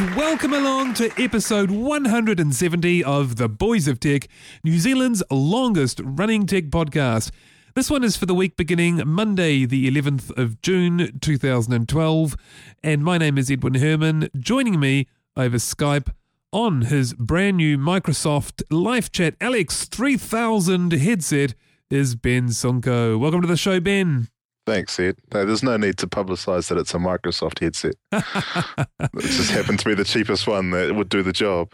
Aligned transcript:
Much. 0.00 0.16
Welcome 0.16 0.52
along 0.52 0.94
to 0.94 1.10
episode 1.22 1.70
170 1.70 3.04
of 3.04 3.36
The 3.36 3.48
Boys 3.48 3.88
of 3.88 4.00
Tech, 4.00 4.28
New 4.64 4.78
Zealand's 4.78 5.22
longest 5.30 6.00
running 6.04 6.46
tech 6.46 6.64
podcast. 6.64 7.30
This 7.74 7.90
one 7.90 8.02
is 8.02 8.16
for 8.16 8.26
the 8.26 8.34
week 8.34 8.56
beginning 8.56 9.02
Monday, 9.06 9.64
the 9.64 9.88
11th 9.90 10.36
of 10.36 10.60
June 10.62 11.18
2012. 11.20 12.36
And 12.82 13.04
my 13.04 13.18
name 13.18 13.38
is 13.38 13.50
Edwin 13.50 13.74
Herman. 13.74 14.28
Joining 14.38 14.80
me 14.80 15.06
over 15.36 15.56
Skype 15.56 16.08
on 16.52 16.82
his 16.82 17.14
brand 17.14 17.58
new 17.58 17.78
Microsoft 17.78 18.62
Live 18.70 19.12
Chat 19.12 19.34
Alex 19.40 19.84
3000 19.84 20.92
headset 20.92 21.54
is 21.90 22.14
Ben 22.14 22.48
Sunko. 22.48 23.18
Welcome 23.18 23.42
to 23.42 23.48
the 23.48 23.56
show, 23.56 23.80
Ben. 23.80 24.28
Thanks, 24.68 25.00
Ed. 25.00 25.16
No, 25.32 25.46
there's 25.46 25.62
no 25.62 25.78
need 25.78 25.96
to 25.96 26.06
publicise 26.06 26.68
that 26.68 26.76
it's 26.76 26.92
a 26.92 26.98
Microsoft 26.98 27.60
headset. 27.60 27.94
it 28.12 29.22
just 29.22 29.50
happened 29.50 29.78
to 29.78 29.86
be 29.86 29.94
the 29.94 30.04
cheapest 30.04 30.46
one 30.46 30.72
that 30.72 30.94
would 30.94 31.08
do 31.08 31.22
the 31.22 31.32
job. 31.32 31.72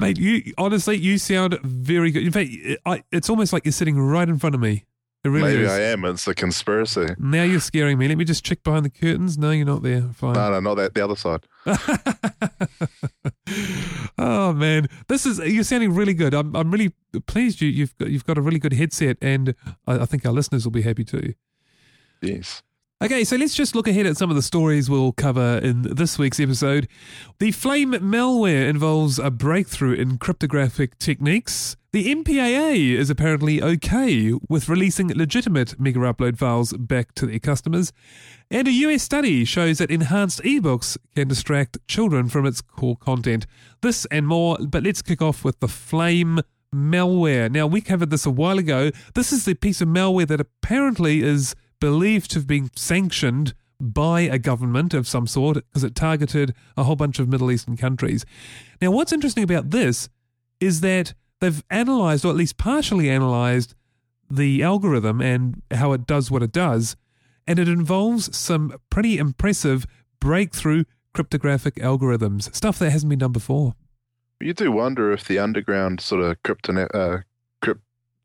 Mate, 0.00 0.18
you 0.18 0.52
honestly, 0.58 0.96
you 0.96 1.18
sound 1.18 1.60
very 1.62 2.10
good. 2.10 2.24
In 2.24 2.32
fact, 2.32 2.50
I, 2.84 3.04
it's 3.12 3.30
almost 3.30 3.52
like 3.52 3.64
you're 3.64 3.70
sitting 3.70 4.00
right 4.00 4.28
in 4.28 4.36
front 4.36 4.56
of 4.56 4.60
me. 4.60 4.84
Really 5.24 5.42
Maybe 5.42 5.62
is. 5.62 5.70
I 5.70 5.80
am. 5.80 6.04
It's 6.04 6.26
a 6.26 6.34
conspiracy. 6.34 7.06
Now 7.18 7.44
you're 7.44 7.60
scaring 7.60 7.98
me. 7.98 8.08
Let 8.08 8.18
me 8.18 8.24
just 8.24 8.44
check 8.44 8.64
behind 8.64 8.84
the 8.84 8.90
curtains. 8.90 9.38
No, 9.38 9.52
you're 9.52 9.64
not 9.64 9.82
there. 9.82 10.02
Fine. 10.14 10.34
No, 10.34 10.50
no, 10.50 10.60
not 10.60 10.74
that. 10.74 10.94
The 10.94 11.04
other 11.04 11.16
side. 11.16 11.44
oh 14.18 14.52
man, 14.54 14.88
this 15.06 15.24
is 15.24 15.38
you're 15.38 15.64
sounding 15.64 15.94
really 15.94 16.14
good. 16.14 16.34
I'm 16.34 16.56
I'm 16.56 16.70
really 16.70 16.92
pleased 17.26 17.60
you 17.60 17.68
you've 17.68 17.96
got 17.98 18.10
you've 18.10 18.24
got 18.24 18.38
a 18.38 18.40
really 18.40 18.58
good 18.58 18.72
headset, 18.72 19.18
and 19.20 19.54
I, 19.86 20.00
I 20.00 20.04
think 20.04 20.26
our 20.26 20.32
listeners 20.32 20.64
will 20.64 20.72
be 20.72 20.82
happy 20.82 21.04
too. 21.04 21.34
Yes. 22.20 22.62
Okay, 23.00 23.22
so 23.22 23.36
let's 23.36 23.54
just 23.54 23.76
look 23.76 23.86
ahead 23.86 24.06
at 24.06 24.16
some 24.16 24.28
of 24.28 24.34
the 24.34 24.42
stories 24.42 24.90
we'll 24.90 25.12
cover 25.12 25.58
in 25.58 25.82
this 25.82 26.18
week's 26.18 26.40
episode. 26.40 26.88
The 27.38 27.52
Flame 27.52 27.92
malware 27.92 28.68
involves 28.68 29.20
a 29.20 29.30
breakthrough 29.30 29.92
in 29.92 30.18
cryptographic 30.18 30.98
techniques. 30.98 31.76
The 31.92 32.12
MPAA 32.12 32.96
is 32.96 33.08
apparently 33.08 33.62
okay 33.62 34.32
with 34.48 34.68
releasing 34.68 35.16
legitimate 35.16 35.78
Megaupload 35.78 36.38
files 36.38 36.72
back 36.72 37.14
to 37.14 37.26
their 37.26 37.38
customers. 37.38 37.92
And 38.50 38.66
a 38.66 38.72
US 38.72 39.04
study 39.04 39.44
shows 39.44 39.78
that 39.78 39.92
enhanced 39.92 40.42
ebooks 40.42 40.98
can 41.14 41.28
distract 41.28 41.78
children 41.86 42.28
from 42.28 42.46
its 42.46 42.60
core 42.60 42.96
content. 42.96 43.46
This 43.80 44.06
and 44.06 44.26
more, 44.26 44.58
but 44.58 44.82
let's 44.82 45.02
kick 45.02 45.22
off 45.22 45.44
with 45.44 45.60
the 45.60 45.68
Flame 45.68 46.40
malware. 46.74 47.48
Now, 47.48 47.68
we 47.68 47.80
covered 47.80 48.10
this 48.10 48.26
a 48.26 48.30
while 48.30 48.58
ago. 48.58 48.90
This 49.14 49.32
is 49.32 49.44
the 49.44 49.54
piece 49.54 49.80
of 49.80 49.86
malware 49.86 50.26
that 50.26 50.40
apparently 50.40 51.22
is 51.22 51.54
believed 51.80 52.30
to 52.32 52.38
have 52.38 52.46
been 52.46 52.70
sanctioned 52.76 53.54
by 53.80 54.22
a 54.22 54.38
government 54.38 54.92
of 54.94 55.06
some 55.06 55.26
sort 55.26 55.56
because 55.56 55.84
it 55.84 55.94
targeted 55.94 56.54
a 56.76 56.84
whole 56.84 56.96
bunch 56.96 57.18
of 57.18 57.28
Middle 57.28 57.50
Eastern 57.50 57.76
countries. 57.76 58.24
Now, 58.80 58.90
what's 58.90 59.12
interesting 59.12 59.44
about 59.44 59.70
this 59.70 60.08
is 60.60 60.80
that 60.80 61.14
they've 61.40 61.62
analyzed, 61.70 62.24
or 62.24 62.28
at 62.28 62.36
least 62.36 62.56
partially 62.56 63.08
analyzed, 63.08 63.74
the 64.30 64.62
algorithm 64.62 65.20
and 65.20 65.62
how 65.70 65.92
it 65.92 66.06
does 66.06 66.30
what 66.30 66.42
it 66.42 66.52
does, 66.52 66.96
and 67.46 67.58
it 67.58 67.68
involves 67.68 68.36
some 68.36 68.74
pretty 68.90 69.16
impressive 69.16 69.86
breakthrough 70.20 70.84
cryptographic 71.14 71.76
algorithms, 71.76 72.54
stuff 72.54 72.78
that 72.78 72.90
hasn't 72.90 73.10
been 73.10 73.18
done 73.20 73.32
before. 73.32 73.74
You 74.40 74.52
do 74.54 74.70
wonder 74.70 75.12
if 75.12 75.26
the 75.26 75.38
underground 75.38 76.00
sort 76.00 76.22
of 76.22 76.42
crypto, 76.42 76.86
uh, 76.94 77.20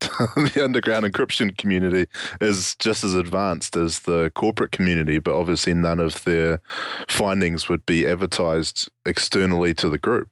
the 0.00 0.60
underground 0.62 1.04
encryption 1.06 1.56
community 1.56 2.06
is 2.40 2.76
just 2.76 3.04
as 3.04 3.14
advanced 3.14 3.76
as 3.76 4.00
the 4.00 4.30
corporate 4.34 4.72
community, 4.72 5.18
but 5.18 5.34
obviously 5.34 5.74
none 5.74 6.00
of 6.00 6.22
their 6.24 6.60
findings 7.08 7.68
would 7.68 7.84
be 7.86 8.06
advertised 8.06 8.88
externally 9.06 9.74
to 9.74 9.88
the 9.88 9.98
group. 9.98 10.28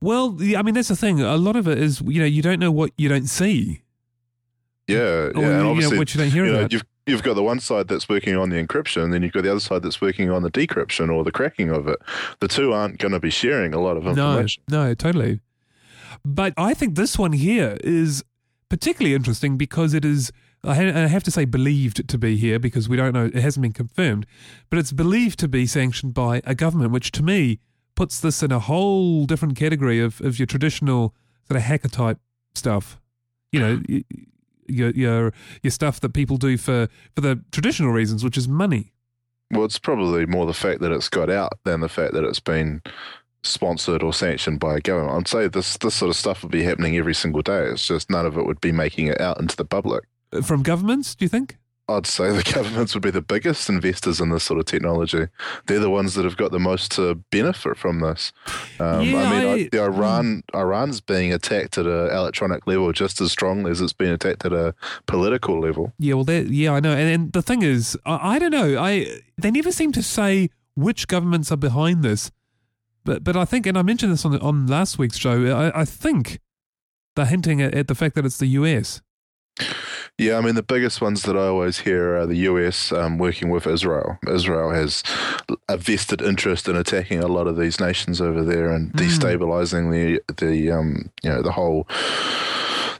Well, 0.00 0.36
I 0.56 0.62
mean, 0.62 0.74
that's 0.74 0.88
the 0.88 0.96
thing. 0.96 1.20
A 1.20 1.36
lot 1.36 1.56
of 1.56 1.66
it 1.66 1.78
is, 1.78 2.00
you 2.02 2.20
know, 2.20 2.26
you 2.26 2.42
don't 2.42 2.60
know 2.60 2.70
what 2.70 2.90
you 2.98 3.08
don't 3.08 3.26
see. 3.26 3.80
Yeah, 4.86 4.98
Or, 4.98 5.32
yeah, 5.34 5.40
you 5.40 5.42
and 5.44 5.62
know, 5.62 5.70
obviously, 5.70 5.98
what 5.98 6.14
you 6.14 6.20
don't 6.20 6.30
hear 6.30 6.44
you 6.44 6.52
know, 6.52 6.58
about. 6.60 6.72
you've 6.72 6.84
you've 7.06 7.22
got 7.22 7.34
the 7.34 7.42
one 7.42 7.60
side 7.60 7.88
that's 7.88 8.08
working 8.08 8.36
on 8.36 8.50
the 8.50 8.62
encryption, 8.62 9.10
then 9.12 9.22
you've 9.22 9.32
got 9.32 9.44
the 9.44 9.50
other 9.50 9.60
side 9.60 9.82
that's 9.82 10.00
working 10.00 10.30
on 10.30 10.42
the 10.42 10.50
decryption 10.50 11.12
or 11.12 11.24
the 11.24 11.32
cracking 11.32 11.70
of 11.70 11.88
it. 11.88 11.98
The 12.40 12.48
two 12.48 12.72
aren't 12.72 12.98
going 12.98 13.12
to 13.12 13.20
be 13.20 13.30
sharing 13.30 13.72
a 13.74 13.80
lot 13.80 13.96
of 13.96 14.06
information. 14.06 14.62
No, 14.68 14.88
no, 14.88 14.94
totally. 14.94 15.40
But 16.24 16.54
I 16.56 16.74
think 16.74 16.94
this 16.96 17.18
one 17.18 17.32
here 17.32 17.78
is 17.82 18.24
particularly 18.74 19.14
interesting 19.14 19.56
because 19.56 19.94
it 19.94 20.04
is, 20.04 20.32
I 20.64 20.74
have 20.74 21.22
to 21.22 21.30
say, 21.30 21.44
believed 21.44 22.08
to 22.08 22.18
be 22.18 22.36
here 22.36 22.58
because 22.58 22.88
we 22.88 22.96
don't 22.96 23.12
know, 23.12 23.26
it 23.26 23.36
hasn't 23.36 23.62
been 23.62 23.72
confirmed, 23.72 24.26
but 24.68 24.80
it's 24.80 24.90
believed 24.90 25.38
to 25.38 25.46
be 25.46 25.64
sanctioned 25.64 26.12
by 26.12 26.42
a 26.44 26.56
government, 26.56 26.90
which 26.90 27.12
to 27.12 27.22
me 27.22 27.60
puts 27.94 28.18
this 28.18 28.42
in 28.42 28.50
a 28.50 28.58
whole 28.58 29.26
different 29.26 29.56
category 29.56 30.00
of, 30.00 30.20
of 30.22 30.40
your 30.40 30.46
traditional 30.46 31.14
sort 31.46 31.56
of 31.56 31.62
hacker 31.62 31.86
type 31.86 32.18
stuff. 32.56 33.00
You 33.52 33.60
know, 33.60 33.82
your, 34.66 34.90
your, 34.90 35.32
your 35.62 35.70
stuff 35.70 36.00
that 36.00 36.12
people 36.12 36.36
do 36.36 36.58
for, 36.58 36.88
for 37.14 37.20
the 37.20 37.44
traditional 37.52 37.92
reasons, 37.92 38.24
which 38.24 38.36
is 38.36 38.48
money. 38.48 38.92
Well, 39.52 39.66
it's 39.66 39.78
probably 39.78 40.26
more 40.26 40.46
the 40.46 40.52
fact 40.52 40.80
that 40.80 40.90
it's 40.90 41.08
got 41.08 41.30
out 41.30 41.60
than 41.62 41.78
the 41.78 41.88
fact 41.88 42.12
that 42.14 42.24
it's 42.24 42.40
been 42.40 42.82
sponsored 43.44 44.02
or 44.02 44.12
sanctioned 44.12 44.58
by 44.60 44.76
a 44.76 44.80
government. 44.80 45.16
I'd 45.16 45.28
say 45.28 45.48
this 45.48 45.76
this 45.78 45.94
sort 45.94 46.10
of 46.10 46.16
stuff 46.16 46.42
would 46.42 46.52
be 46.52 46.64
happening 46.64 46.96
every 46.96 47.14
single 47.14 47.42
day. 47.42 47.66
It's 47.66 47.86
just 47.86 48.10
none 48.10 48.26
of 48.26 48.36
it 48.36 48.46
would 48.46 48.60
be 48.60 48.72
making 48.72 49.06
it 49.08 49.20
out 49.20 49.40
into 49.40 49.56
the 49.56 49.64
public. 49.64 50.04
From 50.42 50.62
governments, 50.62 51.14
do 51.14 51.24
you 51.24 51.28
think? 51.28 51.58
I'd 51.86 52.06
say 52.06 52.30
the 52.32 52.42
governments 52.54 52.94
would 52.94 53.02
be 53.02 53.10
the 53.10 53.20
biggest 53.20 53.68
investors 53.68 54.18
in 54.18 54.30
this 54.30 54.42
sort 54.42 54.58
of 54.58 54.64
technology. 54.64 55.26
They're 55.66 55.78
the 55.78 55.90
ones 55.90 56.14
that 56.14 56.24
have 56.24 56.38
got 56.38 56.50
the 56.50 56.58
most 56.58 56.92
to 56.92 57.16
benefit 57.30 57.76
from 57.76 58.00
this. 58.00 58.32
Um, 58.80 59.02
Yeah, 59.02 59.18
I 59.18 59.30
mean, 59.30 59.46
I- 59.46 59.52
I, 59.52 59.68
the 59.70 59.82
Iran 59.84 60.42
Iran's 60.54 61.02
being 61.02 61.30
attacked 61.34 61.76
at 61.76 61.84
an 61.86 62.08
electronic 62.10 62.66
level 62.66 62.90
just 62.92 63.20
as 63.20 63.30
strongly 63.30 63.70
as 63.70 63.82
it's 63.82 63.92
been 63.92 64.12
attacked 64.12 64.46
at 64.46 64.54
a 64.54 64.74
political 65.06 65.60
level. 65.60 65.92
Yeah, 65.98 66.14
well, 66.14 66.24
that 66.24 66.48
yeah, 66.48 66.72
I 66.72 66.80
know. 66.80 66.92
And, 66.92 67.10
and 67.10 67.32
the 67.34 67.42
thing 67.42 67.60
is, 67.62 67.98
I, 68.06 68.36
I 68.36 68.38
don't 68.38 68.50
know. 68.52 68.82
I 68.82 69.06
they 69.36 69.50
never 69.50 69.70
seem 69.70 69.92
to 69.92 70.02
say 70.02 70.48
which 70.74 71.06
governments 71.06 71.52
are 71.52 71.56
behind 71.58 72.02
this, 72.02 72.30
but 73.04 73.22
but 73.24 73.36
I 73.36 73.44
think, 73.44 73.66
and 73.66 73.76
I 73.78 73.82
mentioned 73.82 74.12
this 74.12 74.24
on 74.24 74.38
on 74.40 74.66
last 74.66 74.98
week's 74.98 75.16
show. 75.18 75.46
I, 75.56 75.82
I 75.82 75.84
think 75.84 76.40
they're 77.16 77.26
hinting 77.26 77.62
at, 77.62 77.74
at 77.74 77.88
the 77.88 77.94
fact 77.94 78.14
that 78.16 78.24
it's 78.26 78.38
the 78.38 78.46
US. 78.48 79.00
Yeah, 80.18 80.36
I 80.38 80.40
mean, 80.40 80.54
the 80.56 80.62
biggest 80.64 81.00
ones 81.00 81.22
that 81.22 81.36
I 81.36 81.46
always 81.46 81.78
hear 81.80 82.16
are 82.16 82.26
the 82.26 82.38
US 82.50 82.90
um, 82.92 83.18
working 83.18 83.50
with 83.50 83.66
Israel. 83.66 84.18
Israel 84.28 84.70
has 84.70 85.02
a 85.68 85.76
vested 85.76 86.22
interest 86.22 86.68
in 86.68 86.76
attacking 86.76 87.20
a 87.22 87.26
lot 87.28 87.46
of 87.46 87.56
these 87.56 87.78
nations 87.80 88.20
over 88.20 88.42
there 88.44 88.70
and 88.70 88.92
Mm. 88.92 89.00
destabilizing 89.00 89.90
the 89.92 90.20
the 90.44 90.70
um, 90.72 91.10
you 91.22 91.30
know 91.30 91.42
the 91.42 91.52
whole 91.52 91.86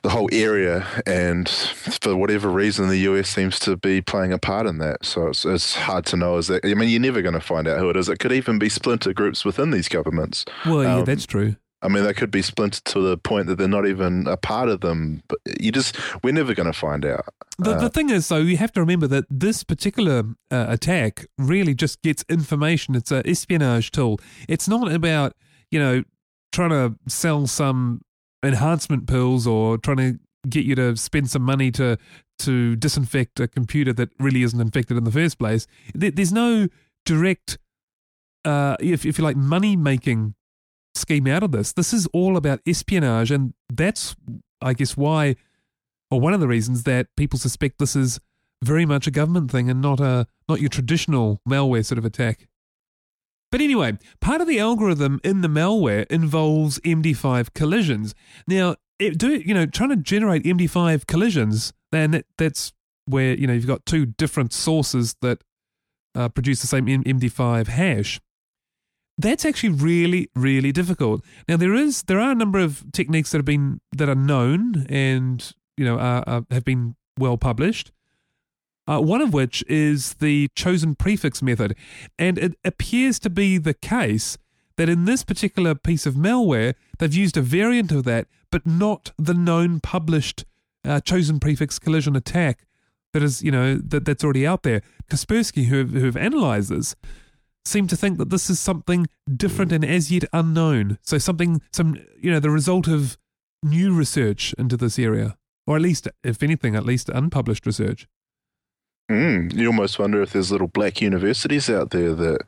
the 0.05 0.11
whole 0.11 0.29
area. 0.33 0.87
And 1.07 1.49
for 1.49 2.15
whatever 2.15 2.51
reason, 2.51 2.89
the 2.89 2.99
US 2.99 3.29
seems 3.29 3.59
to 3.61 3.77
be 3.77 4.03
playing 4.03 4.33
a 4.33 4.39
part 4.39 4.67
in 4.67 4.79
that. 4.79 5.05
So 5.05 5.29
it's 5.29 5.45
it's 5.45 5.75
hard 5.75 6.05
to 6.07 6.17
know. 6.17 6.37
Is 6.37 6.47
that 6.49 6.65
I 6.65 6.75
mean, 6.75 6.91
you're 6.91 7.01
never 7.01 7.23
going 7.23 7.35
to 7.35 7.41
find 7.41 7.67
out 7.67 7.79
who 7.81 7.89
it 7.91 7.97
is. 7.97 8.09
It 8.09 8.19
could 8.19 8.31
even 8.33 8.59
be 8.59 8.69
splinter 8.69 9.15
groups 9.15 9.45
within 9.45 9.71
these 9.71 9.89
governments. 9.89 10.45
Well, 10.67 10.83
yeah, 10.85 10.97
Um, 10.97 11.05
that's 11.07 11.27
true. 11.27 11.57
I 11.83 11.89
mean, 11.89 12.05
they 12.05 12.15
could 12.15 12.31
be 12.31 12.43
splintered 12.43 12.85
to 12.87 13.01
the 13.01 13.19
point 13.19 13.47
that 13.47 13.57
they're 13.57 13.69
not 13.69 13.87
even 13.87 14.27
a 14.27 14.37
part 14.37 14.69
of 14.69 14.81
them. 14.81 15.23
But 15.29 15.39
you 15.61 15.71
just, 15.71 15.99
we're 16.23 16.33
never 16.33 16.55
going 16.55 16.67
to 16.67 16.73
find 16.73 17.05
out. 17.05 17.27
The, 17.59 17.73
uh, 17.73 17.81
the 17.81 17.91
thing 17.91 18.09
is, 18.09 18.27
though, 18.29 18.39
you 18.39 18.57
have 18.57 18.73
to 18.73 18.81
remember 18.81 19.07
that 19.09 19.27
this 19.29 19.65
particular 19.65 20.23
uh, 20.51 20.67
attack 20.69 21.27
really 21.37 21.75
just 21.75 22.01
gets 22.01 22.25
information. 22.31 22.95
It's 22.95 23.13
a 23.13 23.23
espionage 23.29 23.91
tool. 23.91 24.19
It's 24.49 24.67
not 24.67 24.91
about 24.93 25.35
you 25.71 25.79
know 25.79 26.05
trying 26.53 26.71
to 26.71 26.95
sell 27.09 27.47
some 27.47 28.01
enhancement 28.45 29.07
pills 29.07 29.47
or 29.47 29.79
trying 29.79 29.97
to 29.97 30.19
get 30.49 30.65
you 30.65 30.75
to 30.75 30.97
spend 30.97 31.31
some 31.31 31.43
money 31.43 31.71
to 31.73 31.97
to 32.39 32.77
disinfect 32.77 33.39
a 33.41 33.49
computer 33.49 33.93
that 33.93 34.11
really 34.19 34.43
isn't 34.43 34.61
infected 34.61 34.97
in 34.97 35.05
the 35.05 35.13
first 35.13 35.39
place. 35.39 35.67
There's 35.95 36.33
no 36.33 36.69
direct, 37.05 37.59
uh, 38.45 38.77
if 38.81 39.07
if 39.07 39.19
you 39.19 39.25
like, 39.25 39.37
money 39.37 39.77
making 39.77 40.35
scheme 40.95 41.27
out 41.27 41.43
of 41.43 41.53
this. 41.53 41.73
This 41.73 41.93
is 41.93 42.07
all 42.09 42.37
about 42.37 42.61
espionage, 42.67 43.31
and 43.31 43.55
that's, 43.73 44.17
I 44.61 44.75
guess, 44.75 44.97
why, 44.97 45.37
or 46.11 46.21
one 46.21 46.35
of 46.35 46.41
the 46.41 46.49
reasons 46.49 46.85
that 46.85 47.09
people 47.17 47.39
suspect 47.39 47.79
this 47.79 47.97
is 47.97 48.21
very 48.63 48.87
much 48.87 49.07
a 49.07 49.11
government 49.11 49.51
thing 49.51 49.69
and 49.69 49.81
not 49.81 50.01
a 50.01 50.27
not 50.49 50.61
your 50.61 50.71
traditional 50.71 51.41
malware 51.49 51.85
sort 51.85 51.99
of 51.99 52.05
attack. 52.05 52.49
But 53.55 53.61
anyway, 53.61 53.99
part 54.21 54.41
of 54.41 54.49
the 54.49 54.59
algorithm 54.59 55.21
in 55.23 55.41
the 55.41 55.47
malware 55.47 56.07
involves 56.11 56.81
MD5 56.81 57.55
collisions. 57.55 58.13
Now, 58.49 58.75
it, 58.99 59.17
do 59.17 59.31
you 59.31 59.55
know 59.55 59.65
trying 59.65 59.91
to 59.91 59.97
generate 59.97 60.43
MD5 60.43 61.07
collisions? 61.07 61.73
Then 61.93 62.11
that, 62.11 62.27
that's 62.37 62.73
where 63.07 63.33
you 63.35 63.47
know 63.47 63.53
you've 63.53 63.69
got 63.69 63.87
two 63.87 64.07
different 64.07 64.53
sources 64.53 65.15
that 65.23 65.45
uh, 66.17 66.31
produce 66.31 66.63
the 66.63 66.67
same 66.67 66.87
MD5 66.87 67.69
hash. 67.69 68.21
That's 69.19 69.45
actually 69.45 69.75
really, 69.75 70.31
really 70.35 70.73
difficult. 70.73 71.25
Now 71.49 71.57
there 71.57 71.75
is 71.75 72.03
there 72.09 72.19
are 72.19 72.33
a 72.33 72.35
number 72.35 72.59
of 72.59 72.85
techniques 72.91 73.31
that 73.31 73.39
have 73.39 73.45
been 73.45 73.81
that 73.97 74.09
are 74.09 74.17
known 74.17 74.85
and 74.89 75.49
you 75.77 75.85
know 75.85 76.01
are, 76.01 76.25
are 76.27 76.45
have 76.51 76.65
been 76.65 76.97
well 77.21 77.39
published. 77.39 77.93
Uh, 78.87 79.01
one 79.01 79.23
of 79.23 79.33
which 79.33 79.65
is 79.67 80.15
the 80.15 80.49
chosen 80.55 80.95
prefix 80.95 81.41
method, 81.43 81.75
and 82.19 82.39
it 82.39 82.55
appears 82.65 83.19
to 83.19 83.31
be 83.31 83.57
the 83.57 83.73
case 83.73 84.37
that 84.77 84.89
in 84.89 85.07
this 85.07 85.25
particular 85.25 85.75
piece 85.75 86.05
of 86.05 86.15
malware 86.15 86.75
they've 86.99 87.15
used 87.15 87.37
a 87.37 87.41
variant 87.41 87.91
of 87.91 88.05
that, 88.05 88.27
but 88.51 88.67
not 88.67 89.13
the 89.17 89.33
known 89.33 89.81
published 89.81 90.45
uh, 90.85 91.01
chosen 91.01 91.41
prefix 91.41 91.79
collision 91.79 92.15
attack 92.15 92.67
that 93.15 93.23
is 93.23 93.43
you 93.43 93.51
know 93.51 93.77
that 93.77 94.05
that's 94.05 94.23
already 94.23 94.47
out 94.47 94.65
there. 94.65 94.83
Kaspersky, 95.09 95.67
who 95.67 95.79
have, 95.79 95.91
who 95.91 96.05
have 96.05 96.17
analyzed 96.17 96.69
this, 96.69 96.95
seem 97.65 97.87
to 97.87 97.97
think 97.97 98.19
that 98.19 98.29
this 98.29 98.51
is 98.51 98.61
something 98.61 99.07
different 99.35 99.73
and 99.73 99.85
as 99.85 100.13
yet 100.13 100.25
unknown. 100.33 100.99
So 101.01 101.17
something, 101.17 101.63
some, 101.73 101.97
you 102.21 102.31
know, 102.31 102.41
the 102.41 102.51
result 102.51 102.87
of 102.87 103.17
new 103.63 103.95
research 103.95 104.55
into 104.59 104.77
this 104.77 104.99
area, 104.99 105.37
or 105.67 105.77
at 105.77 105.83
least, 105.83 106.09
if 106.23 106.43
anything, 106.43 106.77
at 106.77 106.85
least 106.85 107.09
unpublished 107.09 107.65
research. 107.65 108.07
Mm, 109.11 109.53
you 109.53 109.67
almost 109.67 109.99
wonder 109.99 110.23
if 110.23 110.33
there's 110.33 110.51
little 110.51 110.67
black 110.67 111.03
universities 111.03 111.69
out 111.69 111.91
there 111.91 112.15
that 112.15 112.41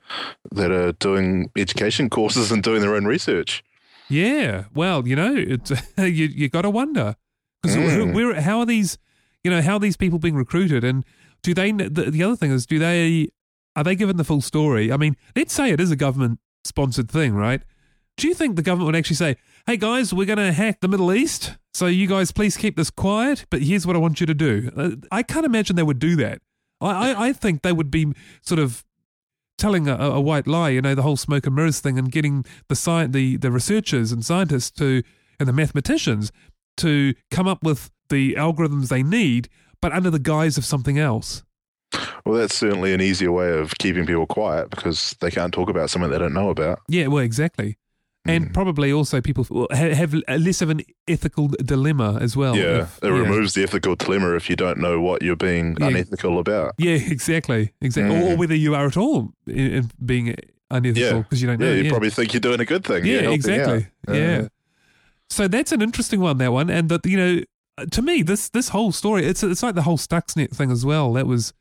that 0.52 0.70
are 0.70 0.92
doing 0.92 1.50
education 1.56 2.08
courses 2.08 2.50
and 2.50 2.62
doing 2.62 2.80
their 2.80 2.94
own 2.94 3.04
research. 3.04 3.62
Yeah, 4.08 4.64
well, 4.74 5.06
you 5.06 5.16
know, 5.16 5.34
it's, 5.36 5.70
you 5.98 6.26
you 6.26 6.48
got 6.48 6.62
to 6.62 6.70
wonder 6.70 7.16
because 7.62 7.76
mm. 7.76 8.40
how 8.40 8.60
are 8.60 8.66
these, 8.66 8.96
you 9.44 9.50
know, 9.50 9.60
how 9.60 9.74
are 9.74 9.80
these 9.80 9.98
people 9.98 10.18
being 10.18 10.34
recruited, 10.34 10.82
and 10.82 11.04
do 11.42 11.52
they? 11.52 11.72
The, 11.72 12.10
the 12.10 12.22
other 12.22 12.36
thing 12.36 12.52
is, 12.52 12.64
do 12.64 12.78
they 12.78 13.28
are 13.74 13.84
they 13.84 13.94
given 13.94 14.16
the 14.16 14.24
full 14.24 14.40
story? 14.40 14.90
I 14.90 14.96
mean, 14.96 15.16
let's 15.36 15.52
say 15.52 15.70
it 15.70 15.80
is 15.80 15.90
a 15.90 15.96
government 15.96 16.40
sponsored 16.64 17.10
thing, 17.10 17.34
right? 17.34 17.62
Do 18.16 18.28
you 18.28 18.34
think 18.34 18.56
the 18.56 18.62
government 18.62 18.86
would 18.86 18.96
actually 18.96 19.16
say, 19.16 19.36
hey 19.66 19.76
guys, 19.76 20.14
we're 20.14 20.26
going 20.26 20.38
to 20.38 20.52
hack 20.52 20.80
the 20.80 20.88
Middle 20.88 21.12
East, 21.12 21.56
so 21.74 21.86
you 21.86 22.06
guys 22.06 22.32
please 22.32 22.56
keep 22.56 22.76
this 22.76 22.88
quiet, 22.88 23.44
but 23.50 23.60
here's 23.60 23.86
what 23.86 23.94
I 23.94 23.98
want 23.98 24.20
you 24.20 24.26
to 24.26 24.34
do? 24.34 24.70
Uh, 24.74 24.90
I 25.12 25.22
can't 25.22 25.44
imagine 25.44 25.76
they 25.76 25.82
would 25.82 25.98
do 25.98 26.16
that. 26.16 26.40
I, 26.80 27.12
I, 27.12 27.26
I 27.26 27.32
think 27.34 27.60
they 27.60 27.72
would 27.72 27.90
be 27.90 28.12
sort 28.40 28.58
of 28.58 28.84
telling 29.58 29.86
a, 29.86 29.96
a, 29.96 30.20
white 30.20 30.46
lie, 30.46 30.70
you 30.70 30.80
know, 30.80 30.94
the 30.94 31.02
whole 31.02 31.16
smoke 31.18 31.46
and 31.46 31.54
mirrors 31.54 31.80
thing, 31.80 31.98
and 31.98 32.10
getting 32.10 32.44
the 32.68 32.74
sci- 32.74 33.08
the 33.08 33.36
the 33.36 33.50
researchers 33.50 34.12
and 34.12 34.24
scientists 34.24 34.70
to 34.72 35.02
and 35.38 35.48
the 35.48 35.52
mathematicians 35.52 36.32
to 36.78 37.14
come 37.30 37.46
up 37.46 37.62
with 37.62 37.90
the 38.08 38.34
algorithms 38.34 38.88
they 38.88 39.02
need, 39.02 39.48
but 39.82 39.92
under 39.92 40.10
the 40.10 40.18
guise 40.18 40.56
of 40.56 40.64
something 40.64 40.98
else. 40.98 41.42
Well, 42.24 42.38
that's 42.38 42.54
certainly 42.54 42.92
an 42.92 43.00
easier 43.00 43.32
way 43.32 43.50
of 43.50 43.76
keeping 43.78 44.06
people 44.06 44.26
quiet 44.26 44.70
because 44.70 45.14
they 45.20 45.30
can't 45.30 45.52
talk 45.52 45.68
about 45.68 45.90
something 45.90 46.10
they 46.10 46.18
don't 46.18 46.34
know 46.34 46.50
about. 46.50 46.80
Yeah, 46.88 47.06
well, 47.06 47.22
exactly. 47.22 47.76
And 48.28 48.46
mm. 48.46 48.54
probably 48.54 48.92
also 48.92 49.20
people 49.20 49.68
have 49.70 50.14
less 50.28 50.62
of 50.62 50.70
an 50.70 50.82
ethical 51.08 51.48
dilemma 51.48 52.18
as 52.20 52.36
well. 52.36 52.56
Yeah, 52.56 52.82
if, 52.82 52.98
it 53.02 53.06
yeah. 53.06 53.10
removes 53.10 53.54
the 53.54 53.62
ethical 53.62 53.96
dilemma 53.96 54.34
if 54.34 54.50
you 54.50 54.56
don't 54.56 54.78
know 54.78 55.00
what 55.00 55.22
you're 55.22 55.36
being 55.36 55.76
yeah. 55.78 55.88
unethical 55.88 56.38
about. 56.38 56.74
Yeah, 56.78 56.94
exactly, 56.94 57.72
exactly. 57.80 58.14
Mm. 58.14 58.32
Or, 58.32 58.36
whether 58.36 58.54
you 58.54 58.74
are 58.74 58.86
at 58.86 58.96
all 58.96 59.32
in, 59.46 59.72
in 59.72 59.90
being 60.04 60.34
unethical 60.70 61.22
because 61.22 61.42
yeah. 61.42 61.50
you 61.50 61.56
don't 61.56 61.60
know. 61.60 61.72
Yeah, 61.72 61.82
you 61.82 61.90
probably 61.90 62.10
think 62.10 62.32
you're 62.32 62.40
doing 62.40 62.60
a 62.60 62.64
good 62.64 62.84
thing. 62.84 63.04
Yeah, 63.04 63.30
exactly. 63.30 63.88
Yeah. 64.08 64.48
So 65.28 65.48
that's 65.48 65.72
an 65.72 65.82
interesting 65.82 66.20
one. 66.20 66.38
That 66.38 66.52
one, 66.52 66.70
and 66.70 66.88
that 66.88 67.04
you 67.04 67.16
know, 67.16 67.86
to 67.90 68.02
me, 68.02 68.22
this 68.22 68.48
this 68.48 68.70
whole 68.70 68.92
story, 68.92 69.24
it's 69.26 69.42
it's 69.42 69.62
like 69.62 69.74
the 69.74 69.82
whole 69.82 69.98
Stuxnet 69.98 70.50
thing 70.50 70.70
as 70.70 70.84
well. 70.84 71.12
That 71.14 71.26
was 71.26 71.52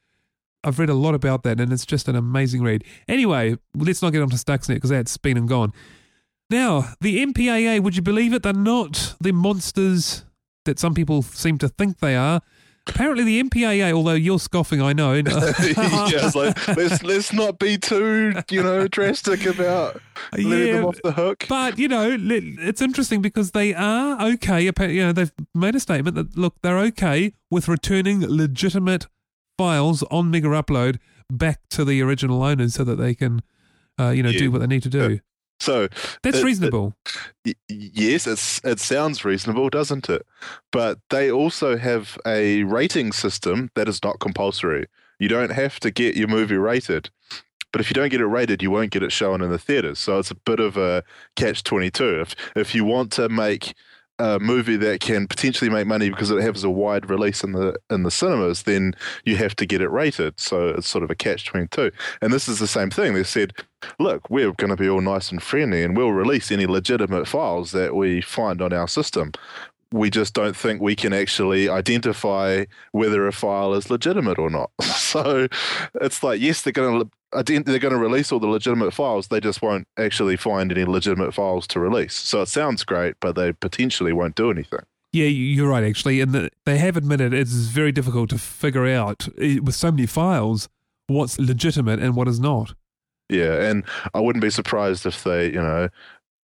I've 0.65 0.79
read 0.79 0.89
a 0.89 0.95
lot 0.95 1.13
about 1.13 1.43
that, 1.43 1.59
and 1.59 1.71
it's 1.71 1.85
just 1.85 2.07
an 2.07 2.15
amazing 2.15 2.63
read. 2.63 2.83
Anyway, 3.07 3.57
let's 3.75 4.01
not 4.01 4.11
get 4.11 4.21
onto 4.21 4.35
Stuxnet 4.35 4.75
because 4.75 4.89
that's 4.89 5.15
been 5.17 5.37
and 5.37 5.47
gone. 5.47 5.71
Now, 6.55 6.93
the 7.01 7.21
MPAA, 7.25 7.81
would 7.81 7.97
you 7.97 8.01
believe 8.01 8.31
it? 8.31 8.43
They're 8.43 8.53
not 8.53 9.15
the 9.19 9.33
monsters 9.33 10.23
that 10.63 10.79
some 10.79 10.93
people 10.93 11.21
seem 11.21 11.57
to 11.57 11.67
think 11.67 11.99
they 11.99 12.15
are. 12.15 12.39
Apparently, 12.87 13.25
the 13.25 13.43
MPAA, 13.43 13.91
although 13.91 14.13
you're 14.13 14.39
scoffing, 14.39 14.81
I 14.81 14.93
know. 14.93 15.11
yeah, 15.15 16.31
like, 16.33 16.67
let's 16.69 17.03
let's 17.03 17.33
not 17.33 17.59
be 17.59 17.77
too, 17.77 18.35
you 18.49 18.63
know, 18.63 18.87
drastic 18.87 19.45
about 19.45 20.01
letting 20.31 20.67
yeah, 20.67 20.73
them 20.75 20.85
off 20.85 20.97
the 21.03 21.11
hook. 21.11 21.43
But 21.49 21.77
you 21.77 21.89
know, 21.89 22.15
it's 22.17 22.81
interesting 22.81 23.21
because 23.21 23.51
they 23.51 23.73
are 23.73 24.21
okay. 24.25 24.61
You 24.61 24.71
know, 25.07 25.11
they've 25.11 25.33
made 25.53 25.75
a 25.75 25.81
statement 25.81 26.15
that 26.15 26.37
look, 26.37 26.55
they're 26.61 26.79
okay 26.79 27.33
with 27.51 27.67
returning 27.67 28.25
legitimate 28.25 29.07
files 29.57 30.03
on 30.03 30.31
Megaupload 30.31 30.99
back 31.29 31.59
to 31.71 31.83
the 31.83 32.01
original 32.01 32.41
owners 32.43 32.75
so 32.75 32.85
that 32.85 32.95
they 32.95 33.13
can, 33.13 33.41
uh, 33.99 34.11
you 34.11 34.23
know, 34.23 34.29
yeah. 34.29 34.39
do 34.39 34.51
what 34.51 34.59
they 34.59 34.67
need 34.67 34.83
to 34.83 34.89
do. 34.89 35.19
So 35.59 35.87
that's 36.21 36.39
it, 36.39 36.43
reasonable. 36.43 36.95
It, 37.45 37.57
yes, 37.69 38.27
it's 38.27 38.59
it 38.63 38.79
sounds 38.79 39.23
reasonable, 39.23 39.69
doesn't 39.69 40.09
it? 40.09 40.25
But 40.71 40.99
they 41.09 41.31
also 41.31 41.77
have 41.77 42.17
a 42.25 42.63
rating 42.63 43.11
system 43.13 43.71
that 43.75 43.87
is 43.87 44.03
not 44.03 44.19
compulsory. 44.19 44.87
You 45.19 45.29
don't 45.29 45.51
have 45.51 45.79
to 45.79 45.91
get 45.91 46.15
your 46.15 46.27
movie 46.27 46.57
rated. 46.57 47.09
But 47.71 47.81
if 47.81 47.89
you 47.89 47.93
don't 47.93 48.09
get 48.09 48.21
it 48.21 48.27
rated, 48.27 48.61
you 48.61 48.71
won't 48.71 48.91
get 48.91 49.03
it 49.03 49.11
shown 49.11 49.41
in 49.41 49.49
the 49.49 49.57
theaters. 49.57 49.99
So 49.99 50.17
it's 50.17 50.31
a 50.31 50.35
bit 50.35 50.59
of 50.59 50.77
a 50.77 51.03
catch 51.35 51.63
twenty 51.63 51.91
two. 51.91 52.21
If 52.21 52.35
if 52.55 52.75
you 52.75 52.85
want 52.85 53.11
to 53.13 53.29
make 53.29 53.73
a 54.19 54.39
movie 54.39 54.77
that 54.77 55.01
can 55.01 55.27
potentially 55.27 55.69
make 55.69 55.87
money 55.87 56.09
because 56.09 56.31
it 56.31 56.41
has 56.41 56.63
a 56.63 56.69
wide 56.69 57.09
release 57.09 57.43
in 57.43 57.51
the 57.51 57.75
in 57.89 58.03
the 58.03 58.11
cinemas, 58.11 58.63
then 58.63 58.93
you 59.25 59.35
have 59.35 59.55
to 59.57 59.65
get 59.65 59.81
it 59.81 59.89
rated. 59.89 60.39
So 60.39 60.69
it's 60.69 60.87
sort 60.87 61.03
of 61.03 61.11
a 61.11 61.15
catch 61.15 61.45
twenty 61.45 61.67
two. 61.67 61.91
And 62.21 62.31
this 62.31 62.47
is 62.47 62.59
the 62.59 62.67
same 62.67 62.89
thing. 62.89 63.13
They 63.13 63.23
said, 63.23 63.53
look, 63.99 64.29
we're 64.29 64.53
going 64.53 64.69
to 64.69 64.75
be 64.75 64.89
all 64.89 65.01
nice 65.01 65.31
and 65.31 65.43
friendly, 65.43 65.83
and 65.83 65.97
we'll 65.97 66.13
release 66.13 66.51
any 66.51 66.65
legitimate 66.65 67.27
files 67.27 67.71
that 67.71 67.95
we 67.95 68.21
find 68.21 68.61
on 68.61 68.73
our 68.73 68.87
system. 68.87 69.31
We 69.91 70.09
just 70.09 70.33
don't 70.33 70.55
think 70.55 70.81
we 70.81 70.95
can 70.95 71.13
actually 71.13 71.69
identify 71.69 72.65
whether 72.91 73.27
a 73.27 73.31
file 73.31 73.73
is 73.73 73.89
legitimate 73.89 74.39
or 74.39 74.49
not. 74.49 74.71
so 74.81 75.47
it's 76.01 76.23
like, 76.23 76.41
yes, 76.41 76.61
they're 76.61 76.73
going 76.73 77.01
to 77.01 77.09
they're 77.43 77.79
going 77.79 77.93
to 77.93 77.97
release 77.97 78.31
all 78.31 78.39
the 78.39 78.47
legitimate 78.47 78.93
files. 78.93 79.27
They 79.27 79.39
just 79.39 79.61
won't 79.61 79.87
actually 79.97 80.37
find 80.37 80.71
any 80.71 80.85
legitimate 80.85 81.33
files 81.33 81.67
to 81.67 81.79
release. 81.79 82.13
So 82.13 82.41
it 82.41 82.47
sounds 82.47 82.83
great, 82.83 83.15
but 83.19 83.35
they 83.35 83.51
potentially 83.51 84.13
won't 84.13 84.35
do 84.35 84.49
anything. 84.51 84.79
Yeah, 85.11 85.27
you're 85.27 85.69
right, 85.69 85.83
actually. 85.83 86.19
And 86.21 86.49
they 86.65 86.77
have 86.77 86.97
admitted 86.97 87.33
it's 87.33 87.51
very 87.51 87.91
difficult 87.91 88.29
to 88.31 88.37
figure 88.37 88.85
out 88.85 89.27
eh, 89.39 89.59
with 89.59 89.75
so 89.75 89.91
many 89.91 90.05
files 90.05 90.69
what's 91.07 91.39
legitimate 91.39 91.99
and 91.99 92.15
what 92.15 92.27
is 92.27 92.39
not. 92.39 92.73
Yeah, 93.29 93.69
and 93.69 93.83
I 94.13 94.19
wouldn't 94.19 94.43
be 94.43 94.51
surprised 94.51 95.05
if 95.05 95.23
they, 95.23 95.47
you 95.47 95.61
know, 95.61 95.89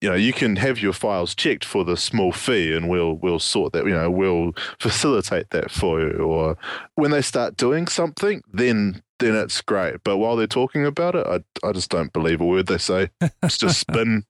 you 0.02 0.08
know, 0.08 0.16
you 0.16 0.32
can 0.32 0.56
have 0.56 0.80
your 0.80 0.92
files 0.92 1.32
checked 1.32 1.64
for 1.64 1.84
the 1.84 1.96
small 1.96 2.32
fee, 2.32 2.74
and 2.74 2.88
we'll 2.88 3.14
we'll 3.14 3.38
sort 3.38 3.72
that. 3.72 3.84
You 3.86 3.92
know, 3.92 4.10
we'll 4.10 4.52
facilitate 4.80 5.50
that 5.50 5.70
for 5.70 6.00
you. 6.00 6.18
Or 6.18 6.58
when 6.96 7.12
they 7.12 7.22
start 7.22 7.56
doing 7.56 7.86
something, 7.86 8.42
then 8.52 9.00
then 9.20 9.36
it's 9.36 9.60
great. 9.60 10.02
But 10.02 10.16
while 10.16 10.34
they're 10.34 10.48
talking 10.48 10.84
about 10.84 11.14
it, 11.14 11.24
I, 11.24 11.66
I 11.66 11.70
just 11.70 11.88
don't 11.88 12.12
believe 12.12 12.40
a 12.40 12.44
word 12.44 12.66
they 12.66 12.78
say. 12.78 13.10
It's 13.44 13.56
just 13.56 13.78
spin. 13.88 14.24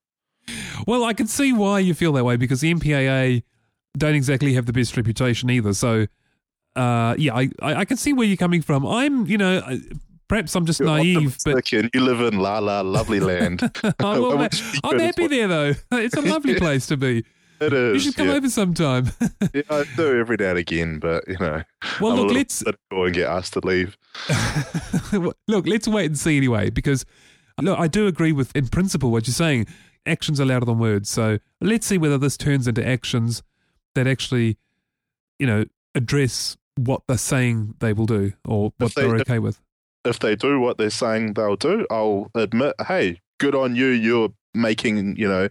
well, 0.86 1.04
I 1.04 1.14
can 1.14 1.26
see 1.26 1.54
why 1.54 1.78
you 1.78 1.94
feel 1.94 2.12
that 2.12 2.24
way 2.24 2.36
because 2.36 2.60
the 2.60 2.74
MPAA 2.74 3.42
don't 3.96 4.14
exactly 4.14 4.52
have 4.52 4.66
the 4.66 4.74
best 4.74 4.94
reputation 4.94 5.48
either. 5.48 5.72
So, 5.72 6.06
uh, 6.76 7.14
yeah, 7.16 7.34
I, 7.34 7.48
I 7.62 7.84
can 7.86 7.96
see 7.96 8.12
where 8.12 8.26
you're 8.26 8.36
coming 8.36 8.60
from. 8.60 8.86
I'm, 8.86 9.26
you 9.26 9.38
know, 9.38 9.62
perhaps 10.28 10.54
I'm 10.54 10.66
just 10.66 10.80
You're 10.80 10.88
naive, 10.88 11.36
but 11.44 11.70
you 11.72 11.88
live 11.94 12.20
in 12.20 12.38
la 12.38 12.58
la 12.58 12.80
lovely 12.80 13.20
land. 13.20 13.62
oh, 14.00 14.34
well, 14.34 14.48
I'm 14.84 14.98
happy 14.98 15.26
there 15.26 15.48
though. 15.48 15.72
It's 15.92 16.16
a 16.16 16.20
lovely 16.20 16.54
place 16.58 16.86
to 16.86 16.96
be. 16.96 17.24
It 17.60 17.72
is. 17.72 17.94
You 17.94 18.00
should 18.00 18.16
come 18.16 18.28
yeah. 18.28 18.34
over 18.34 18.48
sometime. 18.48 19.10
yeah, 19.54 19.62
I 19.70 19.84
do 19.96 20.18
every 20.18 20.36
now 20.36 20.50
and 20.50 20.58
again, 20.58 20.98
but 20.98 21.26
you 21.28 21.36
know. 21.38 21.62
Well, 22.00 22.12
I'm 22.12 22.20
look, 22.20 22.32
let's 22.32 22.64
go 22.90 23.04
and 23.04 23.14
get 23.14 23.28
asked 23.28 23.52
to 23.52 23.60
leave. 23.64 23.96
look, 25.12 25.66
let's 25.66 25.86
wait 25.86 26.06
and 26.06 26.18
see 26.18 26.36
anyway, 26.36 26.70
because 26.70 27.04
look, 27.60 27.78
I 27.78 27.86
do 27.86 28.06
agree 28.08 28.32
with 28.32 28.54
in 28.56 28.68
principle 28.68 29.10
what 29.10 29.26
you're 29.26 29.34
saying. 29.34 29.66
Actions 30.04 30.40
are 30.40 30.44
louder 30.44 30.66
than 30.66 30.80
words, 30.80 31.08
so 31.08 31.38
let's 31.60 31.86
see 31.86 31.98
whether 31.98 32.18
this 32.18 32.36
turns 32.36 32.66
into 32.66 32.84
actions 32.84 33.44
that 33.94 34.08
actually, 34.08 34.58
you 35.38 35.46
know, 35.46 35.64
address 35.94 36.56
what 36.76 37.02
they're 37.06 37.18
saying 37.18 37.74
they 37.80 37.92
will 37.92 38.06
do 38.06 38.32
or 38.46 38.72
what 38.78 38.94
they, 38.94 39.02
they're 39.02 39.16
okay 39.16 39.36
if, 39.36 39.42
with. 39.42 39.60
If 40.04 40.18
they 40.18 40.34
do 40.34 40.60
what 40.60 40.78
they're 40.78 40.90
saying 40.90 41.34
they'll 41.34 41.56
do, 41.56 41.86
I'll 41.90 42.30
admit, 42.34 42.74
hey, 42.88 43.20
good 43.38 43.54
on 43.54 43.76
you. 43.76 43.86
You're 43.86 44.30
making, 44.54 45.16
you 45.16 45.28
know, 45.28 45.48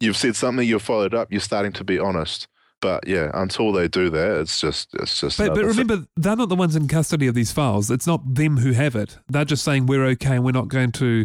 you've 0.00 0.16
said 0.16 0.36
something, 0.36 0.66
you've 0.66 0.82
followed 0.82 1.14
up, 1.14 1.30
you're 1.30 1.40
starting 1.40 1.72
to 1.72 1.84
be 1.84 1.98
honest. 1.98 2.48
But 2.80 3.06
yeah, 3.06 3.30
until 3.32 3.72
they 3.72 3.88
do 3.88 4.10
that, 4.10 4.40
it's 4.40 4.60
just 4.60 4.92
it's 4.94 5.18
just. 5.18 5.38
But, 5.38 5.48
but 5.48 5.56
thing. 5.56 5.66
remember, 5.68 6.06
they're 6.16 6.36
not 6.36 6.50
the 6.50 6.54
ones 6.54 6.76
in 6.76 6.86
custody 6.86 7.26
of 7.26 7.34
these 7.34 7.50
files. 7.50 7.90
It's 7.90 8.06
not 8.06 8.34
them 8.34 8.58
who 8.58 8.72
have 8.72 8.94
it. 8.94 9.16
They're 9.26 9.46
just 9.46 9.64
saying 9.64 9.86
we're 9.86 10.04
okay 10.04 10.34
and 10.34 10.44
we're 10.44 10.52
not 10.52 10.68
going 10.68 10.92
to, 10.92 11.24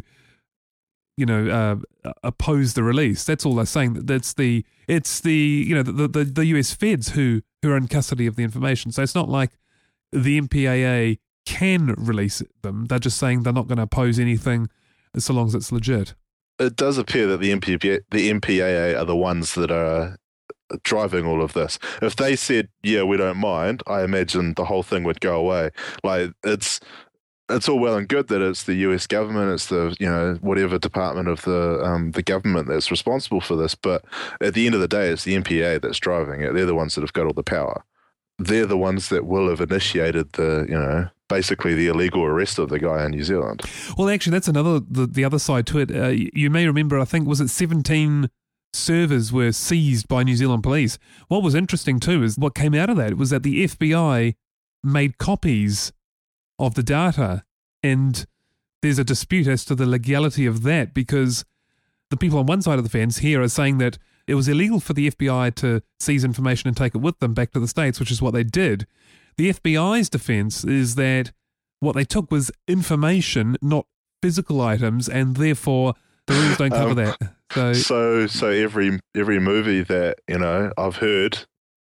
you 1.18 1.26
know, 1.26 1.84
uh, 2.06 2.14
oppose 2.24 2.76
the 2.76 2.84
release. 2.84 3.26
That's 3.26 3.46
all 3.46 3.56
they're 3.56 3.66
saying. 3.66 4.06
That's 4.06 4.34
the 4.34 4.64
it's 4.88 5.20
the 5.20 5.34
you 5.34 5.76
know 5.76 5.84
the, 5.84 6.08
the 6.08 6.24
the 6.24 6.46
US 6.46 6.72
Feds 6.72 7.10
who 7.10 7.42
who 7.62 7.72
are 7.72 7.78
in 7.78 7.90
custody 7.90 8.26
of 8.26 8.38
the 8.38 8.44
information. 8.44 8.94
So 8.94 9.04
it's 9.04 9.16
not 9.16 9.28
like 9.28 9.52
the 10.14 10.40
MPAA 10.40 11.20
can 11.46 11.96
release 11.98 12.42
them. 12.62 12.86
They're 12.86 13.00
just 13.00 13.18
saying 13.18 13.44
they're 13.44 13.54
not 13.54 13.68
going 13.68 13.78
to 13.78 13.84
oppose 13.84 14.20
anything 14.20 14.70
so 15.18 15.34
long 15.34 15.48
as 15.48 15.56
it's 15.56 15.72
legit. 15.72 16.14
it 16.60 16.76
does 16.76 16.98
appear 16.98 17.26
that 17.28 17.40
the 17.40 17.52
MPA, 17.52 18.02
the 18.12 18.30
MPAA 18.32 19.00
are 19.00 19.06
the 19.06 19.16
ones 19.16 19.56
that 19.56 19.72
are 19.72 20.18
driving 20.84 21.26
all 21.26 21.42
of 21.42 21.54
this. 21.54 21.80
If 22.02 22.16
they 22.16 22.36
said, 22.36 22.70
"Yeah, 22.84 23.04
we 23.04 23.18
don't 23.18 23.38
mind," 23.38 23.82
I 23.88 24.04
imagine 24.04 24.54
the 24.54 24.66
whole 24.66 24.84
thing 24.84 25.04
would 25.04 25.22
go 25.22 25.40
away. 25.40 25.72
Like 26.04 26.32
it's 26.44 26.80
it's 27.50 27.68
all 27.68 27.80
well 27.80 27.98
and 27.98 28.08
good 28.08 28.28
that 28.28 28.42
it's 28.42 28.64
the 28.66 28.76
U.S. 28.76 29.08
government, 29.08 29.52
it's 29.52 29.68
the 29.68 29.96
you 30.00 30.06
know 30.06 30.38
whatever 30.42 30.78
department 30.78 31.28
of 31.28 31.42
the 31.44 31.82
um, 31.84 32.12
the 32.12 32.22
government 32.22 32.68
that's 32.68 32.92
responsible 32.92 33.42
for 33.42 33.56
this, 33.56 33.74
but 33.74 34.06
at 34.42 34.54
the 34.54 34.66
end 34.66 34.76
of 34.76 34.82
the 34.82 34.88
day, 34.88 35.10
it's 35.10 35.24
the 35.24 35.36
MPA 35.36 35.82
that's 35.82 35.98
driving 36.00 36.42
it. 36.42 36.54
They're 36.54 36.66
the 36.66 36.76
ones 36.76 36.96
that 36.96 37.02
have 37.02 37.14
got 37.14 37.26
all 37.26 37.34
the 37.34 37.44
power. 37.44 37.84
They're 38.38 38.68
the 38.68 38.78
ones 38.78 39.10
that 39.10 39.26
will 39.26 39.50
have 39.50 39.62
initiated 39.62 40.34
the 40.34 40.66
you 40.70 40.78
know 40.78 41.10
basically 41.30 41.74
the 41.74 41.88
illegal 41.88 42.24
arrest 42.24 42.60
of 42.60 42.70
the 42.70 42.80
guy 42.80 43.06
in 43.06 43.12
New 43.12 43.24
Zealand. 43.24 43.62
Well, 43.98 44.10
actually, 44.10 44.32
that's 44.32 44.50
another 44.50 44.80
the, 44.80 45.08
the 45.08 45.24
other 45.24 45.40
side 45.40 45.66
to 45.68 45.80
it. 45.80 45.96
Uh, 45.96 46.10
you 46.10 46.50
may 46.50 46.68
remember, 46.68 47.00
I 47.00 47.06
think, 47.06 47.28
was 47.28 47.40
it 47.40 47.50
seventeen 47.50 48.30
servers 48.74 49.32
were 49.32 49.52
seized 49.52 50.08
by 50.08 50.24
New 50.24 50.36
Zealand 50.36 50.64
police. 50.64 51.00
What 51.28 51.42
was 51.42 51.56
interesting 51.56 52.00
too 52.00 52.24
is 52.24 52.38
what 52.38 52.54
came 52.54 52.76
out 52.76 52.90
of 52.90 52.98
that 52.98 53.18
was 53.18 53.30
that 53.30 53.44
the 53.44 53.66
FBI 53.66 54.36
made 54.84 55.18
copies 55.18 55.94
of 56.58 56.76
the 56.76 56.84
data, 56.84 57.44
and 57.82 58.26
there's 58.82 59.00
a 59.00 59.04
dispute 59.04 59.48
as 59.48 59.64
to 59.66 59.76
the 59.76 59.86
legality 59.86 60.46
of 60.46 60.64
that 60.64 60.94
because 60.94 61.46
the 62.10 62.18
people 62.18 62.40
on 62.40 62.46
one 62.46 62.62
side 62.62 62.78
of 62.78 62.84
the 62.84 62.90
fence 62.90 63.20
here 63.20 63.42
are 63.42 63.50
saying 63.50 63.78
that 63.78 63.98
it 64.28 64.36
was 64.36 64.48
illegal 64.48 64.80
for 64.80 64.94
the 64.94 65.10
FBI 65.10 65.56
to 65.56 65.82
seize 66.00 66.24
information 66.24 66.68
and 66.68 66.78
take 66.78 66.94
it 66.94 67.00
with 67.00 67.20
them 67.20 67.34
back 67.34 67.52
to 67.52 67.60
the 67.60 67.68
states, 67.68 68.00
which 68.00 68.12
is 68.12 68.22
what 68.22 68.34
they 68.34 68.44
did. 68.44 68.86
The 69.40 69.54
FBI's 69.54 70.10
defense 70.10 70.66
is 70.66 70.96
that 70.96 71.32
what 71.80 71.96
they 71.96 72.04
took 72.04 72.30
was 72.30 72.52
information, 72.68 73.56
not 73.62 73.86
physical 74.22 74.60
items, 74.60 75.08
and 75.08 75.38
therefore 75.38 75.94
the 76.28 76.34
rules 76.34 76.58
don't 76.58 76.72
cover 76.72 76.90
Um, 76.90 76.96
that. 76.98 77.18
So, 77.54 77.72
So, 77.72 78.28
so 78.28 78.50
every 78.50 79.00
every 79.16 79.40
movie 79.40 79.82
that 79.84 80.18
you 80.28 80.40
know 80.40 80.74
I've 80.78 80.98
heard 80.98 81.40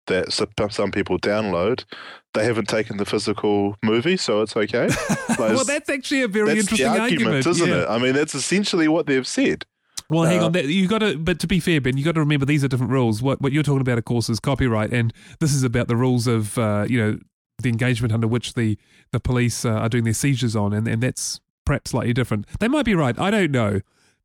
that 0.06 0.32
some, 0.32 0.90
people 0.92 1.18
download, 1.18 1.84
they 2.32 2.46
haven't 2.46 2.70
taken 2.70 2.96
the 2.96 3.04
physical 3.04 3.76
movie, 3.84 4.16
so 4.16 4.40
it's 4.40 4.56
okay. 4.56 4.88
Like, 5.28 5.38
well, 5.38 5.64
that's 5.64 5.90
actually 5.90 6.22
a 6.22 6.28
very 6.28 6.58
interesting 6.58 6.90
the 6.90 7.00
argument, 7.00 7.46
isn't 7.46 7.68
yeah. 7.68 7.82
it? 7.82 7.86
I 7.90 7.98
mean, 7.98 8.14
that's 8.14 8.34
essentially 8.34 8.88
what 8.88 9.06
they've 9.06 9.26
said. 9.26 9.66
Well, 10.08 10.24
hang 10.24 10.40
Uh, 10.40 10.46
on. 10.46 10.54
You 10.54 10.88
got 10.88 11.00
to, 11.00 11.18
but 11.18 11.38
to 11.40 11.46
be 11.46 11.60
fair, 11.60 11.82
Ben, 11.82 11.98
you 11.98 12.04
got 12.04 12.14
to 12.14 12.20
remember 12.20 12.46
these 12.46 12.64
are 12.64 12.68
different 12.68 12.92
rules. 12.92 13.20
What 13.20 13.42
what 13.42 13.52
you're 13.52 13.62
talking 13.62 13.82
about, 13.82 13.98
of 13.98 14.06
course, 14.06 14.30
is 14.30 14.40
copyright, 14.40 14.90
and 14.90 15.12
this 15.38 15.52
is 15.52 15.62
about 15.64 15.88
the 15.88 15.96
rules 15.96 16.26
of 16.26 16.56
uh, 16.56 16.86
you 16.88 16.98
know 16.98 17.18
the 17.58 17.68
engagement 17.68 18.12
under 18.12 18.26
which 18.26 18.54
the 18.54 18.78
the 19.12 19.20
police 19.20 19.64
uh, 19.64 19.70
are 19.70 19.88
doing 19.88 20.04
their 20.04 20.14
seizures 20.14 20.56
on, 20.56 20.72
and, 20.72 20.86
and 20.88 21.02
that's 21.02 21.40
perhaps 21.64 21.90
slightly 21.90 22.12
different. 22.12 22.46
They 22.60 22.68
might 22.68 22.84
be 22.84 22.94
right. 22.94 23.18
I 23.18 23.30
don't 23.30 23.50
know, 23.50 23.80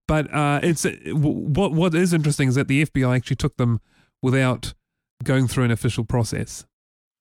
but 0.07 0.33
uh, 0.33 0.59
it's 0.63 0.85
what 1.07 1.73
what 1.73 1.93
is 1.95 2.13
interesting 2.13 2.47
is 2.49 2.55
that 2.55 2.67
the 2.67 2.85
FBI 2.85 3.15
actually 3.15 3.35
took 3.35 3.57
them 3.57 3.81
without 4.21 4.73
going 5.23 5.47
through 5.47 5.65
an 5.65 5.71
official 5.71 6.03
process. 6.03 6.65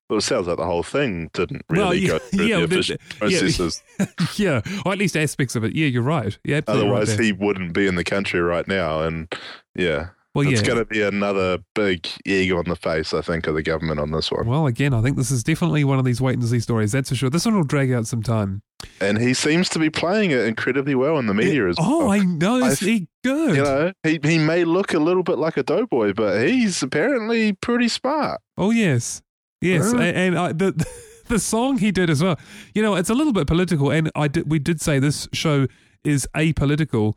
Well, 0.09 0.19
it 0.19 0.21
sounds 0.21 0.47
like 0.47 0.55
the 0.55 0.65
whole 0.65 0.83
thing 0.83 1.29
didn't 1.33 1.65
really 1.67 1.83
Well, 1.83 1.93
yeah, 1.93 2.07
go 2.07 2.19
through 2.19 2.45
yeah, 2.45 2.57
the 2.57 2.63
official 2.63 2.97
yeah. 2.99 3.17
processes. 3.19 3.83
yeah, 4.37 4.61
or 4.85 4.93
at 4.93 4.97
least 4.97 5.17
aspects 5.17 5.55
of 5.57 5.65
it. 5.65 5.75
Yeah, 5.75 5.87
you're 5.87 6.01
right. 6.01 6.37
Yeah, 6.45 6.57
absolutely 6.57 6.89
right 6.89 7.01
Otherwise, 7.01 7.19
he 7.19 7.33
wouldn't 7.33 7.73
be 7.73 7.87
in 7.87 7.95
the 7.95 8.05
country 8.05 8.39
right 8.39 8.65
now. 8.69 9.01
And 9.01 9.33
yeah, 9.75 10.09
well, 10.37 10.47
it's 10.47 10.61
yeah. 10.61 10.67
going 10.67 10.79
to 10.79 10.85
be 10.85 11.01
another 11.01 11.59
big 11.73 12.07
egg 12.25 12.51
on 12.51 12.65
the 12.65 12.75
face, 12.75 13.13
I 13.13 13.21
think, 13.21 13.47
of 13.47 13.55
the 13.55 13.63
government 13.63 13.99
on 13.99 14.11
this 14.11 14.31
one. 14.31 14.47
Well, 14.47 14.67
again, 14.67 14.93
I 14.93 15.01
think 15.01 15.17
this 15.17 15.31
is 15.31 15.43
definitely 15.43 15.83
one 15.83 15.99
of 15.99 16.05
these 16.05 16.21
wait 16.21 16.37
and 16.37 16.47
see 16.47 16.59
stories. 16.59 16.91
That's 16.91 17.09
for 17.09 17.15
sure. 17.15 17.29
This 17.29 17.45
one 17.45 17.55
will 17.55 17.63
drag 17.63 17.91
out 17.91 18.07
some 18.07 18.21
time. 18.21 18.61
And 19.01 19.17
he 19.17 19.33
seems 19.33 19.69
to 19.69 19.79
be 19.79 19.89
playing 19.89 20.31
it 20.31 20.41
incredibly 20.41 20.93
well 20.93 21.17
in 21.17 21.25
the 21.25 21.33
media 21.33 21.67
as 21.67 21.75
oh, 21.79 21.99
well. 21.99 22.11
I 22.11 22.19
know. 22.19 22.57
Is 22.57 22.79
he 22.79 23.07
good? 23.23 23.55
You 23.55 23.63
know, 23.63 23.91
he, 24.03 24.19
he 24.23 24.37
may 24.37 24.63
look 24.63 24.93
a 24.93 24.99
little 24.99 25.23
bit 25.23 25.39
like 25.39 25.57
a 25.57 25.63
doughboy, 25.63 26.13
but 26.13 26.47
he's 26.47 26.81
apparently 26.83 27.53
pretty 27.53 27.87
smart. 27.87 28.39
Oh 28.57 28.71
yes, 28.71 29.21
yes, 29.61 29.91
Yeah. 29.93 30.01
A- 30.01 30.13
and, 30.13 30.37
I, 30.37 30.53
the 30.53 30.85
the 31.27 31.39
song 31.39 31.79
he 31.79 31.91
did 31.91 32.09
as 32.09 32.23
well. 32.23 32.39
You 32.75 32.83
know, 32.83 32.95
it's 32.95 33.09
a 33.09 33.15
little 33.15 33.33
bit 33.33 33.47
political, 33.47 33.91
and 33.91 34.11
I 34.15 34.27
did 34.27 34.49
we 34.49 34.59
did 34.59 34.79
say 34.81 34.99
this 34.99 35.27
show 35.33 35.67
is 36.03 36.27
apolitical, 36.35 37.15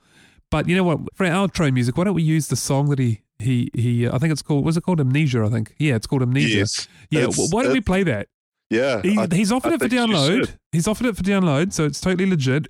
but 0.51 0.69
you 0.69 0.77
know 0.77 0.85
what? 0.85 1.01
For 1.15 1.27
our 1.27 1.49
outro 1.49 1.73
music, 1.73 1.97
why 1.97 2.05
don't 2.05 2.15
we 2.15 2.23
use 2.23 2.49
the 2.49 2.57
song 2.57 2.91
that 2.91 2.99
he 2.99 3.23
he 3.39 3.71
he? 3.75 4.09
I 4.09 4.19
think 4.19 4.33
it's 4.33 4.43
called. 4.43 4.65
Was 4.65 4.77
it 4.77 4.83
called 4.83 5.01
Amnesia? 5.01 5.45
I 5.45 5.49
think. 5.49 5.75
Yeah, 5.79 5.95
it's 5.97 6.07
called 6.07 6.23
Amnesia. 6.23 6.59
Yes. 6.59 6.89
Yeah. 7.11 7.27
Why 7.51 7.63
don't 7.65 7.73
we 7.73 7.81
play 7.81 8.03
that? 8.05 8.29
Yeah. 8.71 9.01
He, 9.03 9.19
I- 9.19 9.27
he's 9.33 9.51
offered 9.53 9.73
I 9.73 9.75
it 9.77 9.81
for 9.81 9.89
download. 9.89 10.57
He's 10.73 10.87
offered 10.87 11.07
it 11.07 11.17
for 11.17 11.23
download, 11.23 11.73
so 11.73 11.85
it's 11.85 12.01
totally 12.01 12.29
legit. 12.29 12.69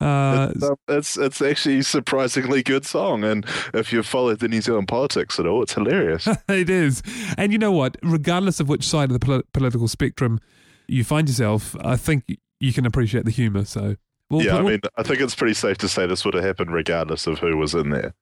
Uh, 0.00 0.50
it's, 0.54 0.64
um, 0.64 0.74
it's 0.88 1.16
it's 1.16 1.40
actually 1.40 1.78
a 1.78 1.82
surprisingly 1.84 2.60
good 2.62 2.84
song, 2.84 3.22
and 3.22 3.46
if 3.72 3.92
you've 3.92 4.06
followed 4.06 4.40
the 4.40 4.48
New 4.48 4.60
Zealand 4.60 4.88
politics 4.88 5.38
at 5.38 5.46
all, 5.46 5.62
it's 5.62 5.74
hilarious. 5.74 6.26
it 6.48 6.68
is. 6.68 7.02
And 7.38 7.52
you 7.52 7.58
know 7.58 7.70
what? 7.70 7.96
Regardless 8.02 8.58
of 8.58 8.68
which 8.68 8.84
side 8.88 9.10
of 9.10 9.20
the 9.20 9.24
poli- 9.24 9.44
political 9.52 9.86
spectrum 9.86 10.40
you 10.88 11.04
find 11.04 11.28
yourself, 11.28 11.76
I 11.84 11.96
think 11.96 12.24
you 12.58 12.72
can 12.72 12.84
appreciate 12.84 13.26
the 13.26 13.30
humour. 13.30 13.64
So, 13.64 13.94
we'll, 14.32 14.42
yeah, 14.42 14.56
I 14.56 14.62
mean, 14.62 14.80
I 14.96 15.02
think 15.02 15.20
it's 15.20 15.34
pretty 15.34 15.54
safe 15.54 15.78
to 15.78 15.88
say 15.88 16.06
this 16.06 16.24
would 16.24 16.34
have 16.34 16.44
happened 16.44 16.72
regardless 16.72 17.26
of 17.26 17.38
who 17.38 17.56
was 17.56 17.74
in 17.74 17.90
there. 17.90 18.14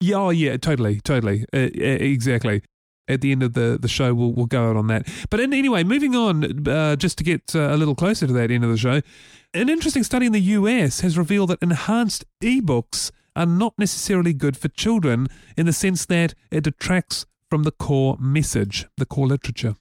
yeah, 0.00 0.16
oh, 0.16 0.30
yeah, 0.30 0.56
totally, 0.56 1.00
totally, 1.00 1.44
uh, 1.52 1.58
exactly. 1.58 2.62
At 3.06 3.22
the 3.22 3.32
end 3.32 3.42
of 3.42 3.54
the, 3.54 3.76
the 3.80 3.88
show, 3.88 4.14
we'll 4.14 4.32
we'll 4.32 4.46
go 4.46 4.70
out 4.70 4.76
on 4.76 4.86
that. 4.86 5.08
But 5.30 5.40
in, 5.40 5.52
anyway, 5.52 5.82
moving 5.82 6.14
on, 6.14 6.68
uh, 6.68 6.94
just 6.94 7.18
to 7.18 7.24
get 7.24 7.54
uh, 7.56 7.74
a 7.74 7.76
little 7.76 7.96
closer 7.96 8.26
to 8.26 8.32
that 8.32 8.52
end 8.52 8.62
of 8.62 8.70
the 8.70 8.76
show, 8.76 9.00
an 9.52 9.68
interesting 9.68 10.04
study 10.04 10.26
in 10.26 10.32
the 10.32 10.40
US 10.40 11.00
has 11.00 11.18
revealed 11.18 11.50
that 11.50 11.58
enhanced 11.60 12.24
ebooks 12.40 13.10
are 13.34 13.46
not 13.46 13.74
necessarily 13.78 14.32
good 14.32 14.56
for 14.56 14.68
children 14.68 15.26
in 15.56 15.66
the 15.66 15.72
sense 15.72 16.06
that 16.06 16.34
it 16.52 16.62
detracts 16.62 17.26
from 17.48 17.64
the 17.64 17.72
core 17.72 18.16
message, 18.20 18.86
the 18.96 19.06
core 19.06 19.26
literature. 19.26 19.74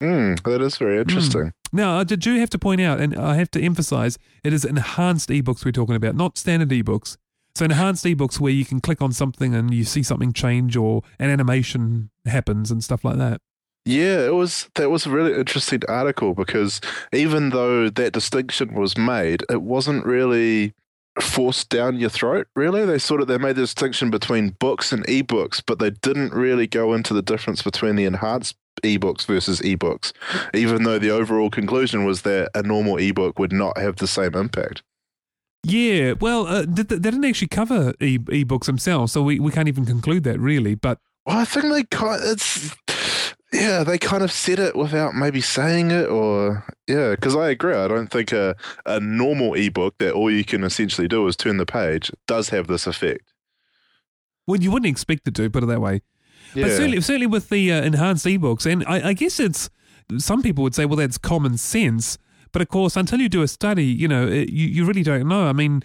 Hmm, 0.00 0.34
that 0.44 0.60
is 0.62 0.78
very 0.78 0.98
interesting. 0.98 1.52
Now, 1.72 1.98
I 1.98 2.04
do 2.04 2.38
have 2.38 2.50
to 2.50 2.58
point 2.58 2.80
out, 2.80 3.00
and 3.00 3.16
I 3.16 3.36
have 3.36 3.50
to 3.52 3.60
emphasize, 3.60 4.18
it 4.42 4.52
is 4.52 4.64
enhanced 4.64 5.28
ebooks 5.28 5.64
we're 5.64 5.72
talking 5.72 5.94
about, 5.94 6.16
not 6.16 6.36
standard 6.36 6.70
ebooks. 6.70 7.16
So, 7.54 7.64
enhanced 7.64 8.04
ebooks 8.04 8.40
where 8.40 8.52
you 8.52 8.64
can 8.64 8.80
click 8.80 9.00
on 9.00 9.12
something 9.12 9.54
and 9.54 9.72
you 9.72 9.84
see 9.84 10.02
something 10.02 10.32
change 10.32 10.76
or 10.76 11.02
an 11.18 11.30
animation 11.30 12.10
happens 12.26 12.70
and 12.70 12.82
stuff 12.82 13.04
like 13.04 13.18
that. 13.18 13.40
Yeah, 13.86 14.26
it 14.26 14.34
was 14.34 14.68
that 14.74 14.90
was 14.90 15.06
a 15.06 15.10
really 15.10 15.34
interesting 15.34 15.80
article 15.88 16.34
because 16.34 16.80
even 17.12 17.50
though 17.50 17.88
that 17.88 18.12
distinction 18.12 18.74
was 18.74 18.98
made, 18.98 19.42
it 19.48 19.62
wasn't 19.62 20.04
really 20.04 20.74
forced 21.20 21.70
down 21.70 21.98
your 21.98 22.10
throat. 22.10 22.46
Really, 22.54 22.84
they 22.84 22.98
sort 22.98 23.22
of 23.22 23.26
they 23.26 23.38
made 23.38 23.56
the 23.56 23.62
distinction 23.62 24.10
between 24.10 24.50
books 24.50 24.92
and 24.92 25.06
ebooks, 25.06 25.62
but 25.64 25.78
they 25.78 25.90
didn't 25.90 26.34
really 26.34 26.66
go 26.66 26.92
into 26.92 27.14
the 27.14 27.22
difference 27.22 27.62
between 27.62 27.96
the 27.96 28.04
enhanced 28.04 28.56
ebooks 28.82 29.26
versus 29.26 29.60
ebooks. 29.60 30.12
Even 30.54 30.84
though 30.84 30.98
the 30.98 31.10
overall 31.10 31.50
conclusion 31.50 32.04
was 32.04 32.22
that 32.22 32.50
a 32.54 32.62
normal 32.62 32.96
ebook 32.98 33.38
would 33.38 33.52
not 33.52 33.78
have 33.78 33.96
the 33.96 34.06
same 34.06 34.34
impact. 34.34 34.82
Yeah, 35.62 36.14
well, 36.20 36.46
uh, 36.46 36.64
they, 36.66 36.82
they 36.82 36.98
didn't 36.98 37.24
actually 37.24 37.48
cover 37.48 37.92
e- 38.00 38.18
ebooks 38.18 38.64
themselves, 38.64 39.12
so 39.12 39.22
we, 39.22 39.38
we 39.38 39.52
can't 39.52 39.68
even 39.68 39.84
conclude 39.84 40.24
that 40.24 40.40
really. 40.40 40.74
But 40.74 40.98
Well, 41.26 41.36
I 41.36 41.44
think 41.44 41.72
they 41.72 41.84
kind 41.84 42.20
it's 42.24 42.74
yeah, 43.52 43.82
they 43.82 43.98
kind 43.98 44.22
of 44.22 44.30
said 44.30 44.58
it 44.58 44.76
without 44.76 45.14
maybe 45.14 45.40
saying 45.40 45.90
it 45.90 46.08
or 46.08 46.64
yeah, 46.86 47.10
because 47.10 47.36
I 47.36 47.50
agree. 47.50 47.74
I 47.74 47.88
don't 47.88 48.06
think 48.06 48.32
a, 48.32 48.56
a 48.86 49.00
normal 49.00 49.54
ebook 49.54 49.98
that 49.98 50.12
all 50.14 50.30
you 50.30 50.44
can 50.44 50.64
essentially 50.64 51.08
do 51.08 51.26
is 51.26 51.36
turn 51.36 51.56
the 51.56 51.66
page 51.66 52.10
does 52.26 52.48
have 52.50 52.66
this 52.68 52.86
effect. 52.86 53.32
well, 54.46 54.60
you 54.60 54.70
wouldn't 54.70 54.90
expect 54.90 55.28
it 55.28 55.34
to, 55.34 55.50
put 55.50 55.62
it 55.64 55.66
that 55.66 55.80
way. 55.80 56.00
Yeah. 56.54 56.64
But 56.64 56.72
certainly, 56.72 57.00
certainly 57.00 57.26
with 57.26 57.48
the 57.48 57.72
uh, 57.72 57.82
enhanced 57.82 58.26
ebooks, 58.26 58.70
and 58.70 58.84
I, 58.86 59.08
I 59.08 59.12
guess 59.12 59.40
it's 59.40 59.70
some 60.18 60.42
people 60.42 60.64
would 60.64 60.74
say, 60.74 60.84
well, 60.84 60.96
that's 60.96 61.18
common 61.18 61.56
sense. 61.56 62.18
But 62.52 62.62
of 62.62 62.68
course, 62.68 62.96
until 62.96 63.20
you 63.20 63.28
do 63.28 63.42
a 63.42 63.48
study, 63.48 63.84
you 63.84 64.08
know, 64.08 64.26
it, 64.26 64.50
you, 64.50 64.66
you 64.66 64.84
really 64.84 65.02
don't 65.02 65.28
know. 65.28 65.46
I 65.46 65.52
mean, 65.52 65.82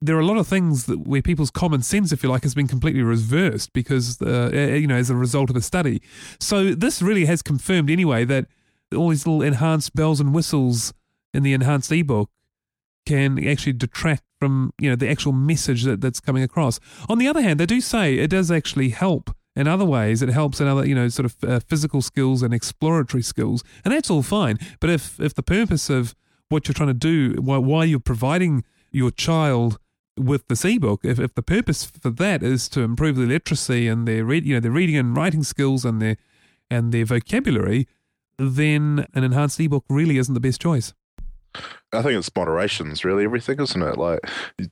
there 0.00 0.16
are 0.16 0.20
a 0.20 0.26
lot 0.26 0.36
of 0.36 0.46
things 0.46 0.86
that 0.86 1.00
where 1.00 1.22
people's 1.22 1.50
common 1.50 1.82
sense, 1.82 2.12
if 2.12 2.22
you 2.22 2.28
like, 2.28 2.42
has 2.42 2.54
been 2.54 2.68
completely 2.68 3.02
reversed 3.02 3.72
because, 3.72 4.20
uh, 4.22 4.50
you 4.52 4.86
know, 4.86 4.96
as 4.96 5.10
a 5.10 5.16
result 5.16 5.50
of 5.50 5.56
a 5.56 5.60
study. 5.60 6.02
So 6.38 6.72
this 6.74 7.02
really 7.02 7.24
has 7.24 7.42
confirmed 7.42 7.90
anyway 7.90 8.24
that 8.26 8.46
all 8.94 9.08
these 9.08 9.26
little 9.26 9.42
enhanced 9.42 9.94
bells 9.94 10.20
and 10.20 10.34
whistles 10.34 10.92
in 11.32 11.42
the 11.42 11.52
enhanced 11.52 11.90
ebook 11.90 12.30
can 13.06 13.44
actually 13.46 13.72
detract 13.72 14.22
from 14.38 14.72
you 14.78 14.90
know 14.90 14.96
the 14.96 15.08
actual 15.08 15.32
message 15.32 15.82
that, 15.84 16.00
that's 16.00 16.20
coming 16.20 16.42
across. 16.42 16.78
On 17.08 17.18
the 17.18 17.26
other 17.26 17.42
hand, 17.42 17.58
they 17.58 17.66
do 17.66 17.80
say 17.80 18.16
it 18.16 18.28
does 18.28 18.50
actually 18.50 18.90
help 18.90 19.34
in 19.56 19.68
other 19.68 19.84
ways. 19.84 20.22
It 20.22 20.28
helps 20.28 20.60
in 20.60 20.66
other, 20.66 20.86
you 20.86 20.94
know, 20.94 21.08
sort 21.08 21.26
of 21.26 21.44
uh, 21.44 21.60
physical 21.60 22.02
skills 22.02 22.42
and 22.42 22.52
exploratory 22.52 23.22
skills, 23.22 23.62
and 23.84 23.92
that's 23.92 24.10
all 24.10 24.22
fine. 24.22 24.58
But 24.80 24.90
if 24.90 25.20
if 25.20 25.34
the 25.34 25.42
purpose 25.42 25.90
of 25.90 26.14
what 26.48 26.68
you're 26.68 26.74
trying 26.74 26.88
to 26.88 26.94
do, 26.94 27.40
why, 27.40 27.58
why 27.58 27.84
you're 27.84 28.00
providing 28.00 28.64
your 28.90 29.10
child 29.10 29.78
with 30.16 30.46
this 30.48 30.64
ebook, 30.64 31.04
if, 31.04 31.18
if 31.18 31.34
the 31.34 31.42
purpose 31.42 31.84
for 31.84 32.10
that 32.10 32.42
is 32.42 32.68
to 32.68 32.82
improve 32.82 33.16
their 33.16 33.26
literacy 33.26 33.88
and 33.88 34.06
their 34.06 34.24
read, 34.24 34.44
you 34.44 34.54
know, 34.54 34.60
their 34.60 34.70
reading 34.70 34.96
and 34.96 35.16
writing 35.16 35.42
skills 35.42 35.84
and 35.84 36.00
their 36.00 36.16
and 36.70 36.92
their 36.92 37.04
vocabulary, 37.04 37.86
then 38.38 39.06
an 39.14 39.24
enhanced 39.24 39.60
ebook 39.60 39.84
really 39.88 40.18
isn't 40.18 40.34
the 40.34 40.40
best 40.40 40.60
choice. 40.60 40.94
I 41.92 42.02
think 42.02 42.18
it's 42.18 42.30
moderation's 42.34 43.04
really 43.04 43.24
everything, 43.24 43.60
isn't 43.60 43.82
it? 43.82 43.96
Like 43.96 44.20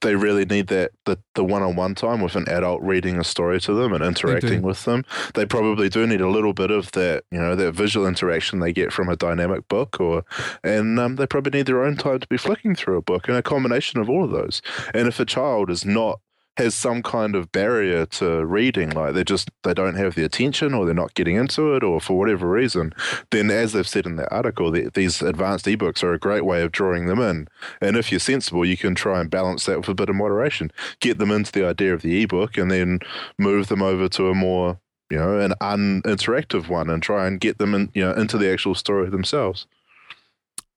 they 0.00 0.16
really 0.16 0.44
need 0.44 0.66
that 0.68 0.92
the 1.04 1.18
the 1.34 1.44
one 1.44 1.62
on 1.62 1.76
one 1.76 1.94
time 1.94 2.20
with 2.20 2.34
an 2.34 2.48
adult 2.48 2.82
reading 2.82 3.18
a 3.18 3.24
story 3.24 3.60
to 3.60 3.74
them 3.74 3.92
and 3.92 4.02
interacting 4.02 4.62
with 4.62 4.84
them. 4.84 5.04
They 5.34 5.46
probably 5.46 5.88
do 5.88 6.06
need 6.06 6.20
a 6.20 6.28
little 6.28 6.52
bit 6.52 6.70
of 6.70 6.90
that, 6.92 7.24
you 7.30 7.38
know, 7.38 7.54
that 7.54 7.72
visual 7.72 8.06
interaction 8.06 8.58
they 8.58 8.72
get 8.72 8.92
from 8.92 9.08
a 9.08 9.16
dynamic 9.16 9.68
book, 9.68 10.00
or 10.00 10.24
and 10.64 10.98
um, 10.98 11.16
they 11.16 11.26
probably 11.26 11.58
need 11.58 11.66
their 11.66 11.84
own 11.84 11.96
time 11.96 12.20
to 12.20 12.28
be 12.28 12.36
flicking 12.36 12.74
through 12.74 12.96
a 12.96 13.02
book, 13.02 13.28
and 13.28 13.36
a 13.36 13.42
combination 13.42 14.00
of 14.00 14.10
all 14.10 14.24
of 14.24 14.30
those. 14.30 14.60
And 14.92 15.06
if 15.06 15.20
a 15.20 15.24
child 15.24 15.70
is 15.70 15.84
not 15.84 16.20
has 16.58 16.74
some 16.74 17.02
kind 17.02 17.34
of 17.34 17.50
barrier 17.50 18.04
to 18.04 18.44
reading, 18.44 18.90
like 18.90 19.14
they 19.14 19.24
just 19.24 19.50
they 19.62 19.72
don't 19.72 19.94
have 19.94 20.14
the 20.14 20.24
attention 20.24 20.74
or 20.74 20.84
they're 20.84 20.94
not 20.94 21.14
getting 21.14 21.36
into 21.36 21.74
it 21.74 21.82
or 21.82 22.00
for 22.00 22.18
whatever 22.18 22.48
reason, 22.48 22.92
then 23.30 23.50
as 23.50 23.72
they've 23.72 23.88
said 23.88 24.04
in 24.04 24.16
that 24.16 24.32
article, 24.32 24.70
the, 24.70 24.90
these 24.92 25.22
advanced 25.22 25.64
ebooks 25.66 26.02
are 26.02 26.12
a 26.12 26.18
great 26.18 26.44
way 26.44 26.62
of 26.62 26.70
drawing 26.70 27.06
them 27.06 27.20
in. 27.20 27.48
And 27.80 27.96
if 27.96 28.12
you're 28.12 28.20
sensible, 28.20 28.66
you 28.66 28.76
can 28.76 28.94
try 28.94 29.20
and 29.20 29.30
balance 29.30 29.64
that 29.64 29.78
with 29.78 29.88
a 29.88 29.94
bit 29.94 30.10
of 30.10 30.16
moderation, 30.16 30.70
get 31.00 31.18
them 31.18 31.30
into 31.30 31.52
the 31.52 31.66
idea 31.66 31.94
of 31.94 32.02
the 32.02 32.22
ebook, 32.22 32.58
and 32.58 32.70
then 32.70 33.00
move 33.38 33.68
them 33.68 33.82
over 33.82 34.08
to 34.10 34.28
a 34.28 34.34
more 34.34 34.78
you 35.10 35.18
know 35.18 35.38
an 35.38 35.52
uninteractive 35.60 36.68
one 36.68 36.88
and 36.88 37.02
try 37.02 37.26
and 37.26 37.40
get 37.40 37.58
them 37.58 37.74
in 37.74 37.90
you 37.94 38.02
know 38.02 38.12
into 38.12 38.36
the 38.36 38.50
actual 38.50 38.74
story 38.74 39.08
themselves. 39.08 39.66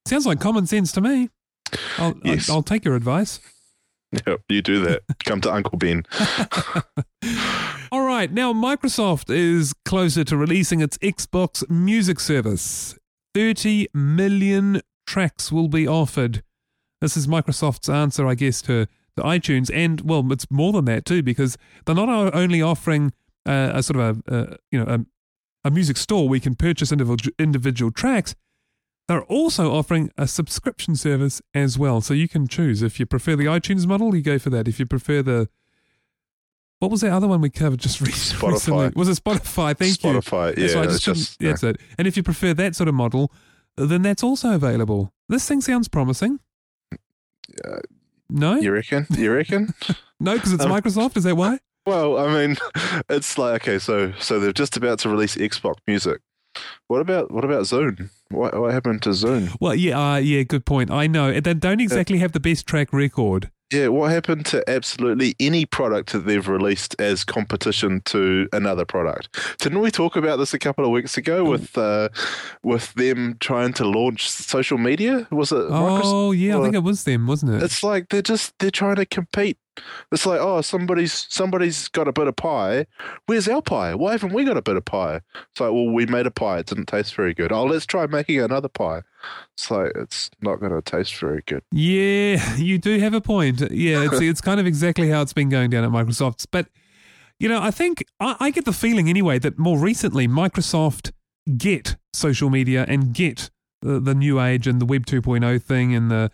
Sounds 0.05 0.25
like 0.25 0.39
common 0.39 0.67
sense 0.67 0.91
to 0.93 1.01
me. 1.01 1.29
I'll, 1.97 2.13
yes. 2.23 2.49
I'll, 2.49 2.57
I'll 2.57 2.63
take 2.63 2.85
your 2.85 2.95
advice. 2.95 3.39
Yep, 4.27 4.41
you 4.49 4.61
do 4.61 4.79
that. 4.81 5.03
Come 5.23 5.41
to 5.41 5.53
Uncle 5.53 5.77
Ben. 5.77 6.03
All 7.91 8.05
right, 8.05 8.31
now 8.31 8.53
Microsoft 8.53 9.33
is 9.33 9.73
closer 9.85 10.23
to 10.23 10.37
releasing 10.37 10.81
its 10.81 10.97
Xbox 10.99 11.67
Music 11.69 12.19
service. 12.19 12.97
30 13.33 13.87
million 13.93 14.81
tracks 15.05 15.51
will 15.51 15.67
be 15.67 15.87
offered. 15.87 16.43
This 17.01 17.17
is 17.17 17.27
Microsoft's 17.27 17.89
answer, 17.89 18.25
I 18.25 18.35
guess, 18.35 18.61
to, 18.63 18.85
to 19.17 19.23
iTunes. 19.23 19.69
And, 19.73 20.01
well, 20.01 20.31
it's 20.31 20.49
more 20.49 20.71
than 20.71 20.85
that, 20.85 21.05
too, 21.05 21.21
because 21.21 21.57
they're 21.85 21.95
not 21.95 22.33
only 22.33 22.61
offering 22.61 23.13
uh, 23.45 23.71
a 23.73 23.83
sort 23.83 23.99
of 23.99 24.23
a, 24.27 24.57
you 24.71 24.79
know, 24.83 24.85
a, 24.91 25.67
a 25.67 25.71
music 25.71 25.97
store 25.97 26.27
where 26.27 26.37
you 26.37 26.41
can 26.41 26.55
purchase 26.55 26.91
individual, 26.91 27.33
individual 27.37 27.91
tracks, 27.91 28.33
they're 29.07 29.23
also 29.23 29.71
offering 29.73 30.11
a 30.17 30.27
subscription 30.27 30.95
service 30.95 31.41
as 31.53 31.77
well. 31.77 32.01
So 32.01 32.13
you 32.13 32.27
can 32.27 32.47
choose. 32.47 32.81
If 32.81 32.99
you 32.99 33.05
prefer 33.05 33.35
the 33.35 33.45
iTunes 33.45 33.85
model, 33.85 34.15
you 34.15 34.21
go 34.21 34.39
for 34.39 34.49
that. 34.49 34.67
If 34.67 34.79
you 34.79 34.85
prefer 34.85 35.21
the 35.21 35.49
what 36.79 36.91
was 36.91 37.01
the 37.01 37.11
other 37.11 37.27
one 37.27 37.41
we 37.41 37.49
covered 37.49 37.79
just 37.79 38.01
recently? 38.01 38.53
Spotify. 38.53 38.95
Was 38.95 39.09
it 39.09 39.23
Spotify? 39.23 39.77
Thank 39.77 39.93
Spotify, 39.93 40.13
you. 40.13 40.19
Spotify, 40.19 40.57
yeah. 40.57 40.67
So 40.67 40.81
That's, 40.81 40.99
just, 40.99 41.39
that's 41.39 41.63
it. 41.63 41.77
And 41.97 42.07
if 42.07 42.17
you 42.17 42.23
prefer 42.23 42.53
that 42.53 42.75
sort 42.75 42.89
of 42.89 42.95
model, 42.95 43.31
then 43.77 44.01
that's 44.01 44.23
also 44.23 44.53
available. 44.53 45.13
This 45.29 45.47
thing 45.47 45.61
sounds 45.61 45.87
promising. 45.87 46.39
Uh, 47.63 47.79
no? 48.29 48.55
You 48.55 48.71
reckon? 48.71 49.07
You 49.11 49.33
reckon? 49.33 49.73
no, 50.19 50.33
because 50.35 50.53
it's 50.53 50.63
um, 50.63 50.71
Microsoft. 50.71 51.17
Is 51.17 51.23
that 51.23 51.35
why? 51.35 51.59
Well, 51.85 52.17
I 52.17 52.33
mean, 52.33 52.57
it's 53.09 53.37
like 53.37 53.61
okay, 53.61 53.79
so 53.79 54.11
so 54.19 54.39
they're 54.39 54.51
just 54.51 54.75
about 54.75 54.99
to 54.99 55.09
release 55.09 55.35
Xbox 55.35 55.75
Music. 55.85 56.21
What 56.87 56.99
about 56.99 57.31
what 57.31 57.43
about 57.43 57.63
Zune? 57.63 58.09
What 58.29 58.59
what 58.59 58.71
happened 58.71 59.01
to 59.03 59.09
Zune? 59.09 59.55
Well, 59.59 59.75
yeah, 59.75 60.13
uh, 60.13 60.17
yeah, 60.17 60.43
good 60.43 60.65
point. 60.65 60.91
I 60.91 61.07
know 61.07 61.39
they 61.39 61.53
don't 61.53 61.81
exactly 61.81 62.17
have 62.19 62.31
the 62.31 62.39
best 62.39 62.65
track 62.65 62.93
record. 62.93 63.51
Yeah, 63.73 63.87
what 63.87 64.11
happened 64.11 64.45
to 64.47 64.67
absolutely 64.69 65.35
any 65.39 65.65
product 65.65 66.11
that 66.11 66.19
they've 66.19 66.47
released 66.47 66.95
as 66.99 67.23
competition 67.23 68.01
to 68.05 68.47
another 68.53 68.85
product? 68.85 69.57
Didn't 69.59 69.79
we 69.79 69.89
talk 69.89 70.15
about 70.15 70.37
this 70.37 70.53
a 70.53 70.59
couple 70.59 70.85
of 70.85 70.91
weeks 70.91 71.17
ago 71.17 71.37
oh. 71.37 71.49
with 71.49 71.75
uh, 71.75 72.09
with 72.61 72.93
them 72.93 73.37
trying 73.39 73.73
to 73.73 73.85
launch 73.85 74.29
social 74.29 74.77
media? 74.77 75.27
Was 75.31 75.51
it? 75.51 75.65
Oh 75.69 76.31
yeah, 76.31 76.59
I 76.59 76.61
think 76.61 76.75
it 76.75 76.83
was 76.83 77.05
them, 77.05 77.25
wasn't 77.25 77.55
it? 77.55 77.63
It's 77.63 77.81
like 77.81 78.09
they're 78.09 78.21
just 78.21 78.53
they're 78.59 78.69
trying 78.69 78.97
to 78.97 79.05
compete 79.05 79.57
it's 80.11 80.25
like, 80.25 80.39
oh, 80.39 80.61
somebody's 80.61 81.27
somebody's 81.29 81.87
got 81.89 82.07
a 82.07 82.13
bit 82.13 82.27
of 82.27 82.35
pie. 82.35 82.85
Where's 83.25 83.47
our 83.47 83.61
pie? 83.61 83.95
Why 83.95 84.13
haven't 84.13 84.33
we 84.33 84.43
got 84.43 84.57
a 84.57 84.61
bit 84.61 84.75
of 84.75 84.85
pie? 84.85 85.21
It's 85.51 85.59
like, 85.59 85.71
well, 85.71 85.89
we 85.89 86.05
made 86.05 86.25
a 86.25 86.31
pie. 86.31 86.59
It 86.59 86.67
didn't 86.67 86.87
taste 86.87 87.15
very 87.15 87.33
good. 87.33 87.51
Oh, 87.51 87.63
let's 87.65 87.85
try 87.85 88.05
making 88.05 88.39
another 88.39 88.69
pie. 88.69 89.01
It's 89.53 89.71
like 89.71 89.91
it's 89.95 90.29
not 90.41 90.59
going 90.59 90.71
to 90.71 90.81
taste 90.81 91.17
very 91.17 91.43
good. 91.45 91.63
Yeah, 91.71 92.55
you 92.55 92.77
do 92.77 92.99
have 92.99 93.13
a 93.13 93.21
point. 93.21 93.61
Yeah, 93.71 94.05
it's 94.05 94.21
it's 94.21 94.41
kind 94.41 94.59
of 94.59 94.65
exactly 94.65 95.09
how 95.09 95.21
it's 95.21 95.33
been 95.33 95.49
going 95.49 95.69
down 95.69 95.83
at 95.83 95.91
Microsoft. 95.91 96.45
But 96.51 96.67
you 97.39 97.49
know, 97.49 97.61
I 97.61 97.71
think 97.71 98.05
I, 98.19 98.35
I 98.39 98.51
get 98.51 98.65
the 98.65 98.73
feeling 98.73 99.09
anyway 99.09 99.39
that 99.39 99.57
more 99.57 99.77
recently 99.77 100.27
Microsoft 100.27 101.11
get 101.57 101.95
social 102.13 102.49
media 102.49 102.85
and 102.87 103.13
get 103.13 103.49
the, 103.81 103.99
the 103.99 104.15
new 104.15 104.39
age 104.39 104.67
and 104.67 104.81
the 104.81 104.85
Web 104.85 105.05
2.0 105.05 105.61
thing 105.61 105.93
and 105.93 106.09
the 106.09 106.31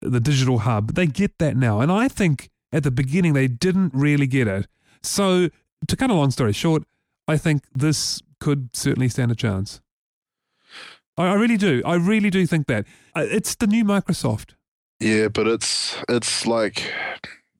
the 0.00 0.20
digital 0.20 0.60
hub. 0.60 0.94
They 0.94 1.06
get 1.06 1.38
that 1.38 1.56
now, 1.56 1.80
and 1.80 1.90
I 1.90 2.08
think 2.08 2.50
at 2.74 2.82
the 2.82 2.90
beginning 2.90 3.32
they 3.32 3.48
didn't 3.48 3.92
really 3.94 4.26
get 4.26 4.48
it. 4.48 4.66
So, 5.02 5.48
to 5.86 5.96
cut 5.96 6.10
a 6.10 6.14
long 6.14 6.30
story 6.30 6.52
short, 6.52 6.82
I 7.26 7.38
think 7.38 7.62
this 7.74 8.20
could 8.40 8.70
certainly 8.74 9.08
stand 9.08 9.30
a 9.30 9.34
chance. 9.34 9.80
I, 11.16 11.28
I 11.28 11.34
really 11.34 11.56
do. 11.56 11.82
I 11.86 11.94
really 11.94 12.30
do 12.30 12.46
think 12.46 12.66
that 12.66 12.84
uh, 13.14 13.24
it's 13.30 13.54
the 13.54 13.66
new 13.66 13.84
Microsoft. 13.84 14.54
Yeah, 15.00 15.28
but 15.28 15.46
it's 15.46 15.96
it's 16.08 16.46
like 16.46 16.92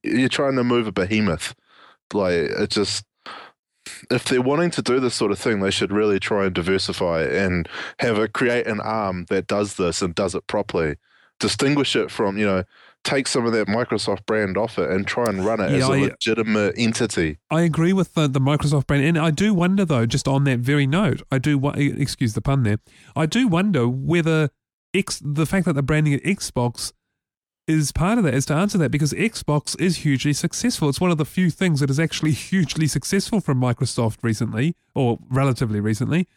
you're 0.03 0.29
trying 0.29 0.55
to 0.55 0.63
move 0.63 0.87
a 0.87 0.91
behemoth. 0.91 1.55
Like 2.13 2.33
it 2.33 2.69
just 2.69 3.05
if 4.11 4.25
they're 4.25 4.41
wanting 4.41 4.71
to 4.71 4.81
do 4.81 4.99
this 4.99 5.15
sort 5.15 5.31
of 5.31 5.39
thing, 5.39 5.59
they 5.59 5.71
should 5.71 5.91
really 5.91 6.19
try 6.19 6.45
and 6.45 6.53
diversify 6.53 7.23
and 7.23 7.69
have 7.99 8.17
a 8.17 8.27
create 8.27 8.67
an 8.67 8.79
arm 8.81 9.25
that 9.29 9.47
does 9.47 9.75
this 9.75 10.01
and 10.01 10.13
does 10.13 10.35
it 10.35 10.47
properly. 10.47 10.95
Distinguish 11.39 11.95
it 11.95 12.11
from, 12.11 12.37
you 12.37 12.45
know, 12.45 12.63
take 13.05 13.27
some 13.27 13.45
of 13.45 13.53
that 13.53 13.67
Microsoft 13.67 14.25
brand 14.25 14.57
off 14.57 14.77
it 14.77 14.89
and 14.89 15.07
try 15.07 15.25
and 15.25 15.45
run 15.45 15.61
it 15.61 15.71
yeah, 15.71 15.77
as 15.77 15.89
a 15.89 15.93
I, 15.93 15.99
legitimate 15.99 16.75
entity. 16.77 17.37
I 17.49 17.61
agree 17.61 17.93
with 17.93 18.15
the, 18.15 18.27
the 18.27 18.41
Microsoft 18.41 18.87
brand, 18.87 19.05
and 19.05 19.17
I 19.17 19.31
do 19.31 19.53
wonder 19.53 19.85
though, 19.85 20.05
just 20.05 20.27
on 20.27 20.43
that 20.45 20.59
very 20.59 20.87
note, 20.87 21.21
I 21.31 21.37
do 21.37 21.63
excuse 21.69 22.33
the 22.33 22.41
pun 22.41 22.63
there. 22.63 22.79
I 23.15 23.25
do 23.27 23.47
wonder 23.47 23.87
whether 23.87 24.49
X 24.93 25.21
the 25.23 25.45
fact 25.45 25.65
that 25.65 25.73
they're 25.73 25.83
branding 25.83 26.13
it 26.13 26.23
Xbox 26.23 26.91
is 27.67 27.91
part 27.91 28.17
of 28.17 28.23
that 28.23 28.33
is 28.33 28.45
to 28.45 28.53
answer 28.53 28.77
that 28.77 28.91
because 28.91 29.11
Xbox 29.13 29.79
is 29.79 29.97
hugely 29.97 30.33
successful. 30.33 30.89
It's 30.89 31.01
one 31.01 31.11
of 31.11 31.17
the 31.17 31.25
few 31.25 31.49
things 31.49 31.79
that 31.79 31.89
is 31.89 31.99
actually 31.99 32.31
hugely 32.51 32.87
successful 32.87 33.39
from 33.39 33.59
Microsoft 33.59 34.17
recently, 34.21 34.75
or 34.93 35.19
relatively 35.29 35.79
recently. 35.79 36.27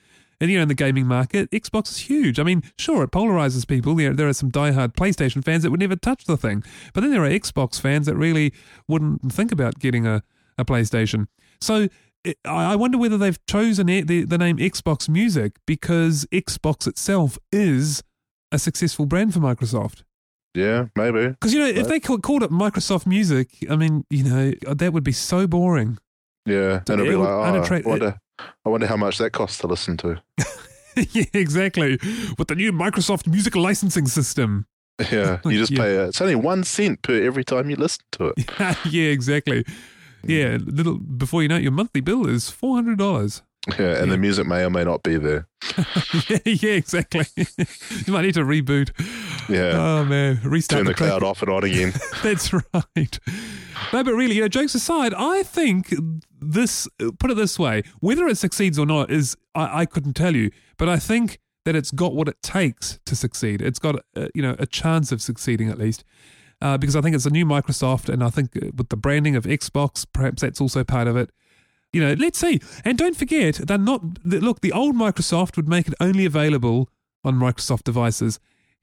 And, 0.40 0.51
you 0.51 0.57
know, 0.57 0.62
in 0.62 0.68
the 0.68 0.74
gaming 0.74 1.07
market, 1.07 1.51
Xbox 1.51 1.90
is 1.90 1.98
huge. 1.98 2.38
I 2.38 2.44
mean, 2.44 2.62
sure, 2.79 3.03
it 3.03 3.11
polarizes 3.11 3.66
people. 3.66 3.96
There, 3.96 4.14
there 4.14 4.29
are 4.29 4.33
some 4.33 4.53
diehard 4.53 4.94
PlayStation 4.94 5.44
fans 5.44 5.64
that 5.64 5.70
would 5.70 5.81
never 5.81 5.96
touch 5.96 6.24
the 6.27 6.37
thing. 6.37 6.62
But 6.94 7.01
then 7.01 7.11
there 7.11 7.24
are 7.24 7.29
Xbox 7.29 7.81
fans 7.81 8.07
that 8.07 8.16
really 8.16 8.53
wouldn't 8.87 9.33
think 9.33 9.51
about 9.51 9.81
getting 9.81 10.07
a, 10.07 10.22
a 10.57 10.64
PlayStation. 10.64 11.27
So 11.61 11.88
it, 12.24 12.38
I 12.44 12.77
wonder 12.77 12.98
whether 12.98 13.18
they've 13.18 13.44
chosen 13.46 13.87
the, 13.87 14.24
the 14.24 14.38
name 14.38 14.59
Xbox 14.59 15.09
Music 15.09 15.57
because 15.66 16.24
Xbox 16.33 16.87
itself 16.87 17.37
is 17.51 18.05
a 18.53 18.59
successful 18.59 19.07
brand 19.07 19.35
for 19.35 19.40
Microsoft. 19.40 20.03
Yeah, 20.55 20.87
maybe. 20.96 21.29
Because, 21.29 21.53
you 21.53 21.61
know, 21.61 21.66
if 21.66 21.88
they 21.88 22.01
called 22.01 22.42
it 22.42 22.51
Microsoft 22.51 23.07
Music, 23.07 23.51
I 23.68 23.77
mean, 23.77 24.05
you 24.11 24.24
know, 24.24 24.53
that 24.72 24.92
would 24.92 25.05
be 25.05 25.12
so 25.12 25.46
boring. 25.46 25.98
Yeah, 26.46 26.81
and 26.88 27.01
it'd 27.01 27.09
be 27.09 27.14
like, 27.14 27.29
oh, 27.29 27.83
wonder, 27.85 28.20
I 28.64 28.68
wonder 28.68 28.87
how 28.87 28.96
much 28.96 29.18
that 29.18 29.33
costs 29.33 29.59
to 29.59 29.66
listen 29.66 29.96
to. 29.98 30.20
yeah, 30.96 31.24
exactly. 31.33 31.98
With 32.38 32.48
the 32.48 32.55
new 32.55 32.72
Microsoft 32.72 33.27
music 33.27 33.57
licensing 33.57 34.07
system. 34.07 34.66
Yeah, 35.11 35.38
you 35.44 35.59
just 35.59 35.72
yeah. 35.72 35.79
pay. 35.79 35.96
A, 35.96 36.09
it's 36.09 36.20
only 36.20 36.35
one 36.35 36.64
cent 36.64 37.03
per 37.03 37.22
every 37.22 37.44
time 37.44 37.70
you 37.70 37.77
listen 37.77 38.05
to 38.12 38.33
it. 38.37 38.51
yeah, 38.90 39.11
exactly. 39.11 39.64
Mm. 39.64 39.74
Yeah, 40.24 40.59
little 40.64 40.98
before 40.98 41.42
you 41.42 41.48
know 41.48 41.57
it, 41.57 41.62
your 41.62 41.72
monthly 41.72 42.01
bill 42.01 42.27
is 42.27 42.51
four 42.51 42.74
hundred 42.74 42.98
dollars. 42.98 43.42
Yeah, 43.78 43.96
and 43.96 44.07
yeah. 44.07 44.12
the 44.12 44.18
music 44.18 44.46
may 44.46 44.64
or 44.64 44.70
may 44.70 44.85
not 44.85 45.02
be 45.02 45.16
there. 45.16 45.46
yeah, 46.44 46.72
exactly. 46.72 47.24
you 47.37 48.12
might 48.12 48.22
need 48.22 48.35
to 48.35 48.44
reboot. 48.44 48.90
Yeah. 49.48 49.72
Oh 49.74 50.04
man, 50.04 50.40
restart 50.42 50.78
Turn 50.78 50.87
the, 50.87 50.92
the 50.92 50.96
cloud 50.96 51.22
off 51.22 51.42
and 51.42 51.50
on 51.50 51.64
again. 51.64 51.92
That's 52.22 52.52
right. 52.52 53.18
No, 53.92 54.04
but 54.04 54.14
really, 54.14 54.37
you 54.37 54.42
know, 54.42 54.48
jokes 54.48 54.74
aside, 54.74 55.12
I 55.14 55.42
think 55.42 55.94
this. 56.40 56.88
Put 57.18 57.31
it 57.31 57.37
this 57.37 57.59
way: 57.59 57.83
whether 58.00 58.26
it 58.26 58.38
succeeds 58.38 58.78
or 58.78 58.87
not 58.87 59.11
is 59.11 59.37
I, 59.54 59.81
I 59.81 59.87
couldn't 59.87 60.14
tell 60.14 60.35
you, 60.35 60.50
but 60.78 60.88
I 60.88 60.98
think 60.98 61.38
that 61.64 61.76
it's 61.76 61.90
got 61.90 62.14
what 62.14 62.28
it 62.28 62.40
takes 62.42 62.98
to 63.04 63.14
succeed. 63.14 63.61
It's 63.61 63.78
got 63.78 63.96
uh, 64.16 64.28
you 64.35 64.42
know 64.42 64.57
a 64.59 64.66
chance 64.66 65.12
of 65.12 65.20
succeeding 65.20 65.68
at 65.68 65.78
least. 65.78 66.04
Uh, 66.61 66.76
because 66.76 66.96
I 66.96 67.00
think 67.00 67.14
it's 67.14 67.26
a 67.26 67.31
new 67.31 67.46
Microsoft, 67.46 68.09
and 68.09 68.24
I 68.24 68.31
think 68.31 68.57
uh, 68.57 68.70
with 68.76 68.88
the 68.88 68.96
branding 68.96 69.37
of 69.37 69.44
Xbox, 69.44 70.04
perhaps 70.12 70.42
that's 70.42 70.61
also 70.61 70.83
part 70.83 71.07
of 71.07 71.16
it. 71.16 71.31
You 71.92 72.03
know, 72.05 72.12
let's 72.14 72.38
see. 72.38 72.61
And 72.85 72.98
don't 72.98 73.16
forget, 73.16 73.55
they're 73.57 73.79
not. 73.79 74.03
Look, 74.24 74.61
the 74.61 74.72
old 74.72 74.94
Microsoft 74.94 75.57
would 75.57 75.68
make 75.68 75.88
it 75.88 75.94
only 76.01 76.24
available 76.27 76.88
on 77.24 77.37
Microsoft 77.38 77.85
devices. 77.85 78.38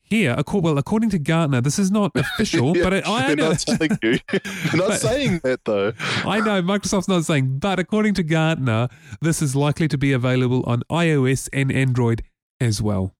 Here, 0.07 0.35
well, 0.53 0.77
according 0.77 1.09
to 1.11 1.17
Gartner, 1.19 1.61
this 1.61 1.79
is 1.79 1.89
not 1.89 2.11
official, 2.15 2.77
Yeah, 2.77 2.83
but 2.83 2.93
it, 2.93 3.07
I 3.07 3.33
know. 3.33 3.49
not 3.49 3.59
telling 3.59 3.97
you. 4.03 4.19
They're 4.31 4.41
not 4.75 4.87
But- 4.89 5.01
saying 5.01 5.39
that 5.43 5.61
though. 5.65 5.93
I 5.99 6.39
know 6.41 6.61
Microsoft's 6.61 7.07
not 7.07 7.25
saying, 7.25 7.57
but 7.57 7.79
according 7.79 8.13
to 8.15 8.23
Gartner, 8.23 8.87
this 9.21 9.41
is 9.41 9.55
likely 9.55 9.87
to 9.87 9.97
be 9.97 10.11
available 10.11 10.63
on 10.67 10.83
iOS 10.91 11.49
and 11.51 11.71
Android 11.71 12.21
as 12.61 12.83
well. 12.83 13.15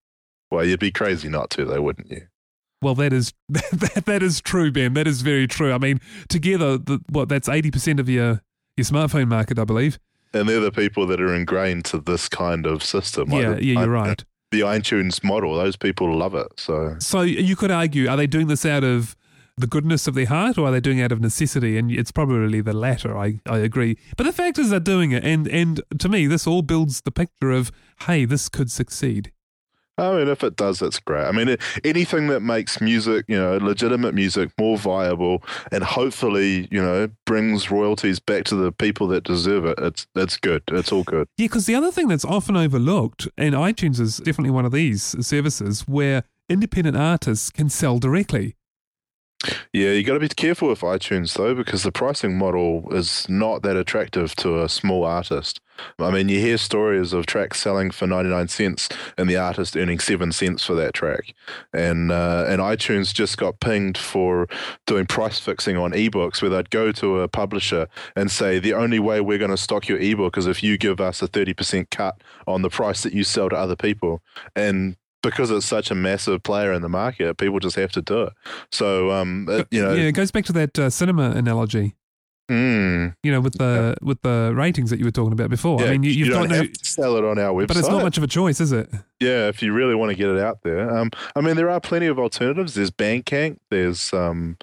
Well, 0.52 0.64
you'd 0.64 0.78
be 0.78 0.92
crazy 0.92 1.28
not 1.28 1.50
to, 1.50 1.64
though, 1.64 1.82
wouldn't 1.82 2.08
you? 2.08 2.28
Well, 2.80 2.94
that 2.96 3.12
is 3.12 3.32
that, 3.48 4.02
that 4.06 4.22
is 4.22 4.40
true, 4.40 4.70
Ben. 4.70 4.94
That 4.94 5.08
is 5.08 5.22
very 5.22 5.48
true. 5.48 5.72
I 5.72 5.78
mean, 5.78 5.98
together, 6.28 6.78
the, 6.78 7.00
what 7.08 7.28
that's 7.28 7.48
eighty 7.48 7.72
percent 7.72 7.98
of 7.98 8.08
your 8.08 8.42
your 8.76 8.84
smartphone 8.84 9.28
market, 9.28 9.58
I 9.58 9.64
believe. 9.64 9.98
And 10.34 10.48
they're 10.48 10.60
the 10.60 10.72
people 10.72 11.06
that 11.06 11.20
are 11.20 11.34
ingrained 11.34 11.84
to 11.86 11.98
this 11.98 12.28
kind 12.28 12.66
of 12.66 12.82
system. 12.84 13.28
like 13.30 13.42
yeah, 13.42 13.50
the- 13.54 13.64
yeah, 13.64 13.72
you're 13.80 13.86
like 13.86 14.06
right. 14.08 14.24
The 14.52 14.60
iTunes 14.60 15.24
model, 15.24 15.56
those 15.56 15.76
people 15.76 16.14
love 16.16 16.34
it. 16.34 16.46
So 16.56 16.96
So 17.00 17.22
you 17.22 17.56
could 17.56 17.70
argue, 17.70 18.08
are 18.08 18.16
they 18.16 18.26
doing 18.28 18.46
this 18.46 18.64
out 18.64 18.84
of 18.84 19.16
the 19.56 19.66
goodness 19.66 20.06
of 20.06 20.14
their 20.14 20.26
heart, 20.26 20.56
or 20.58 20.66
are 20.66 20.70
they 20.70 20.80
doing 20.80 20.98
it 20.98 21.04
out 21.04 21.12
of 21.12 21.20
necessity? 21.20 21.76
And 21.78 21.90
it's 21.90 22.12
probably 22.12 22.60
the 22.60 22.72
latter. 22.74 23.16
I, 23.16 23.40
I 23.46 23.58
agree. 23.58 23.96
But 24.16 24.24
the 24.24 24.32
fact 24.32 24.58
is, 24.58 24.70
they're 24.70 24.78
doing 24.78 25.12
it, 25.12 25.24
and 25.24 25.48
and 25.48 25.80
to 25.98 26.08
me, 26.08 26.26
this 26.26 26.46
all 26.46 26.62
builds 26.62 27.00
the 27.00 27.10
picture 27.10 27.50
of, 27.50 27.72
hey, 28.02 28.24
this 28.24 28.48
could 28.48 28.70
succeed. 28.70 29.32
I 29.98 30.12
mean, 30.12 30.28
if 30.28 30.44
it 30.44 30.56
does, 30.56 30.82
it's 30.82 30.98
great. 30.98 31.24
I 31.24 31.32
mean, 31.32 31.48
it, 31.48 31.60
anything 31.84 32.26
that 32.28 32.40
makes 32.40 32.80
music, 32.80 33.24
you 33.28 33.38
know, 33.38 33.56
legitimate 33.56 34.14
music 34.14 34.50
more 34.58 34.76
viable 34.76 35.42
and 35.72 35.82
hopefully, 35.82 36.68
you 36.70 36.82
know, 36.82 37.08
brings 37.24 37.70
royalties 37.70 38.20
back 38.20 38.44
to 38.44 38.54
the 38.56 38.72
people 38.72 39.06
that 39.08 39.24
deserve 39.24 39.64
it, 39.64 39.78
it's 39.78 40.06
it's 40.14 40.36
good. 40.36 40.62
It's 40.68 40.92
all 40.92 41.04
good. 41.04 41.28
Yeah, 41.38 41.46
because 41.46 41.66
the 41.66 41.74
other 41.74 41.90
thing 41.90 42.08
that's 42.08 42.24
often 42.24 42.56
overlooked, 42.56 43.28
and 43.38 43.54
iTunes 43.54 43.98
is 43.98 44.18
definitely 44.18 44.50
one 44.50 44.66
of 44.66 44.72
these 44.72 45.02
services 45.26 45.82
where 45.88 46.24
independent 46.48 46.96
artists 46.96 47.50
can 47.50 47.68
sell 47.68 47.98
directly. 47.98 48.54
Yeah, 49.72 49.90
you 49.90 50.02
got 50.02 50.14
to 50.14 50.20
be 50.20 50.28
careful 50.28 50.68
with 50.68 50.80
iTunes 50.80 51.34
though, 51.34 51.54
because 51.54 51.82
the 51.82 51.92
pricing 51.92 52.36
model 52.38 52.88
is 52.92 53.28
not 53.28 53.62
that 53.62 53.76
attractive 53.76 54.34
to 54.36 54.62
a 54.62 54.68
small 54.68 55.04
artist. 55.04 55.60
I 55.98 56.10
mean, 56.10 56.28
you 56.28 56.40
hear 56.40 56.56
stories 56.56 57.12
of 57.12 57.26
tracks 57.26 57.60
selling 57.60 57.90
for 57.90 58.06
99 58.06 58.48
cents 58.48 58.88
and 59.18 59.28
the 59.28 59.36
artist 59.36 59.76
earning 59.76 59.98
7 59.98 60.32
cents 60.32 60.64
for 60.64 60.74
that 60.74 60.94
track. 60.94 61.34
And 61.72 62.10
uh, 62.10 62.46
and 62.48 62.60
iTunes 62.60 63.12
just 63.12 63.36
got 63.36 63.60
pinged 63.60 63.98
for 63.98 64.48
doing 64.86 65.06
price 65.06 65.38
fixing 65.38 65.76
on 65.76 65.92
ebooks 65.92 66.40
where 66.40 66.50
they'd 66.50 66.70
go 66.70 66.92
to 66.92 67.20
a 67.20 67.28
publisher 67.28 67.88
and 68.14 68.30
say 68.30 68.58
the 68.58 68.74
only 68.74 68.98
way 68.98 69.20
we're 69.20 69.38
going 69.38 69.50
to 69.50 69.56
stock 69.56 69.88
your 69.88 69.98
ebook 69.98 70.36
is 70.38 70.46
if 70.46 70.62
you 70.62 70.78
give 70.78 71.00
us 71.00 71.22
a 71.22 71.28
30% 71.28 71.90
cut 71.90 72.22
on 72.46 72.62
the 72.62 72.70
price 72.70 73.02
that 73.02 73.12
you 73.12 73.24
sell 73.24 73.48
to 73.48 73.56
other 73.56 73.76
people. 73.76 74.22
And 74.54 74.96
because 75.30 75.50
it's 75.50 75.66
such 75.66 75.90
a 75.90 75.94
massive 75.94 76.42
player 76.42 76.72
in 76.72 76.82
the 76.82 76.88
market, 76.88 77.36
people 77.36 77.58
just 77.58 77.76
have 77.76 77.92
to 77.92 78.02
do 78.02 78.22
it. 78.24 78.32
So, 78.72 79.10
um, 79.10 79.46
it, 79.48 79.68
you 79.70 79.82
know, 79.82 79.92
yeah, 79.94 80.04
it 80.04 80.12
goes 80.12 80.30
back 80.30 80.44
to 80.46 80.52
that 80.54 80.78
uh, 80.78 80.90
cinema 80.90 81.30
analogy. 81.30 81.94
mm, 82.50 83.14
You 83.22 83.32
know, 83.32 83.40
with 83.40 83.58
the 83.58 83.96
with 84.02 84.22
the 84.22 84.52
ratings 84.54 84.90
that 84.90 84.98
you 84.98 85.04
were 85.04 85.10
talking 85.10 85.32
about 85.32 85.50
before. 85.50 85.80
yeah, 85.80 85.88
I 85.88 85.90
mean, 85.92 86.02
you, 86.04 86.10
you've 86.10 86.28
you 86.28 86.32
got 86.32 86.48
no, 86.48 86.64
to 86.64 86.70
sell 86.82 87.16
it 87.16 87.24
on 87.24 87.38
our 87.38 87.52
website. 87.52 87.68
but 87.68 87.76
it's 87.78 87.88
not 87.88 88.02
much 88.02 88.16
of 88.18 88.22
a 88.24 88.28
choice, 88.28 88.60
is 88.60 88.72
it? 88.72 88.88
Yeah, 89.20 89.48
if 89.48 89.62
you 89.62 89.72
really 89.72 89.94
want 89.94 90.10
to 90.10 90.16
get 90.16 90.28
it 90.28 90.38
out 90.38 90.58
there. 90.62 90.96
Um, 90.96 91.10
I 91.34 91.40
mean, 91.40 91.56
there 91.56 91.70
are 91.70 91.80
plenty 91.80 92.06
of 92.06 92.18
alternatives. 92.18 92.74
There's 92.74 92.90
Bandcamp. 92.90 93.58
There's 93.70 94.12
um, 94.12 94.56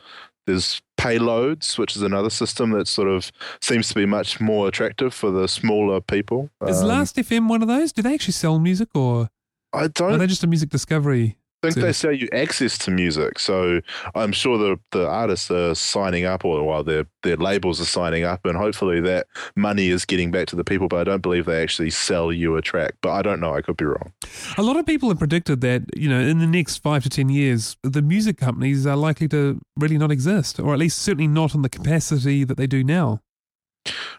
there's 0.45 0.81
Payloadz, 0.97 1.77
which 1.77 1.95
is 1.95 2.01
another 2.01 2.29
system 2.29 2.71
that 2.71 2.87
sort 2.87 3.07
of 3.09 3.31
seems 3.61 3.87
to 3.89 3.95
be 3.95 4.05
much 4.05 4.39
more 4.39 4.67
attractive 4.67 5.13
for 5.13 5.31
the 5.31 5.47
smaller 5.47 5.99
people. 6.01 6.49
Is 6.67 6.81
Um, 6.81 6.87
Last 6.87 7.15
FM 7.17 7.47
one 7.49 7.61
of 7.61 7.67
those? 7.67 7.91
Do 7.91 8.01
they 8.01 8.13
actually 8.13 8.33
sell 8.33 8.59
music, 8.59 8.89
or 8.93 9.29
I 9.73 9.83
are 9.83 9.87
don't 9.89 10.19
they 10.19 10.27
just 10.27 10.43
a 10.43 10.47
music 10.47 10.69
discovery? 10.69 11.37
I 11.63 11.71
think 11.71 11.85
they 11.85 11.93
sell 11.93 12.11
you 12.11 12.27
access 12.33 12.77
to 12.79 12.91
music. 12.91 13.39
So 13.39 13.79
I'm 14.15 14.33
sure 14.33 14.57
the 14.57 14.79
the 14.91 15.07
artists 15.07 15.49
are 15.49 15.73
signing 15.75 16.25
up, 16.25 16.43
or 16.43 16.61
while 16.63 16.83
their 16.83 17.05
their 17.23 17.37
labels 17.37 17.79
are 17.79 17.85
signing 17.85 18.23
up, 18.23 18.45
and 18.45 18.57
hopefully 18.57 18.99
that 19.01 19.27
money 19.55 19.87
is 19.87 20.03
getting 20.03 20.29
back 20.29 20.47
to 20.47 20.55
the 20.55 20.63
people. 20.63 20.87
But 20.87 20.99
I 20.99 21.03
don't 21.05 21.21
believe 21.21 21.45
they 21.45 21.61
actually 21.61 21.89
sell 21.89 22.31
you 22.33 22.57
a 22.57 22.61
track. 22.61 22.95
But 23.01 23.11
I 23.11 23.21
don't 23.21 23.39
know. 23.39 23.55
I 23.55 23.61
could 23.61 23.77
be 23.77 23.85
wrong. 23.85 24.11
A 24.57 24.61
lot 24.61 24.75
of 24.75 24.85
people 24.85 25.09
have 25.09 25.19
predicted 25.19 25.61
that 25.61 25.83
you 25.95 26.09
know 26.09 26.19
in 26.19 26.39
the 26.39 26.47
next 26.47 26.77
five 26.77 27.03
to 27.03 27.09
ten 27.09 27.29
years, 27.29 27.77
the 27.81 28.01
music 28.01 28.37
companies 28.37 28.85
are 28.85 28.97
likely 28.97 29.29
to 29.29 29.61
really 29.77 29.97
not 29.97 30.11
exist, 30.11 30.59
or 30.59 30.73
at 30.73 30.79
least 30.79 30.99
certainly 30.99 31.27
not 31.27 31.55
in 31.55 31.61
the 31.61 31.69
capacity 31.69 32.43
that 32.43 32.57
they 32.57 32.67
do 32.67 32.83
now. 32.83 33.21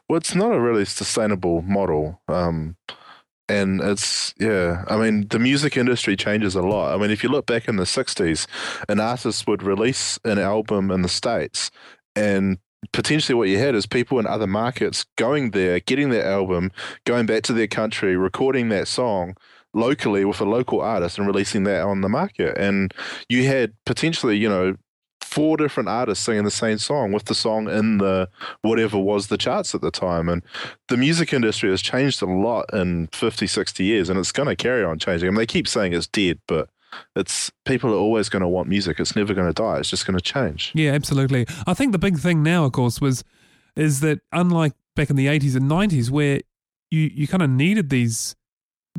Well, 0.09 0.19
it's 0.19 0.35
not 0.35 0.53
a 0.53 0.61
really 0.61 0.85
sustainable 0.85 1.63
model. 1.63 2.21
Um, 2.29 2.77
and 3.49 3.81
it's, 3.81 4.35
yeah, 4.39 4.85
I 4.89 4.97
mean, 4.97 5.29
the 5.29 5.39
music 5.39 5.77
industry 5.77 6.17
changes 6.17 6.55
a 6.55 6.63
lot. 6.63 6.95
I 6.95 6.99
mean, 6.99 7.11
if 7.11 7.23
you 7.23 7.29
look 7.29 7.47
back 7.47 7.69
in 7.69 7.77
the 7.77 7.85
60s, 7.85 8.47
an 8.89 9.01
artist 9.01 9.47
would 9.47 9.63
release 9.63 10.19
an 10.25 10.39
album 10.39 10.91
in 10.91 11.03
the 11.03 11.09
States, 11.09 11.71
and 12.17 12.59
potentially 12.93 13.35
what 13.35 13.49
you 13.49 13.59
had 13.59 13.75
is 13.75 13.87
people 13.87 14.19
in 14.19 14.27
other 14.27 14.47
markets 14.47 15.05
going 15.17 15.51
there, 15.51 15.81
getting 15.81 16.11
their 16.11 16.25
album, 16.25 16.71
going 17.05 17.27
back 17.27 17.43
to 17.45 17.53
their 17.53 17.67
country, 17.67 18.17
recording 18.17 18.69
that 18.71 18.89
song 18.89 19.37
locally 19.75 20.25
with 20.25 20.41
a 20.41 20.45
local 20.45 20.81
artist 20.81 21.19
and 21.19 21.27
releasing 21.27 21.65
that 21.65 21.83
on 21.83 22.01
the 22.01 22.09
market. 22.09 22.57
And 22.57 22.95
you 23.29 23.47
had 23.47 23.73
potentially, 23.85 24.37
you 24.37 24.49
know, 24.49 24.77
four 25.35 25.57
different 25.57 25.89
artists 25.89 26.25
singing 26.25 26.45
the 26.45 26.51
same 26.51 26.79
song 26.79 27.11
with 27.11 27.25
the 27.25 27.35
song 27.35 27.69
in 27.69 27.99
the 27.99 28.29
whatever 28.63 28.97
was 28.97 29.27
the 29.27 29.37
charts 29.37 29.75
at 29.75 29.81
the 29.81 29.91
time. 29.91 30.29
And 30.29 30.43
the 30.89 30.97
music 30.97 31.33
industry 31.33 31.71
has 31.71 31.83
changed 31.83 32.23
a 32.23 32.27
lot 32.27 32.73
in 32.73 33.09
50, 33.09 33.49
60 33.49 33.83
years, 33.83 34.09
and 34.09 34.17
it's 34.17 34.31
going 34.31 34.49
to 34.49 34.55
carry 34.55 34.85
on 34.85 35.01
changing. 35.01 35.27
I 35.27 35.31
mean, 35.33 35.39
they 35.39 35.47
keep 35.47 35.67
saying 35.67 35.93
it's 35.93 36.07
dead, 36.07 36.39
but 36.47 36.69
it's 37.17 37.51
people 37.65 37.91
are 37.91 37.97
always 37.97 38.29
going 38.29 38.43
to 38.43 38.49
want 38.49 38.69
music. 38.69 39.01
It's 39.01 39.17
never 39.17 39.35
going 39.35 39.49
to 39.49 39.53
die. 39.53 39.79
It's 39.79 39.91
just 39.91 40.07
going 40.07 40.17
to 40.17 40.23
change. 40.23 40.71
Yeah, 40.73 40.93
absolutely. 40.93 41.47
I 41.67 41.75
think 41.75 41.91
the 41.91 41.99
big 41.99 42.19
thing 42.19 42.45
now, 42.45 42.65
of 42.67 42.73
course, 42.73 43.01
was 43.01 43.25
is 43.75 43.99
that 44.01 44.21
unlike 44.31 44.75
back 44.95 45.11
in 45.11 45.17
the 45.17 45.27
eighties 45.27 45.57
and 45.57 45.69
nineties, 45.69 46.13
where 46.13 46.43
you 46.93 47.11
you 47.13 47.27
kind 47.27 47.43
of 47.43 47.51
needed 47.51 47.91
these 47.91 48.37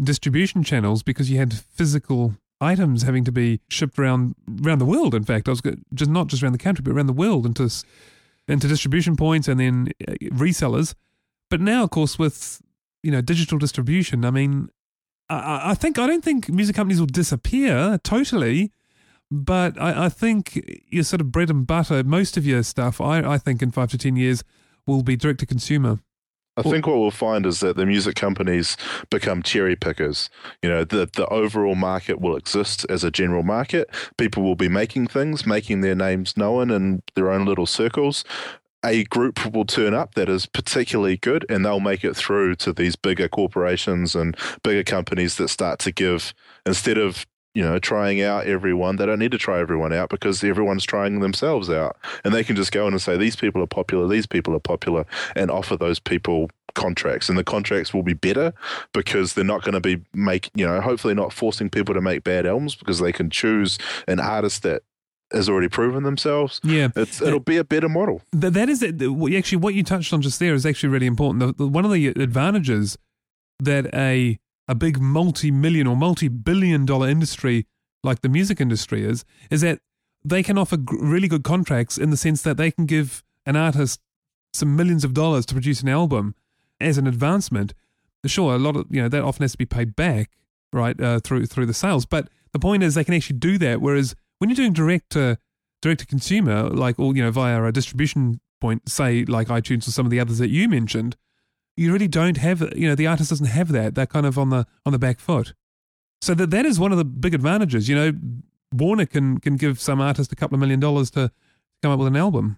distribution 0.04 0.64
channels 0.64 1.02
because 1.02 1.32
you 1.32 1.38
had 1.38 1.54
physical 1.54 2.36
items 2.62 3.04
having 3.04 3.24
to 3.26 3.32
be 3.32 3.60
shipped 3.70 4.00
around 4.00 4.36
around 4.64 4.80
the 4.80 4.86
world. 4.86 5.14
In 5.14 5.24
fact, 5.24 5.48
I 5.48 5.52
was 5.52 5.62
just 5.94 6.12
not 6.12 6.28
just 6.28 6.42
around 6.44 6.54
the 6.54 6.58
country, 6.60 6.84
but 6.84 6.92
around 6.92 7.08
the 7.08 7.14
world 7.14 7.46
into 7.46 7.70
into 8.48 8.68
distribution 8.68 9.16
points 9.16 9.48
and 9.48 9.60
then 9.60 9.90
uh, 10.08 10.14
resellers. 10.32 10.94
But 11.50 11.62
now, 11.62 11.84
of 11.84 11.90
course, 11.90 12.18
with 12.20 12.62
you 13.04 13.12
know 13.12 13.22
digital 13.22 13.58
distribution, 13.58 14.26
I 14.26 14.32
mean, 14.32 14.70
I- 15.30 15.72
I, 15.72 15.74
think 15.76 15.98
I 16.00 16.08
don't 16.08 16.24
think 16.24 16.50
music 16.50 16.76
companies 16.76 17.00
will 17.00 17.08
disappear 17.08 18.00
totally, 18.04 18.72
but 19.32 19.80
I, 19.82 20.06
I 20.06 20.10
think 20.10 20.60
your 20.90 21.04
sort 21.04 21.22
of 21.22 21.32
bread 21.32 21.50
and 21.50 21.66
butter, 21.68 22.04
most 22.04 22.38
of 22.38 22.46
your 22.46 22.64
stuff, 22.64 23.02
I, 23.02 23.20
I 23.22 23.38
think 23.38 23.62
in 23.62 23.72
five 23.72 23.90
to 23.92 23.98
ten 23.98 24.16
years 24.16 24.44
will 24.88 25.04
be 25.04 25.16
direct 25.16 25.40
to 25.42 25.46
consumer. 25.46 26.00
I 26.58 26.62
think 26.62 26.88
what 26.88 26.98
we'll 26.98 27.12
find 27.12 27.46
is 27.46 27.60
that 27.60 27.76
the 27.76 27.86
music 27.86 28.16
companies 28.16 28.78
become 29.10 29.44
cherry 29.44 29.76
pickers. 29.76 30.30
You 30.62 30.70
know, 30.70 30.84
the 30.86 31.10
the 31.12 31.28
overall 31.28 31.76
market 31.76 32.22
will 32.22 32.36
exist 32.36 32.86
as 32.90 33.04
a 33.04 33.12
general 33.12 33.44
market. 33.44 33.90
People 34.18 34.44
will 34.44 34.56
be 34.56 34.70
making 34.70 35.08
things, 35.08 35.46
making 35.46 35.82
their 35.82 35.96
names 35.96 36.38
known 36.38 36.72
in 36.72 37.04
their 37.16 37.32
own 37.32 37.46
little 37.46 37.66
circles. 37.66 38.24
A 38.86 39.04
group 39.06 39.54
will 39.54 39.66
turn 39.66 39.94
up 39.94 40.14
that 40.14 40.30
is 40.30 40.46
particularly 40.46 41.18
good, 41.18 41.46
and 41.50 41.66
they'll 41.66 41.80
make 41.80 42.04
it 42.04 42.16
through 42.16 42.56
to 42.58 42.72
these 42.72 42.96
bigger 42.96 43.28
corporations 43.28 44.16
and 44.16 44.38
bigger 44.64 44.84
companies 44.84 45.36
that 45.38 45.48
start 45.50 45.80
to 45.80 45.92
give 45.92 46.34
instead 46.66 46.98
of 46.98 47.26
you 47.56 47.64
know 47.64 47.80
trying 47.80 48.22
out 48.22 48.46
everyone. 48.46 48.98
They 48.98 49.06
don't 49.06 49.20
need 49.20 49.32
to 49.32 49.38
try 49.40 49.60
everyone 49.60 49.94
out 49.94 50.10
because 50.10 50.44
everyone's 50.44 50.84
trying 50.84 51.20
themselves 51.22 51.70
out, 51.70 51.98
and 52.24 52.34
they 52.34 52.44
can 52.44 52.56
just 52.56 52.72
go 52.72 52.86
in 52.86 52.94
and 52.94 53.02
say 53.02 53.18
these 53.18 53.36
people 53.36 53.64
are 53.64 53.68
popular, 53.68 54.08
these 54.08 54.28
people 54.28 54.54
are 54.54 54.60
popular, 54.60 55.06
and 55.36 55.50
offer 55.50 55.76
those 55.76 56.00
people 56.00 56.50
contracts 56.74 57.30
and 57.30 57.38
the 57.38 57.44
contracts 57.44 57.94
will 57.94 58.04
be 58.04 58.14
better 58.14 58.54
because 58.94 59.34
they're 59.34 59.46
not 59.46 59.64
going 59.64 59.74
to 59.74 59.80
be 59.80 60.04
make 60.14 60.52
you 60.56 60.66
know 60.66 60.82
hopefully 60.82 61.14
not 61.14 61.32
forcing 61.32 61.70
people 61.70 61.94
to 61.96 62.02
make 62.02 62.22
bad 62.26 62.46
albums 62.46 62.76
because 62.76 63.00
they 63.00 63.14
can 63.14 63.30
choose 63.30 63.78
an 64.10 64.20
artist 64.20 64.62
that 64.64 64.84
has 65.32 65.48
already 65.48 65.70
proven 65.70 66.04
themselves 66.04 66.60
Yeah, 66.64 66.90
it's 66.96 67.22
it'll 67.22 67.40
be 67.40 67.56
a 67.56 67.64
better 67.64 67.88
model 67.88 68.22
Th- 68.38 68.52
that 68.52 68.68
is 68.68 68.84
it. 68.84 69.02
Actually, 69.02 69.58
what 69.58 69.74
you 69.74 69.84
touched 69.84 70.12
on 70.12 70.22
just 70.22 70.40
there 70.40 70.54
is 70.54 70.66
actually 70.66 70.90
really 70.90 71.08
important. 71.08 71.58
The, 71.58 71.64
the, 71.64 71.68
one 71.68 71.86
of 71.86 71.92
the 71.92 72.08
advantages 72.08 72.98
that 73.60 73.88
a 73.94 74.38
a 74.68 74.76
big 74.76 75.00
multi-million 75.00 75.88
or 75.88 75.96
multi-billion 75.96 76.86
dollar 76.86 77.08
industry 77.08 77.66
like 78.04 78.22
the 78.22 78.30
music 78.30 78.62
industry 78.62 79.04
is 79.04 79.26
is 79.50 79.62
that 79.62 79.80
they 80.24 80.42
can 80.42 80.58
offer 80.58 80.78
really 80.88 81.28
good 81.28 81.44
contracts 81.44 81.98
in 81.98 82.10
the 82.10 82.18
sense 82.18 82.42
that 82.42 82.58
they 82.58 82.72
can 82.72 82.86
give 82.86 83.24
an 83.46 83.56
artist 83.56 84.00
some 84.54 84.76
millions 84.76 85.04
of 85.04 85.14
dollars 85.14 85.46
to 85.46 85.54
produce 85.54 85.82
an 85.82 85.90
album 85.90 86.34
as 86.80 86.98
an 86.98 87.08
advancement. 87.08 87.74
Sure, 88.26 88.56
a 88.56 88.58
lot 88.58 88.76
of 88.76 88.88
you 88.90 89.02
know 89.02 89.10
that 89.10 89.22
often 89.22 89.44
has 89.44 89.52
to 89.52 89.58
be 89.58 89.68
paid 89.68 89.96
back, 89.96 90.32
right, 90.74 91.00
uh, 91.00 91.20
through 91.20 91.46
through 91.46 91.68
the 91.68 91.76
sales. 91.76 92.08
But 92.08 92.28
the 92.54 92.60
point 92.60 92.82
is, 92.82 92.96
they 92.96 93.04
can 93.04 93.14
actually 93.14 93.38
do 93.38 93.60
that. 93.60 93.82
Whereas 93.82 94.16
when 94.40 94.50
you're 94.50 94.56
doing 94.56 94.74
direct 94.74 95.12
to 95.12 95.38
direct 95.84 96.00
to 96.00 96.08
consumer, 96.08 96.64
like 96.64 96.98
all 96.98 97.16
you 97.16 97.22
know 97.22 97.30
via 97.30 97.64
a 97.64 97.72
distribution 97.72 98.40
point, 98.60 98.90
say 98.90 99.26
like 99.26 99.50
iTunes 99.50 99.88
or 99.88 99.92
some 99.92 100.08
of 100.08 100.10
the 100.10 100.20
others 100.20 100.40
that 100.40 100.50
you 100.50 100.68
mentioned, 100.68 101.18
you 101.78 101.92
really 101.92 102.08
don't 102.08 102.38
have 102.38 102.62
you 102.76 102.88
know 102.88 102.96
the 102.96 103.08
artist 103.08 103.30
doesn't 103.30 103.48
have 103.48 103.70
that. 103.70 103.96
They're 103.96 104.06
kind 104.06 104.26
of 104.26 104.38
on 104.38 104.50
the 104.50 104.66
on 104.86 104.94
the 104.94 105.00
back 105.00 105.20
foot. 105.20 105.54
So 106.22 106.34
that 106.34 106.50
that 106.52 106.66
is 106.66 106.80
one 106.80 106.92
of 106.92 106.98
the 106.98 107.06
big 107.06 107.34
advantages. 107.34 107.90
You 107.90 107.96
know, 107.96 108.12
Warner 108.74 109.06
can 109.06 109.40
can 109.40 109.58
give 109.58 109.80
some 109.80 110.02
artist 110.02 110.32
a 110.32 110.36
couple 110.36 110.56
of 110.56 110.60
million 110.60 110.80
dollars 110.80 111.12
to 111.12 111.32
come 111.82 111.92
up 111.92 112.00
with 112.00 112.08
an 112.08 112.16
album. 112.16 112.58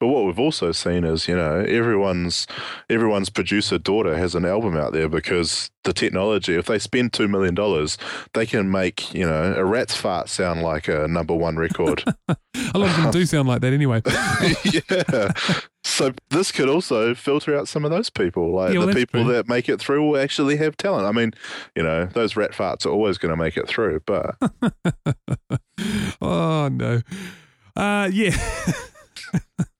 But 0.00 0.08
what 0.08 0.24
we've 0.24 0.38
also 0.38 0.72
seen 0.72 1.04
is, 1.04 1.28
you 1.28 1.36
know, 1.36 1.60
everyone's 1.60 2.46
everyone's 2.90 3.30
producer 3.30 3.78
daughter 3.78 4.16
has 4.16 4.34
an 4.34 4.44
album 4.44 4.76
out 4.76 4.92
there 4.92 5.08
because 5.08 5.70
the 5.84 5.92
technology. 5.92 6.56
If 6.56 6.66
they 6.66 6.78
spend 6.78 7.12
two 7.12 7.28
million 7.28 7.54
dollars, 7.54 7.96
they 8.32 8.46
can 8.46 8.70
make 8.70 9.14
you 9.14 9.24
know 9.24 9.54
a 9.56 9.64
rat's 9.64 9.94
fart 9.94 10.28
sound 10.28 10.62
like 10.62 10.88
a 10.88 11.06
number 11.06 11.34
one 11.34 11.56
record. 11.56 12.02
a 12.28 12.36
lot 12.74 12.90
of 12.90 12.96
them 12.96 13.10
do 13.12 13.24
sound 13.26 13.48
like 13.48 13.60
that 13.60 13.72
anyway. 13.72 14.02
yeah. 14.64 15.30
So 15.84 16.12
this 16.30 16.50
could 16.50 16.68
also 16.68 17.14
filter 17.14 17.56
out 17.56 17.68
some 17.68 17.84
of 17.84 17.90
those 17.90 18.10
people, 18.10 18.52
like 18.52 18.72
Yeah, 18.72 18.78
well, 18.78 18.88
the 18.88 18.94
people 18.94 19.24
true. 19.24 19.32
that 19.32 19.48
make 19.48 19.68
it 19.68 19.80
through 19.80 20.08
will 20.08 20.18
actually 20.18 20.56
have 20.56 20.76
talent. 20.76 21.06
I 21.06 21.12
mean, 21.12 21.32
you 21.76 21.82
know, 21.82 22.06
those 22.06 22.36
rat 22.36 22.52
farts 22.52 22.84
are 22.84 22.90
always 22.90 23.18
going 23.18 23.30
to 23.30 23.36
make 23.36 23.56
it 23.56 23.68
through, 23.68 24.00
but 24.06 24.36
oh 26.20 26.68
no. 26.68 27.02
Uh 27.76 28.08
yeah. 28.12 28.36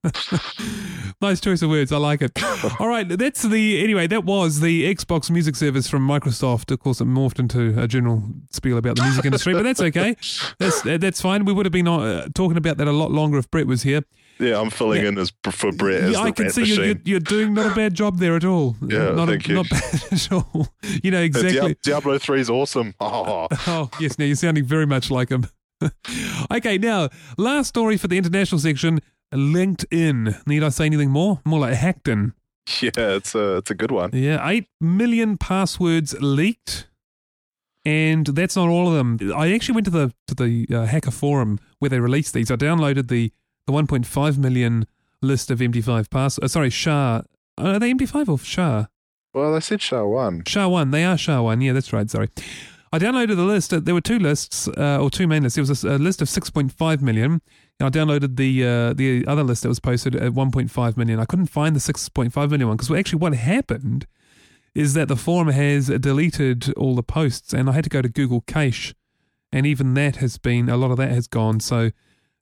nice 1.21 1.41
choice 1.41 1.63
of 1.63 1.71
words. 1.71 1.93
I 1.93 1.97
like 1.99 2.23
it. 2.23 2.33
All 2.81 2.89
right, 2.89 3.09
that's 3.09 3.43
the 3.43 3.83
anyway. 3.83 4.07
That 4.07 4.25
was 4.25 4.61
the 4.61 4.93
Xbox 4.95 5.31
Music 5.31 5.57
Service 5.57 5.89
from 5.89 6.07
Microsoft. 6.07 6.71
Of 6.71 6.81
course, 6.81 7.01
it 7.01 7.07
morphed 7.09 7.39
into 7.39 7.81
a 7.81 7.87
general 7.89 8.23
spiel 8.51 8.79
about 8.79 8.97
the 8.97 9.03
music 9.03 9.25
industry, 9.25 9.55
but 9.55 9.63
that's 9.63 9.81
okay. 9.81 10.17
That's 10.59 10.83
that's 10.83 11.21
fine. 11.21 11.45
We 11.45 11.53
would 11.53 11.67
have 11.67 11.73
been 11.73 11.89
uh, 11.89 12.29
talking 12.35 12.57
about 12.57 12.77
that 12.79 12.89
a 12.89 12.93
lot 12.93 13.11
longer 13.11 13.39
if 13.39 13.51
Brett 13.51 13.67
was 13.67 13.83
here. 13.83 14.03
yeah, 14.39 14.61
I'm 14.61 14.71
filling 14.71 15.03
Yeah. 15.03 15.09
in 15.09 15.19
as 15.19 15.33
for 15.51 15.73
Brett 15.73 16.03
as 16.05 16.13
yeah, 16.13 16.21
I 16.21 16.31
can 16.31 16.51
see 16.51 16.63
you, 16.65 16.77
machine. 16.77 16.85
you're, 17.05 17.15
you're 17.15 17.21
doing 17.21 17.55
not 17.55 17.73
a 17.73 17.75
bad 17.75 17.95
job 17.95 18.19
there 18.19 18.37
at 18.37 18.45
all. 18.45 18.77
Yeah, 18.87 19.11
not 19.13 19.29
thank 19.29 19.47
a, 19.47 19.49
you. 19.49 19.55
Not 19.57 19.69
bad 19.71 20.03
at 20.13 20.33
all. 20.33 20.69
You 21.03 21.11
know 21.11 21.19
Uh, 21.21 21.23
exactly. 21.23 21.53
Diablo, 21.53 21.75
Diablo 21.83 22.19
3 22.19 22.41
is 22.41 22.51
awesome. 22.51 22.95
Oh, 23.01 23.49
Oh, 23.67 23.91
yes, 24.01 24.19
now 24.19 24.25
you're 24.27 24.37
sounding 24.37 24.65
very 24.65 24.87
much 24.87 25.11
like 25.11 25.29
him. 25.31 25.47
okay, 26.51 26.79
now, 26.79 27.09
last 27.37 27.69
story 27.69 27.97
for 27.97 28.09
the 28.09 28.17
international 28.17 28.59
section 28.59 29.01
LinkedIn. 29.35 30.47
Need 30.47 30.63
I 30.63 30.69
say 30.69 30.87
anything 30.87 31.11
more? 31.11 31.41
More 31.45 31.61
like 31.61 31.75
Hackton. 31.75 32.33
yeah, 32.81 32.91
it's 32.97 33.35
a 33.35 33.57
it's 33.57 33.71
a 33.71 33.75
good 33.75 33.91
one. 33.91 34.11
Yeah, 34.13 34.47
8 34.47 34.67
million 34.81 35.37
passwords 35.37 36.15
leaked. 36.21 36.89
And 37.87 38.27
that's 38.27 38.57
not 38.57 38.69
all 38.69 38.89
of 38.89 38.95
them. 38.95 39.33
I 39.37 39.53
actually 39.53 39.75
went 39.75 39.85
to 39.87 39.91
the 39.91 40.15
to 40.29 40.35
the 40.35 40.67
uh, 40.75 40.87
hacker 40.87 41.11
forum 41.11 41.59
where 41.81 41.91
they 41.91 42.01
released 42.01 42.33
these. 42.33 42.51
I 42.51 42.57
downloaded 42.57 43.09
the, 43.09 43.31
the 43.67 43.73
1.5 43.75 44.39
million 44.39 44.87
list 45.21 45.51
of 45.51 45.59
MD5 45.59 46.09
pass. 46.09 46.39
Uh, 46.39 46.49
sorry, 46.49 46.71
SHA. 46.71 47.23
Are 47.59 47.79
they 47.79 47.93
MD5 47.93 48.29
or 48.29 48.39
SHA? 48.39 48.87
Well, 49.35 49.53
they 49.53 49.61
said 49.61 49.83
SHA 49.83 50.05
1. 50.07 50.45
SHA 50.47 50.69
one, 50.69 50.93
they 50.93 51.05
are 51.05 51.19
SHA 51.19 51.43
one. 51.43 51.61
Yeah, 51.61 51.73
that's 51.73 51.93
right. 51.93 52.09
Sorry, 52.09 52.29
I 52.93 52.99
downloaded 52.99 53.37
the 53.37 53.43
list. 53.43 53.85
There 53.85 53.95
were 53.95 54.01
two 54.01 54.21
lists, 54.21 54.69
uh, 54.69 54.99
or 55.01 55.11
two 55.11 55.27
main 55.27 55.43
lists. 55.43 55.57
There 55.57 55.63
was 55.63 55.85
a, 55.85 55.97
a 55.97 55.99
list 55.99 56.23
of 56.23 56.29
six 56.29 56.49
point 56.51 56.73
five 56.73 57.03
million, 57.03 57.33
and 57.33 57.43
I 57.81 57.89
downloaded 57.91 58.37
the 58.37 58.65
uh, 58.65 58.93
the 58.93 59.27
other 59.27 59.43
list 59.43 59.63
that 59.63 59.69
was 59.69 59.81
posted 59.81 60.15
at 60.15 60.33
one 60.33 60.51
point 60.51 60.71
five 60.71 60.97
million. 60.97 61.19
I 61.19 61.25
couldn't 61.25 61.47
find 61.47 61.75
the 61.75 61.81
six 61.81 62.09
point 62.09 62.33
five 62.33 62.51
million 62.51 62.69
one 62.69 62.77
because 62.77 62.91
actually 62.91 63.19
what 63.19 63.35
happened 63.35 64.07
is 64.75 64.95
that 64.95 65.09
the 65.09 65.17
forum 65.17 65.49
has 65.49 65.87
deleted 65.89 66.73
all 66.75 66.95
the 66.95 67.03
posts, 67.03 67.53
and 67.53 67.69
I 67.69 67.73
had 67.73 67.85
to 67.85 67.91
go 67.91 68.03
to 68.03 68.09
Google 68.09 68.43
Cache, 68.43 68.95
and 69.53 69.67
even 69.67 69.95
that 69.95 70.17
has 70.17 70.39
been 70.39 70.69
a 70.69 70.77
lot 70.77 70.91
of 70.91 70.97
that 70.99 71.11
has 71.11 71.27
gone. 71.27 71.61
So. 71.61 71.91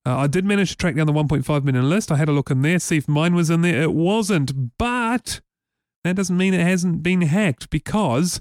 Uh, 0.05 0.17
I 0.17 0.27
did 0.27 0.45
manage 0.45 0.71
to 0.71 0.77
track 0.77 0.97
down 0.97 1.07
the 1.07 1.13
1.5 1.13 1.63
million 1.63 1.89
list. 1.89 2.11
I 2.11 2.17
had 2.17 2.29
a 2.29 2.33
look 2.33 2.51
in 2.51 2.63
there, 2.63 2.81
see 2.81 2.97
if 2.97 3.07
mine 3.07 3.37
was 3.37 3.51
in 3.51 3.63
there. 3.63 3.83
It 3.83 3.93
wasn't, 3.93 4.77
but 4.77 5.41
that 6.03 6.17
doesn't 6.17 6.37
mean 6.37 6.55
it 6.55 6.67
hasn't 6.67 7.05
been 7.05 7.23
hacked 7.23 7.71
because 7.71 8.41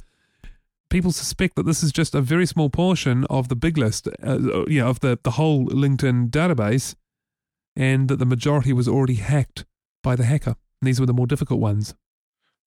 people 0.91 1.11
suspect 1.11 1.55
that 1.55 1.65
this 1.65 1.81
is 1.81 1.91
just 1.91 2.13
a 2.13 2.21
very 2.21 2.45
small 2.45 2.69
portion 2.69 3.25
of 3.29 3.47
the 3.47 3.55
big 3.55 3.77
list, 3.77 4.07
uh, 4.23 4.65
you 4.67 4.81
know, 4.81 4.89
of 4.89 4.99
the, 4.99 5.17
the 5.23 5.31
whole 5.31 5.65
LinkedIn 5.65 6.29
database, 6.29 6.95
and 7.75 8.07
that 8.09 8.17
the 8.17 8.25
majority 8.25 8.73
was 8.73 8.87
already 8.87 9.15
hacked 9.15 9.65
by 10.03 10.15
the 10.15 10.25
hacker. 10.25 10.55
And 10.81 10.87
these 10.87 10.99
were 10.99 11.05
the 11.05 11.13
more 11.13 11.27
difficult 11.27 11.59
ones. 11.59 11.95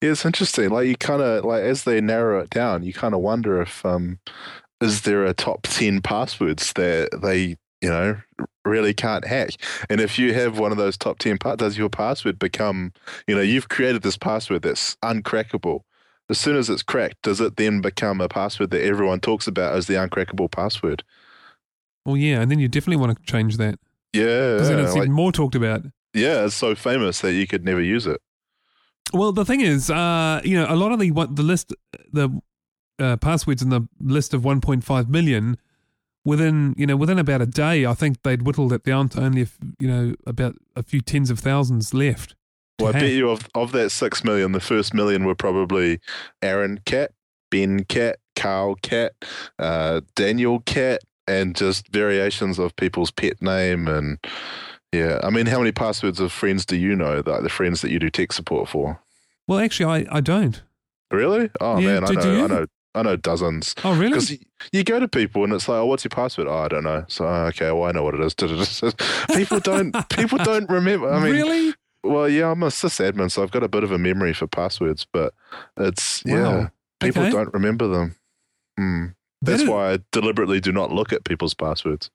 Yeah, 0.00 0.10
it's 0.10 0.24
interesting. 0.24 0.70
Like 0.70 0.88
you 0.88 0.96
kind 0.96 1.22
of 1.22 1.44
like 1.44 1.62
as 1.62 1.84
they 1.84 2.00
narrow 2.00 2.40
it 2.40 2.50
down, 2.50 2.82
you 2.82 2.92
kind 2.92 3.14
of 3.14 3.20
wonder 3.20 3.62
if 3.62 3.84
um, 3.86 4.18
is 4.80 5.02
there 5.02 5.24
a 5.24 5.34
top 5.34 5.62
ten 5.62 6.00
passwords 6.00 6.72
that 6.74 7.20
they 7.22 7.56
you 7.80 7.88
know 7.88 8.16
really 8.64 8.94
can't 8.94 9.26
hack, 9.26 9.50
and 9.88 10.00
if 10.00 10.18
you 10.18 10.34
have 10.34 10.58
one 10.58 10.72
of 10.72 10.78
those 10.78 10.96
top 10.96 11.18
ten, 11.18 11.38
pa- 11.38 11.56
does 11.56 11.78
your 11.78 11.88
password 11.88 12.38
become 12.38 12.92
you 13.26 13.34
know 13.34 13.40
you've 13.40 13.68
created 13.68 14.02
this 14.02 14.16
password 14.16 14.62
that's 14.62 14.96
uncrackable. 14.96 15.80
As 16.30 16.38
soon 16.38 16.56
as 16.56 16.70
it's 16.70 16.82
cracked, 16.82 17.22
does 17.22 17.40
it 17.40 17.56
then 17.56 17.80
become 17.80 18.20
a 18.20 18.28
password 18.28 18.70
that 18.70 18.82
everyone 18.82 19.20
talks 19.20 19.46
about 19.46 19.74
as 19.74 19.86
the 19.86 19.94
uncrackable 19.94 20.50
password? 20.50 21.04
Well, 22.06 22.16
yeah, 22.16 22.40
and 22.40 22.50
then 22.50 22.58
you 22.58 22.68
definitely 22.68 22.96
want 23.04 23.16
to 23.18 23.24
change 23.30 23.56
that 23.58 23.78
Yeah, 24.12 24.52
because 24.54 24.68
then 24.68 24.78
it's 24.80 24.92
like- 24.94 25.02
even 25.04 25.12
more 25.12 25.32
talked 25.32 25.54
about. 25.54 25.82
yeah, 26.14 26.44
it's 26.46 26.54
so 26.54 26.74
famous 26.74 27.20
that 27.20 27.34
you 27.34 27.46
could 27.46 27.64
never 27.64 27.80
use 27.82 28.06
it. 28.06 28.20
Well, 29.12 29.32
the 29.32 29.44
thing 29.44 29.60
is, 29.60 29.90
uh, 29.90 30.40
you 30.44 30.56
know, 30.56 30.66
a 30.68 30.74
lot 30.76 30.92
of 30.92 30.98
the 30.98 31.10
what 31.10 31.36
the 31.36 31.42
list, 31.42 31.74
the 32.12 32.40
uh, 32.98 33.16
passwords 33.18 33.60
in 33.62 33.68
the 33.68 33.86
list 34.00 34.32
of 34.34 34.42
1.5 34.42 35.08
million, 35.08 35.56
within 36.24 36.74
you 36.78 36.86
know 36.86 36.96
within 36.96 37.18
about 37.18 37.42
a 37.42 37.46
day, 37.46 37.84
I 37.84 37.92
think 37.94 38.22
they'd 38.22 38.42
whittled 38.42 38.72
it 38.72 38.82
down 38.82 39.10
to 39.10 39.20
only 39.22 39.42
a 39.42 39.44
f- 39.44 39.58
you 39.78 39.86
know 39.88 40.14
about 40.26 40.56
a 40.74 40.82
few 40.82 41.00
tens 41.02 41.30
of 41.30 41.38
thousands 41.38 41.92
left. 41.92 42.34
Well, 42.80 42.88
I 42.94 43.00
bet 43.00 43.10
you 43.12 43.30
of 43.30 43.48
of 43.54 43.72
that 43.72 43.90
six 43.90 44.24
million, 44.24 44.52
the 44.52 44.60
first 44.60 44.94
million 44.94 45.24
were 45.24 45.34
probably 45.34 46.00
Aaron 46.42 46.80
Cat, 46.84 47.12
Ben 47.50 47.84
Cat, 47.84 48.18
Carl 48.36 48.74
Cat, 48.82 49.12
uh, 49.58 50.00
Daniel 50.16 50.60
Cat, 50.60 51.00
and 51.28 51.54
just 51.54 51.88
variations 51.88 52.58
of 52.58 52.74
people's 52.76 53.10
pet 53.12 53.40
name. 53.40 53.86
And 53.86 54.18
yeah, 54.92 55.20
I 55.22 55.30
mean, 55.30 55.46
how 55.46 55.58
many 55.58 55.72
passwords 55.72 56.18
of 56.20 56.32
friends 56.32 56.66
do 56.66 56.76
you 56.76 56.96
know? 56.96 57.22
Like 57.24 57.42
the 57.42 57.48
friends 57.48 57.80
that 57.82 57.90
you 57.90 57.98
do 57.98 58.10
tech 58.10 58.32
support 58.32 58.68
for? 58.68 59.00
Well, 59.46 59.60
actually, 59.60 60.06
I, 60.06 60.16
I 60.16 60.20
don't. 60.20 60.60
Really? 61.10 61.50
Oh 61.60 61.78
Yeah, 61.78 62.00
man, 62.00 62.04
I 62.04 62.06
do- 62.08 62.14
do 62.14 62.20
know. 62.22 62.44
I 62.44 62.46
know, 62.48 62.66
I 62.96 63.02
know 63.02 63.16
dozens. 63.16 63.74
Oh, 63.84 63.92
really? 63.94 64.10
Because 64.10 64.36
you 64.72 64.84
go 64.84 64.98
to 64.98 65.06
people 65.08 65.44
and 65.44 65.52
it's 65.52 65.68
like, 65.68 65.76
oh, 65.78 65.86
what's 65.86 66.02
your 66.04 66.10
password? 66.10 66.48
Oh, 66.48 66.58
I 66.58 66.68
don't 66.68 66.84
know. 66.84 67.04
So 67.08 67.24
oh, 67.26 67.46
okay, 67.46 67.70
well, 67.72 67.84
I 67.84 67.92
know 67.92 68.02
what 68.02 68.14
it 68.14 68.20
is. 68.20 68.34
people 69.36 69.60
don't. 69.60 69.94
People 70.10 70.38
don't 70.38 70.68
remember. 70.68 71.12
I 71.12 71.20
mean, 71.22 71.32
really? 71.32 71.74
Well, 72.04 72.28
yeah, 72.28 72.50
I'm 72.50 72.62
a 72.62 72.68
sysadmin, 72.68 73.30
so 73.30 73.42
I've 73.42 73.50
got 73.50 73.62
a 73.64 73.68
bit 73.68 73.82
of 73.84 73.90
a 73.92 73.98
memory 73.98 74.32
for 74.34 74.46
passwords, 74.46 75.06
but 75.12 75.34
it's 75.76 76.22
Wow. 76.24 76.32
yeah, 76.34 76.68
people 77.00 77.22
Okay. 77.22 77.30
don't 77.32 77.52
remember 77.54 77.88
them. 77.88 78.14
That 78.76 79.50
That's 79.50 79.62
is- 79.64 79.68
why 79.68 79.92
I 79.92 79.98
deliberately 80.10 80.58
do 80.60 80.72
not 80.72 80.90
look 80.90 81.12
at 81.12 81.24
people's 81.24 81.52
passwords. 81.52 82.10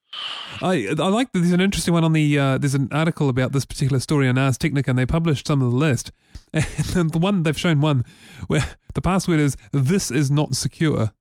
I 0.63 0.88
I 0.97 1.08
like 1.10 1.32
that 1.32 1.39
there's 1.39 1.52
an 1.52 1.62
interesting 1.62 1.93
one 1.93 2.04
on 2.04 2.13
the 2.13 2.39
uh, 2.39 2.58
there's 2.58 2.73
an 2.73 2.88
article 2.91 3.30
about 3.30 3.52
this 3.52 3.65
particular 3.65 3.99
story 3.99 4.28
on 4.28 4.38
Ars 4.39 4.58
Technica 4.58 4.89
and 4.89 4.97
they 4.97 5.06
published 5.06 5.45
some 5.45 5.62
of 5.62 5.69
the 5.71 5.78
list 5.78 6.12
and 6.95 7.12
the 7.12 7.19
one 7.19 7.43
they've 7.43 7.58
shown 7.60 7.82
one 7.82 8.04
where 8.47 8.65
the 8.95 9.02
password 9.02 9.39
is 9.39 9.56
this 9.71 10.10
is 10.10 10.32
not 10.32 10.56
secure. 10.56 11.12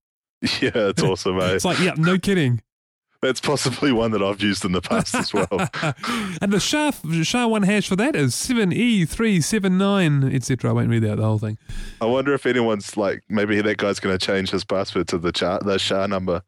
Yeah, 0.62 0.70
it's 0.90 1.02
awesome, 1.02 1.38
eh? 1.42 1.54
It's 1.54 1.64
like 1.64 1.78
yeah, 1.80 1.94
no 1.98 2.16
kidding. 2.16 2.62
That's 3.20 3.40
possibly 3.40 3.90
one 3.90 4.12
that 4.12 4.22
I've 4.22 4.40
used 4.40 4.64
in 4.64 4.70
the 4.72 4.80
past 4.80 5.14
as 5.14 5.34
well. 5.34 5.48
and 6.40 6.52
the 6.52 6.60
SHA 6.60 6.92
SHA 7.24 7.48
one 7.48 7.64
hash 7.64 7.88
for 7.88 7.96
that 7.96 8.14
is 8.14 8.34
seven 8.34 8.72
E 8.72 9.04
three 9.04 9.40
seven 9.40 9.76
nine 9.76 10.22
etc. 10.32 10.70
I 10.70 10.72
won't 10.72 10.88
read 10.88 11.04
out 11.04 11.16
the 11.16 11.24
whole 11.24 11.38
thing. 11.38 11.58
I 12.00 12.06
wonder 12.06 12.32
if 12.32 12.46
anyone's 12.46 12.96
like, 12.96 13.24
maybe 13.28 13.60
that 13.60 13.76
guy's 13.78 13.98
going 13.98 14.16
to 14.16 14.24
change 14.24 14.50
his 14.50 14.64
password 14.64 15.08
to 15.08 15.18
the 15.18 15.32
char- 15.32 15.58
the 15.64 15.78
SHA 15.78 16.06
number. 16.06 16.42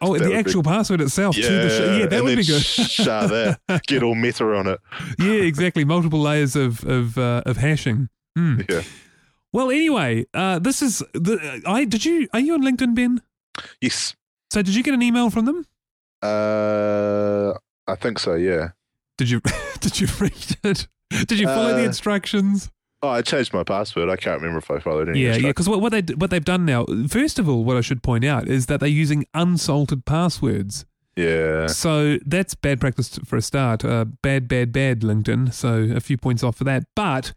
Oh, 0.00 0.16
That 0.16 0.24
the 0.28 0.34
actual 0.34 0.62
be- 0.62 0.68
password 0.70 1.00
itself 1.00 1.34
to 1.36 1.42
the 1.42 1.68
SHA. 1.70 1.96
Yeah, 1.98 2.06
that 2.06 2.22
would 2.24 2.36
be 2.36 2.44
good. 2.44 2.62
SHA 2.62 3.26
that. 3.68 3.82
Get 3.88 4.02
all 4.04 4.14
meta 4.14 4.44
on 4.54 4.68
it. 4.68 4.80
yeah, 5.18 5.32
exactly. 5.32 5.84
Multiple 5.84 6.20
layers 6.20 6.54
of 6.54 6.84
of 6.84 7.18
uh, 7.18 7.42
of 7.44 7.56
hashing. 7.56 8.08
Hmm. 8.36 8.60
Yeah. 8.68 8.82
Well, 9.52 9.70
anyway, 9.70 10.26
uh, 10.32 10.58
this 10.60 10.80
is 10.80 10.98
the 11.12 11.60
I 11.66 11.84
did 11.84 12.04
you 12.04 12.28
are 12.32 12.40
you 12.40 12.54
on 12.54 12.62
LinkedIn, 12.62 12.94
Ben? 12.94 13.20
Yes. 13.80 14.14
So 14.50 14.62
did 14.62 14.74
you 14.74 14.82
get 14.82 14.94
an 14.94 15.02
email 15.02 15.28
from 15.30 15.44
them? 15.46 15.66
Uh, 16.22 17.54
I 17.86 17.94
think 17.96 18.18
so. 18.18 18.34
Yeah. 18.34 18.70
Did 19.18 19.30
you 19.30 19.40
did 19.80 20.00
you 20.00 20.08
read 20.20 20.56
it? 20.64 20.88
Did 21.10 21.38
you 21.38 21.46
follow 21.46 21.74
the 21.74 21.82
Uh, 21.82 21.86
instructions? 21.86 22.70
Oh, 23.04 23.08
I 23.08 23.20
changed 23.22 23.52
my 23.52 23.64
password. 23.64 24.08
I 24.08 24.16
can't 24.16 24.40
remember 24.40 24.58
if 24.58 24.70
I 24.70 24.78
followed 24.78 25.08
any. 25.08 25.20
Yeah, 25.20 25.34
yeah. 25.34 25.48
Because 25.48 25.68
what, 25.68 25.80
what 25.80 25.90
they 25.90 26.14
what 26.14 26.30
they've 26.30 26.44
done 26.44 26.64
now, 26.64 26.86
first 27.08 27.38
of 27.38 27.48
all, 27.48 27.64
what 27.64 27.76
I 27.76 27.80
should 27.80 28.02
point 28.02 28.24
out 28.24 28.48
is 28.48 28.66
that 28.66 28.78
they're 28.80 28.88
using 28.88 29.26
unsalted 29.34 30.04
passwords. 30.04 30.84
Yeah. 31.16 31.66
So 31.66 32.18
that's 32.24 32.54
bad 32.54 32.80
practice 32.80 33.18
for 33.24 33.36
a 33.36 33.42
start. 33.42 33.84
Uh, 33.84 34.06
bad, 34.22 34.48
bad, 34.48 34.72
bad, 34.72 35.00
LinkedIn. 35.00 35.52
So 35.52 35.82
a 35.94 36.00
few 36.00 36.16
points 36.16 36.42
off 36.42 36.56
for 36.56 36.64
that. 36.64 36.84
But 36.94 37.34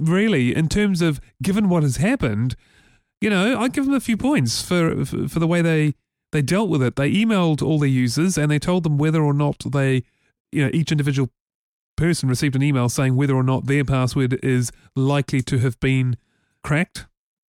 really, 0.00 0.54
in 0.54 0.68
terms 0.68 1.02
of 1.02 1.20
given 1.42 1.68
what 1.68 1.82
has 1.82 1.96
happened, 1.96 2.54
you 3.20 3.28
know, 3.28 3.60
I 3.60 3.68
give 3.68 3.84
them 3.84 3.94
a 3.94 4.00
few 4.00 4.16
points 4.16 4.62
for 4.62 5.04
for, 5.04 5.28
for 5.28 5.38
the 5.40 5.46
way 5.48 5.60
they 5.60 5.94
they 6.32 6.42
dealt 6.42 6.68
with 6.68 6.82
it. 6.82 6.96
They 6.96 7.10
emailed 7.10 7.62
all 7.62 7.78
their 7.78 7.88
users 7.88 8.38
and 8.38 8.50
they 8.50 8.58
told 8.58 8.84
them 8.84 8.98
whether 8.98 9.22
or 9.22 9.34
not 9.34 9.56
they, 9.72 10.04
you 10.52 10.64
know, 10.64 10.70
each 10.72 10.92
individual 10.92 11.30
person 11.96 12.28
received 12.28 12.56
an 12.56 12.62
email 12.62 12.88
saying 12.88 13.16
whether 13.16 13.34
or 13.34 13.42
not 13.42 13.66
their 13.66 13.84
password 13.84 14.38
is 14.42 14.72
likely 14.96 15.42
to 15.42 15.58
have 15.58 15.78
been 15.80 16.16
cracked. 16.62 17.06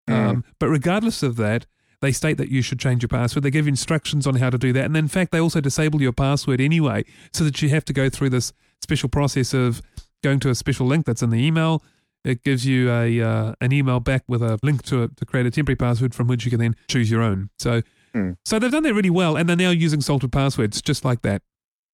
Mm. 0.09 0.13
Um, 0.13 0.43
but 0.59 0.67
regardless 0.67 1.23
of 1.23 1.35
that, 1.37 1.65
they 2.01 2.11
state 2.11 2.37
that 2.37 2.49
you 2.49 2.61
should 2.61 2.79
change 2.79 3.03
your 3.03 3.09
password. 3.09 3.43
They 3.43 3.51
give 3.51 3.67
instructions 3.67 4.25
on 4.25 4.35
how 4.35 4.49
to 4.49 4.57
do 4.57 4.73
that. 4.73 4.85
And 4.85 4.97
in 4.97 5.07
fact, 5.07 5.31
they 5.31 5.39
also 5.39 5.61
disable 5.61 6.01
your 6.01 6.11
password 6.11 6.59
anyway, 6.59 7.05
so 7.31 7.43
that 7.43 7.61
you 7.61 7.69
have 7.69 7.85
to 7.85 7.93
go 7.93 8.09
through 8.09 8.31
this 8.31 8.53
special 8.81 9.07
process 9.07 9.53
of 9.53 9.81
going 10.23 10.39
to 10.39 10.49
a 10.49 10.55
special 10.55 10.87
link 10.87 11.05
that's 11.05 11.21
in 11.21 11.29
the 11.29 11.37
email. 11.37 11.83
It 12.23 12.43
gives 12.43 12.65
you 12.65 12.91
a 12.91 13.21
uh, 13.21 13.53
an 13.61 13.71
email 13.71 13.99
back 13.99 14.23
with 14.27 14.41
a 14.43 14.59
link 14.61 14.83
to 14.83 15.03
it 15.03 15.17
to 15.17 15.25
create 15.25 15.45
a 15.45 15.51
temporary 15.51 15.75
password 15.75 16.13
from 16.13 16.27
which 16.27 16.45
you 16.45 16.51
can 16.51 16.59
then 16.59 16.75
choose 16.87 17.09
your 17.09 17.21
own. 17.21 17.49
So, 17.57 17.81
Hmm. 18.13 18.31
so 18.45 18.59
they've 18.59 18.71
done 18.71 18.83
that 18.83 18.93
really 18.93 19.09
well, 19.09 19.37
and 19.37 19.47
they're 19.47 19.55
now 19.55 19.69
using 19.69 20.01
salted 20.01 20.31
passwords 20.31 20.81
just 20.81 21.05
like 21.05 21.21
that. 21.21 21.41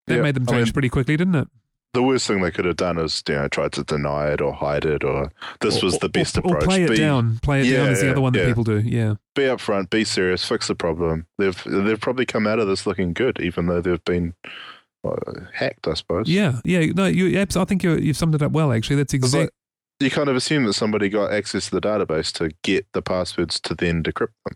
That 0.08 0.15
Yeah, 0.17 0.21
made 0.21 0.36
them 0.36 0.45
I 0.47 0.51
change 0.51 0.67
mean- 0.67 0.73
pretty 0.73 0.89
quickly, 0.89 1.15
didn't 1.17 1.36
it? 1.36 1.47
The 1.93 2.03
worst 2.03 2.27
thing 2.27 2.41
they 2.41 2.51
could 2.51 2.65
have 2.65 2.75
done 2.75 2.99
is, 2.99 3.23
you 3.27 3.36
know, 3.36 3.47
tried 3.47 3.71
to 3.71 3.84
deny 3.84 4.27
it 4.32 4.41
or 4.41 4.53
hide 4.53 4.86
it, 4.86 5.03
or 5.03 5.32
this 5.62 5.82
was 5.82 5.97
the 5.99 6.10
best 6.10 6.38
or, 6.38 6.41
approach. 6.41 6.63
Or 6.63 6.65
play 6.65 6.84
it 6.84 6.89
be, 6.89 6.97
down. 6.97 7.39
Play 7.41 7.62
it 7.67 7.73
down 7.75 7.89
is 7.89 8.01
the 8.01 8.12
other 8.12 8.21
one 8.21 8.34
that 8.34 8.45
people 8.45 8.63
do. 8.63 8.80
Yeah. 8.80 9.15
be 9.36 9.43
upfront, 9.43 9.89
be 9.89 10.03
serious, 10.03 10.43
fix 10.45 10.67
the 10.67 10.75
problem. 10.75 11.25
They've 11.39 11.60
they've 11.65 11.99
probably 11.99 12.25
come 12.25 12.45
out 12.45 12.60
of 12.60 12.67
this 12.67 12.86
looking 12.86 13.13
good, 13.13 13.39
even 13.39 13.65
though 13.67 13.82
they've 13.82 14.03
been 14.03 14.34
uh, 15.03 15.15
hacked, 15.53 15.88
I 15.88 15.93
suppose. 15.93 16.27
Yeah. 16.30 16.60
Yeah. 16.65 16.86
No, 16.95 17.06
you. 17.06 17.39
I 17.39 17.45
think 17.45 17.84
you 17.84 17.95
you've 17.97 18.17
summed 18.17 18.36
it 18.36 18.41
up 18.43 18.51
well. 18.51 18.71
Actually, 18.73 18.97
that's 18.97 19.13
exactly. 19.13 19.41
like- 19.45 19.51
you 19.99 20.12
kind 20.12 20.30
of 20.30 20.36
assume 20.36 20.65
that 20.65 20.73
somebody 20.73 21.10
got 21.10 21.34
access 21.34 21.69
to 21.69 21.71
the 21.71 21.82
database 21.82 22.32
to 22.34 22.51
get 22.63 22.86
the 22.93 23.01
passwords 23.01 23.60
to 23.62 23.73
then 23.73 24.03
decrypt 24.03 24.27
them. 24.45 24.56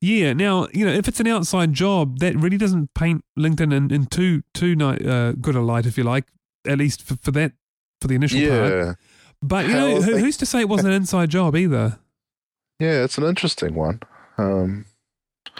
Yeah. 0.00 0.32
Now, 0.32 0.68
you 0.72 0.84
know, 0.86 0.92
if 0.92 1.08
it's 1.08 1.20
an 1.20 1.26
outside 1.26 1.72
job, 1.72 2.18
that 2.20 2.36
really 2.36 2.56
doesn't 2.56 2.94
paint 2.94 3.24
LinkedIn 3.38 3.72
in, 3.74 3.92
in 3.92 4.06
too 4.06 4.42
too 4.54 4.76
uh, 4.80 5.32
good 5.32 5.54
a 5.56 5.60
light, 5.60 5.86
if 5.86 5.98
you 5.98 6.04
like. 6.04 6.24
At 6.66 6.78
least 6.78 7.02
for, 7.02 7.16
for 7.16 7.30
that 7.32 7.52
for 8.00 8.08
the 8.08 8.14
initial 8.14 8.40
part. 8.48 8.98
But 9.42 9.66
you 9.66 9.72
know, 9.74 9.94
How 9.96 10.00
who, 10.02 10.14
they- 10.14 10.20
who's 10.20 10.36
to 10.38 10.46
say 10.46 10.60
it 10.60 10.68
wasn't 10.68 10.88
an 10.88 10.94
inside 10.94 11.30
job 11.30 11.56
either? 11.56 11.98
yeah, 12.80 13.02
it's 13.04 13.18
an 13.18 13.24
interesting 13.24 13.74
one. 13.74 14.00
Um, 14.36 14.84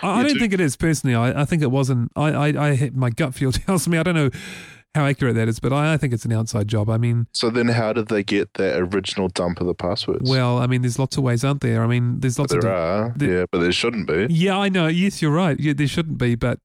I, 0.03 0.20
I 0.20 0.22
don't 0.22 0.38
think 0.38 0.53
it 0.53 0.61
is 0.61 0.77
personally. 0.77 1.16
I, 1.16 1.42
I 1.42 1.44
think 1.44 1.62
it 1.62 1.70
wasn't. 1.72 2.12
I, 2.14 2.29
I, 2.31 2.68
I 2.68 2.74
hit 2.77 2.94
my 2.94 3.11
gut 3.11 3.35
feel 3.35 3.51
tells 3.66 3.88
me. 3.88 3.98
I 3.98 4.03
don't 4.05 4.14
know 4.14 4.31
how 4.94 5.05
accurate 5.05 5.35
that 5.37 5.48
is, 5.48 5.61
but 5.61 5.72
I, 5.72 5.94
I 5.94 5.96
think 5.96 6.12
it's 6.12 6.24
an 6.24 6.33
outside 6.33 6.66
job. 6.68 6.88
I 6.88 6.96
mean, 6.96 7.27
so 7.33 7.51
then, 7.51 7.68
how 7.68 7.92
did 7.92 8.09
they 8.09 8.22
get 8.22 8.55
that 8.55 8.79
original 8.79 9.29
dump 9.29 9.61
of 9.61 9.66
the 9.66 9.74
passwords? 9.74 10.29
well, 10.29 10.59
I 10.59 10.66
mean, 10.66 10.83
there's 10.83 10.98
lots 10.98 11.16
of 11.16 11.22
ways, 11.22 11.44
aren't 11.44 11.61
there? 11.61 11.83
I 11.83 11.87
mean, 11.87 12.20
there's 12.20 12.38
lots 12.38 12.51
there 12.53 12.59
of. 12.59 12.64
di- 13.18 13.27
are, 13.27 13.38
yeah, 13.38 13.44
but 13.51 13.61
there 13.61 13.72
shouldn't 13.72 14.07
be. 14.07 14.27
Yeah, 14.31 14.59
I 14.59 14.68
know. 14.68 14.87
Yes, 14.87 15.22
you're 15.22 15.31
right. 15.31 15.59
Yeah, 15.59 15.74
there 15.74 15.87
shouldn't 15.87 16.18
be, 16.18 16.35
but 16.35 16.59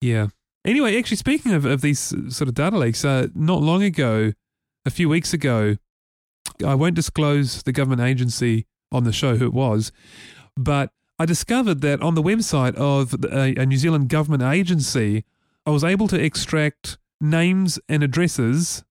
yeah. 0.00 0.28
Anyway, 0.64 0.98
actually, 0.98 1.16
speaking 1.16 1.52
of, 1.52 1.64
of 1.64 1.80
these 1.80 1.98
sort 2.00 2.48
of 2.48 2.54
data 2.54 2.76
leaks, 2.76 3.04
uh, 3.04 3.28
not 3.34 3.62
long 3.62 3.82
ago, 3.82 4.32
a 4.84 4.90
few 4.90 5.08
weeks 5.08 5.32
ago, 5.32 5.76
I 6.64 6.74
won't 6.74 6.94
disclose 6.94 7.62
the 7.62 7.72
government 7.72 8.02
agency 8.02 8.66
on 8.90 9.04
the 9.04 9.12
show 9.12 9.36
who 9.36 9.46
it 9.46 9.52
was, 9.52 9.92
but 10.56 10.90
I 11.18 11.26
discovered 11.26 11.80
that 11.82 12.02
on 12.02 12.14
the 12.14 12.22
website 12.22 12.74
of 12.74 13.14
a, 13.24 13.54
a 13.60 13.66
New 13.66 13.76
Zealand 13.76 14.08
government 14.08 14.42
agency, 14.42 15.24
I 15.66 15.70
was 15.70 15.84
able 15.84 16.08
to 16.08 16.22
extract 16.22 16.98
names 17.20 17.78
and 17.88 18.02
addresses 18.02 18.84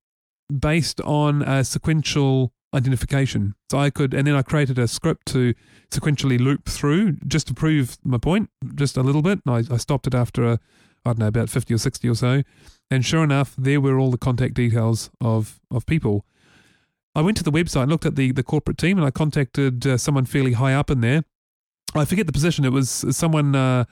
based 0.59 1.01
on 1.01 1.41
a 1.41 1.63
sequential 1.63 2.53
identification. 2.73 3.55
So 3.71 3.79
I 3.79 3.89
could, 3.89 4.13
and 4.13 4.27
then 4.27 4.35
I 4.35 4.41
created 4.41 4.77
a 4.77 4.87
script 4.87 5.27
to 5.27 5.53
sequentially 5.89 6.39
loop 6.39 6.65
through 6.65 7.13
just 7.27 7.47
to 7.47 7.53
prove 7.53 7.97
my 8.03 8.17
point, 8.17 8.49
just 8.75 8.97
a 8.97 9.03
little 9.03 9.21
bit. 9.21 9.39
And 9.45 9.67
I, 9.69 9.73
I 9.73 9.77
stopped 9.77 10.07
it 10.07 10.13
after 10.13 10.45
a, 10.45 10.59
I 11.05 11.09
don't 11.09 11.19
know, 11.19 11.27
about 11.27 11.49
50 11.49 11.73
or 11.73 11.77
60 11.77 12.09
or 12.09 12.15
so. 12.15 12.43
And 12.89 13.05
sure 13.05 13.23
enough, 13.23 13.55
there 13.57 13.81
were 13.81 13.99
all 13.99 14.11
the 14.11 14.17
contact 14.17 14.53
details 14.53 15.09
of, 15.19 15.59
of 15.71 15.85
people. 15.85 16.25
I 17.15 17.21
went 17.21 17.37
to 17.37 17.43
the 17.43 17.51
website 17.51 17.83
and 17.83 17.91
looked 17.91 18.05
at 18.05 18.15
the, 18.15 18.31
the 18.31 18.43
corporate 18.43 18.77
team 18.77 18.97
and 18.97 19.05
I 19.05 19.11
contacted 19.11 19.87
uh, 19.87 19.97
someone 19.97 20.25
fairly 20.25 20.53
high 20.53 20.73
up 20.73 20.89
in 20.89 21.01
there. 21.01 21.23
I 21.95 22.05
forget 22.05 22.27
the 22.27 22.33
position. 22.33 22.63
It 22.63 22.71
was 22.71 23.05
someone 23.11 23.55
uh, 23.55 23.85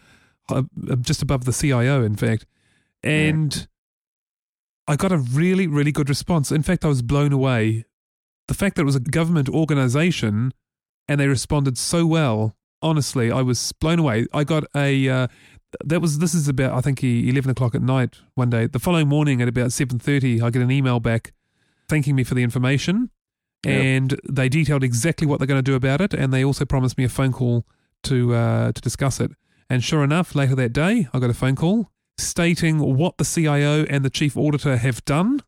uh, 0.49 0.63
just 1.01 1.21
above 1.21 1.45
the 1.45 1.53
CIO, 1.53 2.03
in 2.03 2.15
fact. 2.15 2.45
And 3.03 3.67
I 4.87 4.95
got 4.95 5.11
a 5.11 5.17
really, 5.17 5.67
really 5.67 5.91
good 5.91 6.09
response. 6.09 6.51
In 6.51 6.61
fact, 6.61 6.85
I 6.85 6.87
was 6.87 7.01
blown 7.01 7.33
away. 7.33 7.85
The 8.47 8.53
fact 8.53 8.75
that 8.75 8.83
it 8.83 8.85
was 8.85 8.95
a 8.95 8.99
government 8.99 9.49
organization 9.49 10.53
and 11.07 11.19
they 11.19 11.27
responded 11.27 11.77
so 11.77 12.05
well, 12.05 12.55
honestly, 12.81 13.31
I 13.31 13.41
was 13.41 13.71
blown 13.73 13.99
away. 13.99 14.27
I 14.33 14.43
got 14.43 14.63
a. 14.75 15.09
Uh, 15.09 15.27
that 15.83 15.99
was 16.01 16.19
this 16.19 16.33
is 16.33 16.47
about 16.47 16.71
I 16.73 16.81
think 16.81 17.03
eleven 17.03 17.51
o'clock 17.51 17.75
at 17.75 17.81
night 17.81 18.17
one 18.35 18.49
day. 18.49 18.67
The 18.67 18.79
following 18.79 19.07
morning 19.09 19.41
at 19.41 19.47
about 19.47 19.71
seven 19.73 19.99
thirty, 19.99 20.41
I 20.41 20.49
get 20.49 20.61
an 20.61 20.71
email 20.71 20.99
back 20.99 21.33
thanking 21.89 22.15
me 22.15 22.23
for 22.23 22.33
the 22.35 22.43
information, 22.43 23.09
Yep. 23.65 23.83
and 23.83 24.19
they 24.29 24.47
detailed 24.47 24.83
exactly 24.83 25.27
what 25.27 25.39
they're 25.39 25.47
going 25.47 25.57
to 25.57 25.63
do 25.71 25.75
about 25.75 25.99
it, 25.99 26.13
and 26.13 26.31
they 26.31 26.45
also 26.45 26.65
promised 26.65 26.97
me 26.97 27.03
a 27.03 27.09
phone 27.09 27.31
call 27.33 27.65
to 28.03 28.33
uh, 28.33 28.71
to 28.71 28.81
discuss 28.81 29.19
it. 29.19 29.31
And 29.69 29.83
sure 29.83 30.03
enough, 30.03 30.33
later 30.35 30.55
that 30.55 30.71
day, 30.73 31.07
I 31.13 31.19
got 31.19 31.29
a 31.31 31.33
phone 31.33 31.55
call 31.55 31.91
stating 32.17 32.79
what 32.79 33.17
the 33.17 33.25
CIO 33.25 33.83
and 33.89 34.03
the 34.05 34.09
chief 34.09 34.37
auditor 34.37 34.77
have 34.77 35.03
done. 35.05 35.41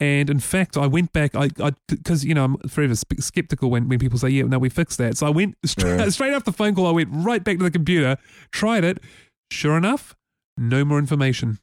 And 0.00 0.28
in 0.30 0.40
fact, 0.40 0.76
I 0.76 0.88
went 0.88 1.12
back, 1.12 1.36
I 1.36 1.50
because 1.86 2.24
you 2.24 2.34
know 2.34 2.44
I'm 2.44 2.56
forever 2.68 2.94
skeptical 3.20 3.70
when, 3.70 3.88
when 3.88 4.00
people 4.00 4.18
say, 4.18 4.30
"Yeah, 4.30 4.44
no, 4.44 4.58
we 4.58 4.68
fixed 4.68 4.98
that." 4.98 5.16
So 5.16 5.26
I 5.28 5.30
went 5.30 5.54
straight, 5.64 5.98
Yeah. 6.00 6.08
straight 6.08 6.32
after 6.32 6.50
the 6.50 6.56
phone 6.56 6.74
call. 6.74 6.88
I 6.88 6.90
went 6.90 7.10
right 7.12 7.42
back 7.44 7.58
to 7.58 7.64
the 7.64 7.70
computer, 7.70 8.16
tried 8.50 8.82
it. 8.82 8.98
Sure 9.52 9.76
enough, 9.76 10.16
no 10.56 10.84
more 10.84 10.98
information. 10.98 11.58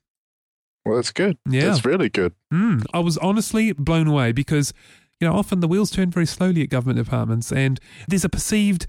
Well, 0.85 0.95
that's 0.95 1.11
good. 1.11 1.37
Yeah. 1.49 1.65
That's 1.65 1.83
really 1.83 2.07
good. 2.07 2.33
Mm, 2.53 2.85
I 2.93 2.99
was 2.99 3.17
honestly 3.17 3.73
blown 3.73 4.07
away 4.07 4.31
because, 4.31 4.73
you 5.19 5.27
know, 5.27 5.33
often 5.35 5.59
the 5.59 5.67
wheels 5.67 5.91
turn 5.91 6.09
very 6.09 6.25
slowly 6.25 6.61
at 6.61 6.69
government 6.69 6.97
departments, 7.03 7.51
and 7.51 7.77
there's 8.07 8.23
a 8.23 8.29
perceived 8.29 8.87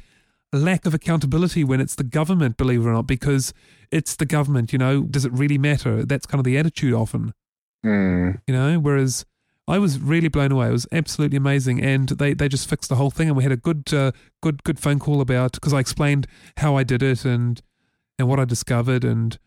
lack 0.52 0.86
of 0.86 0.94
accountability 0.94 1.64
when 1.64 1.80
it's 1.80 1.94
the 1.94 2.04
government, 2.04 2.56
believe 2.56 2.80
it 2.80 2.88
or 2.88 2.92
not, 2.92 3.06
because 3.06 3.52
it's 3.90 4.16
the 4.16 4.26
government, 4.26 4.72
you 4.72 4.78
know, 4.78 5.02
does 5.02 5.24
it 5.24 5.32
really 5.32 5.58
matter? 5.58 6.04
That's 6.04 6.26
kind 6.26 6.40
of 6.40 6.44
the 6.44 6.58
attitude 6.58 6.92
often, 6.94 7.32
Hmm. 7.82 8.32
you 8.46 8.54
know, 8.54 8.78
whereas. 8.78 9.24
I 9.68 9.78
was 9.78 10.00
really 10.00 10.26
blown 10.26 10.50
away. 10.50 10.66
It 10.66 10.72
was 10.72 10.88
absolutely 10.90 11.36
amazing, 11.36 11.80
and 11.80 12.08
they, 12.08 12.34
they 12.34 12.48
just 12.48 12.68
fixed 12.68 12.88
the 12.88 12.96
whole 12.96 13.10
thing. 13.10 13.28
And 13.28 13.36
we 13.36 13.44
had 13.44 13.52
a 13.52 13.56
good 13.56 13.94
uh, 13.94 14.10
good 14.42 14.64
good 14.64 14.80
phone 14.80 14.98
call 14.98 15.20
about 15.20 15.52
because 15.52 15.72
I 15.72 15.78
explained 15.78 16.26
how 16.56 16.74
I 16.76 16.82
did 16.82 17.04
it 17.04 17.24
and 17.24 17.62
and 18.18 18.26
what 18.26 18.40
I 18.40 18.44
discovered 18.46 19.04
and 19.04 19.38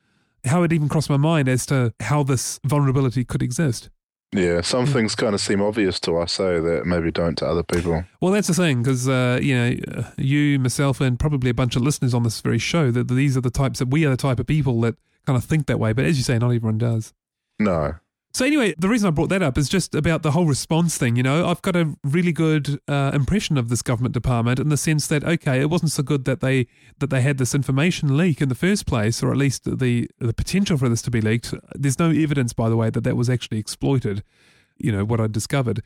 how 0.46 0.64
it 0.64 0.72
even 0.72 0.88
crossed 0.88 1.10
my 1.10 1.18
mind 1.18 1.50
as 1.50 1.66
to 1.66 1.94
how 2.00 2.24
this 2.24 2.58
vulnerability 2.64 3.26
could 3.26 3.42
exist. 3.44 3.90
Yeah, 4.34 4.62
some 4.62 4.86
Mm. 4.86 4.94
things 4.94 5.16
kind 5.16 5.34
of 5.36 5.42
seem 5.42 5.62
obvious 5.62 6.00
to 6.02 6.18
us, 6.18 6.40
eh, 6.40 6.60
that 6.60 6.86
maybe 6.86 7.12
don't 7.12 7.38
to 7.38 7.46
other 7.48 7.64
people. 7.64 8.04
Well, 8.20 8.34
that's 8.34 8.48
the 8.48 8.54
thing, 8.54 8.82
because 8.82 9.08
uh, 9.08 9.40
you 9.42 9.56
know, 9.56 9.76
uh, 9.96 10.04
you, 10.18 10.58
myself, 10.60 11.00
and 11.02 11.20
probably 11.20 11.50
a 11.50 11.54
bunch 11.54 11.76
of 11.76 11.82
listeners 11.84 12.14
on 12.14 12.24
this 12.24 12.42
very 12.42 12.58
show 12.58 12.92
that 12.92 13.08
these 13.08 13.38
are 13.38 13.42
the 13.42 13.52
types 13.52 13.80
that 13.80 13.90
we 13.90 14.06
are 14.06 14.10
the 14.10 14.18
type 14.18 14.40
of 14.40 14.48
people 14.48 14.82
that 14.82 14.96
kind 15.26 15.38
of 15.38 15.44
think 15.44 15.68
that 15.68 15.80
way. 15.80 15.94
But 15.94 16.06
as 16.06 16.18
you 16.18 16.24
say, 16.24 16.38
not 16.38 16.48
everyone 16.52 16.78
does. 16.78 17.14
No. 17.60 17.94
So 18.34 18.46
anyway, 18.46 18.74
the 18.80 18.90
reason 18.90 19.08
I 19.08 19.12
brought 19.12 19.30
that 19.30 19.44
up 19.44 19.60
is 19.60 19.70
just 19.70 19.94
about 19.94 20.24
the 20.24 20.32
whole 20.32 20.48
response 20.48 20.98
thing. 20.98 21.16
You 21.16 21.22
know, 21.22 21.48
I've 21.48 21.62
got 21.62 21.76
a 21.76 21.96
really 22.04 22.32
good 22.32 22.80
uh, 22.88 23.12
impression 23.14 23.60
of 23.60 23.70
this 23.70 23.84
government 23.84 24.16
department 24.16 24.60
in 24.60 24.70
the 24.70 24.78
sense 24.78 25.06
that 25.08 25.24
okay, 25.24 25.62
it 25.62 25.70
wasn't 25.70 25.92
so 25.92 26.02
good 26.02 26.26
that 26.26 26.40
they 26.40 26.66
that 26.98 27.12
they 27.12 27.22
had 27.22 27.38
this 27.38 27.54
information 27.54 28.18
leak 28.18 28.42
in 28.42 28.50
the 28.50 28.56
first 28.56 28.88
place, 28.88 29.22
or 29.22 29.32
at 29.32 29.38
least 29.38 29.66
the 29.66 30.10
the 30.20 30.34
potential 30.34 30.78
for 30.78 30.90
this 30.90 31.04
to 31.04 31.12
be 31.12 31.22
leaked. 31.22 31.54
There's 31.76 32.00
no 32.00 32.10
evidence, 32.10 32.54
by 32.54 32.70
the 32.70 32.76
way, 32.76 32.90
that 32.90 33.04
that 33.04 33.16
was 33.16 33.30
actually 33.30 33.60
exploited. 33.60 34.24
You 34.78 34.92
know 34.92 35.06
what 35.06 35.22
I 35.22 35.28
discovered, 35.28 35.84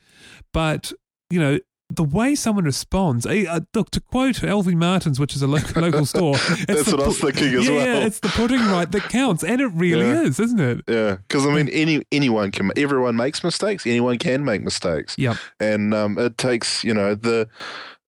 but 0.53 0.93
you 1.29 1.39
know. 1.39 1.59
The 1.89 2.03
way 2.03 2.35
someone 2.35 2.65
responds, 2.65 3.25
eh, 3.25 3.45
uh, 3.49 3.61
look 3.73 3.91
to 3.91 4.01
quote 4.01 4.35
LV 4.41 4.73
Martins, 4.75 5.19
which 5.21 5.35
is 5.35 5.41
a 5.41 5.47
local, 5.47 5.81
local 5.81 6.05
store. 6.13 6.35
That's 6.67 6.83
the 6.83 6.97
what 6.97 7.03
I 7.03 7.07
was 7.07 7.19
thinking 7.19 7.53
as 7.55 7.65
yeah, 7.67 7.71
well. 7.75 7.85
Yeah, 7.85 8.05
it's 8.05 8.19
the 8.19 8.27
pudding 8.27 8.59
right 8.59 8.91
that 8.91 9.03
counts, 9.03 9.43
and 9.43 9.61
it 9.61 9.67
really 9.67 10.05
Yeah. 10.05 10.23
is, 10.23 10.39
isn't 10.39 10.59
it? 10.59 10.81
Yeah, 10.87 11.15
because 11.27 11.45
I 11.45 11.53
mean, 11.53 11.69
any 11.69 12.03
anyone 12.11 12.51
can. 12.51 12.71
Everyone 12.75 13.15
makes 13.15 13.41
mistakes. 13.43 13.87
Anyone 13.87 14.17
can 14.17 14.43
make 14.43 14.61
mistakes, 14.63 15.15
Yep. 15.17 15.37
and 15.61 15.93
um, 15.93 16.17
it 16.19 16.37
takes 16.37 16.83
you 16.83 16.93
know 16.93 17.15
the. 17.15 17.47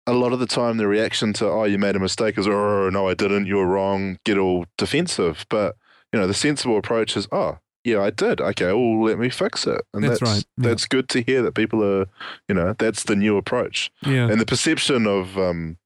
A 0.07 0.15
lot 0.15 0.33
of 0.33 0.39
the 0.41 0.47
time, 0.47 0.79
the 0.79 0.89
reaction 0.89 1.35
to 1.35 1.47
"oh, 1.47 1.65
you 1.65 1.77
made 1.77 1.95
a 1.95 1.99
mistake" 1.99 2.39
is 2.39 2.49
"oh, 2.49 2.89
no, 2.91 3.07
I 3.07 3.13
didn't. 3.13 3.45
You 3.45 3.57
were 3.57 3.67
wrong." 3.67 4.17
Get 4.25 4.39
all 4.39 4.65
defensive, 4.79 5.45
but 5.51 5.77
you 6.14 6.19
know 6.19 6.27
the 6.27 6.33
sensible 6.33 6.79
approach 6.79 7.14
is 7.14 7.29
"oh, 7.31 7.59
yeah, 7.91 8.03
I 8.03 8.11
did. 8.11 8.41
Okay, 8.41 8.66
well, 8.66 9.05
let 9.05 9.18
me 9.18 9.28
fix 9.30 9.66
it." 9.66 9.80
And 9.93 10.05
That's 10.05 10.20
that's 10.20 10.22
right, 10.22 10.45
yeah. 10.57 10.68
That's 10.68 10.86
good 10.86 11.09
to 11.11 11.22
hear 11.22 11.43
that 11.43 11.55
people 11.55 11.84
are, 11.84 12.07
you 12.49 12.55
know, 12.55 12.74
that's 12.78 13.05
the 13.05 13.16
new 13.16 13.36
approach. 13.36 13.91
Yeah. 14.03 14.30
And 14.30 14.41
the 14.41 14.47
perception 14.47 15.07
of 15.07 15.39
um, 15.39 15.76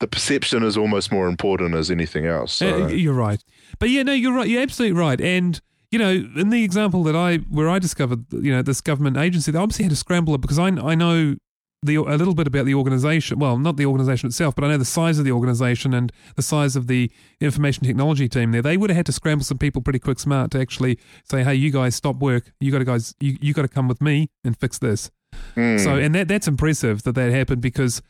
the 0.00 0.06
perception 0.06 0.62
is 0.62 0.76
almost 0.76 1.10
more 1.12 1.28
important 1.28 1.74
as 1.74 1.90
anything 1.90 2.26
else. 2.26 2.52
So. 2.54 2.84
Uh, 2.84 2.88
you're 2.88 3.14
right. 3.14 3.42
But 3.78 3.90
yeah, 3.90 4.02
no, 4.02 4.12
you're 4.12 4.34
right. 4.34 4.48
You're 4.48 4.62
absolutely 4.62 4.98
right. 4.98 5.20
And 5.20 5.60
you 5.90 5.98
know, 5.98 6.10
in 6.10 6.50
the 6.50 6.64
example 6.64 7.02
that 7.04 7.16
I 7.16 7.36
where 7.36 7.68
I 7.68 7.78
discovered, 7.78 8.26
you 8.32 8.52
know, 8.52 8.62
this 8.62 8.80
government 8.80 9.16
agency, 9.16 9.50
they 9.50 9.58
obviously 9.58 9.84
had 9.84 9.90
to 9.90 9.96
scramble 9.96 10.34
it 10.34 10.40
because 10.40 10.58
I 10.58 10.66
I 10.66 10.94
know 10.94 11.36
the 11.82 11.96
a 11.96 12.16
little 12.16 12.34
bit 12.34 12.46
about 12.46 12.66
the 12.66 12.74
organization. 12.74 13.38
Well, 13.38 13.58
not 13.58 13.76
the 13.76 13.86
organization 13.86 14.28
itself, 14.28 14.54
but 14.54 14.64
I 14.64 14.68
know 14.68 14.78
the 14.78 14.84
size 14.84 15.18
of 15.18 15.24
the 15.24 15.32
organization 15.32 15.94
and 15.94 16.12
the 16.36 16.42
size 16.42 16.76
of 16.76 16.86
the 16.86 17.10
information 17.40 17.84
technology 17.84 18.28
team 18.28 18.52
there. 18.52 18.62
They 18.62 18.76
would 18.76 18.90
have 18.90 18.96
had 18.96 19.06
to 19.06 19.12
scramble 19.12 19.44
some 19.44 19.58
people 19.58 19.82
pretty 19.82 20.00
quick 20.00 20.18
smart 20.18 20.50
to 20.52 20.60
actually 20.60 20.98
say, 21.30 21.44
"Hey, 21.44 21.54
you 21.54 21.70
guys 21.70 21.94
stop 21.94 22.16
work. 22.16 22.52
You 22.60 22.72
got 22.72 22.78
to 22.78 22.84
guys 22.84 23.14
you, 23.20 23.38
you 23.40 23.54
got 23.54 23.62
to 23.62 23.68
come 23.68 23.88
with 23.88 24.00
me 24.00 24.30
and 24.44 24.56
fix 24.56 24.78
this." 24.78 25.10
Mm. 25.56 25.82
So, 25.82 25.96
and 25.96 26.14
that 26.14 26.28
that's 26.28 26.48
impressive 26.48 27.02
that 27.04 27.14
that 27.14 27.30
happened 27.32 27.62
because 27.62 28.02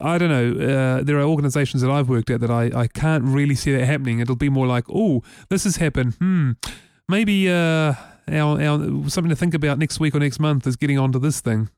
I 0.00 0.18
don't 0.18 0.28
know. 0.28 0.66
Uh, 0.66 1.02
there 1.02 1.18
are 1.18 1.22
organisations 1.22 1.82
that 1.82 1.90
I've 1.90 2.08
worked 2.08 2.30
at 2.30 2.40
that 2.40 2.50
I, 2.50 2.70
I 2.74 2.86
can't 2.86 3.24
really 3.24 3.54
see 3.54 3.72
that 3.72 3.84
happening. 3.84 4.20
It'll 4.20 4.36
be 4.36 4.48
more 4.48 4.66
like, 4.66 4.84
oh, 4.92 5.22
this 5.48 5.64
has 5.64 5.76
happened. 5.76 6.14
Hmm, 6.16 6.52
maybe 7.08 7.50
uh, 7.50 7.94
our, 8.30 8.60
our 8.62 9.08
something 9.08 9.30
to 9.30 9.36
think 9.36 9.54
about 9.54 9.78
next 9.78 9.98
week 9.98 10.14
or 10.14 10.20
next 10.20 10.38
month 10.38 10.66
is 10.66 10.76
getting 10.76 10.98
onto 10.98 11.18
this 11.18 11.40
thing. 11.40 11.70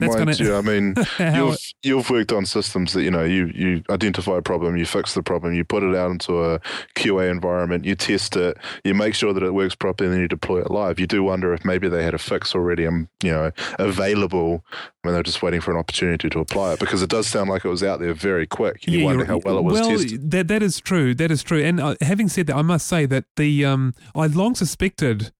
That's 0.00 0.16
Mind 0.16 0.36
gonna, 0.36 0.48
you, 0.48 0.56
I 0.56 0.60
mean, 0.60 0.94
you've 1.36 1.58
you've 1.84 2.10
worked 2.10 2.32
on 2.32 2.46
systems 2.46 2.94
that 2.94 3.04
you 3.04 3.12
know 3.12 3.22
you 3.22 3.46
you 3.54 3.82
identify 3.90 4.36
a 4.38 4.42
problem, 4.42 4.76
you 4.76 4.86
fix 4.86 5.14
the 5.14 5.22
problem, 5.22 5.54
you 5.54 5.64
put 5.64 5.84
it 5.84 5.94
out 5.94 6.10
into 6.10 6.42
a 6.44 6.58
QA 6.96 7.30
environment, 7.30 7.84
you 7.84 7.94
test 7.94 8.34
it, 8.36 8.56
you 8.82 8.92
make 8.92 9.14
sure 9.14 9.32
that 9.32 9.44
it 9.44 9.54
works 9.54 9.76
properly, 9.76 10.08
and 10.08 10.14
then 10.14 10.20
you 10.20 10.26
deploy 10.26 10.60
it 10.60 10.70
live. 10.70 10.98
You 10.98 11.06
do 11.06 11.22
wonder 11.22 11.54
if 11.54 11.64
maybe 11.64 11.88
they 11.88 12.02
had 12.02 12.12
a 12.12 12.18
fix 12.18 12.56
already, 12.56 12.88
um, 12.88 13.08
you 13.22 13.30
know, 13.30 13.52
available 13.78 14.64
when 15.02 15.14
they're 15.14 15.22
just 15.22 15.42
waiting 15.42 15.60
for 15.60 15.70
an 15.70 15.76
opportunity 15.76 16.28
to 16.28 16.40
apply 16.40 16.72
it 16.72 16.80
because 16.80 17.00
it 17.00 17.10
does 17.10 17.28
sound 17.28 17.48
like 17.48 17.64
it 17.64 17.68
was 17.68 17.84
out 17.84 18.00
there 18.00 18.14
very 18.14 18.48
quick. 18.48 18.88
You 18.88 18.98
yeah, 18.98 19.04
wonder 19.04 19.24
how 19.24 19.38
well 19.44 19.58
it 19.58 19.62
was 19.62 19.80
well, 19.80 19.90
tested. 19.90 20.28
That 20.32 20.48
that 20.48 20.62
is 20.62 20.80
true. 20.80 21.14
That 21.14 21.30
is 21.30 21.44
true. 21.44 21.62
And 21.62 21.80
uh, 21.80 21.94
having 22.00 22.28
said 22.28 22.48
that, 22.48 22.56
I 22.56 22.62
must 22.62 22.88
say 22.88 23.06
that 23.06 23.26
the 23.36 23.64
um, 23.64 23.94
I 24.16 24.26
long 24.26 24.56
suspected 24.56 25.30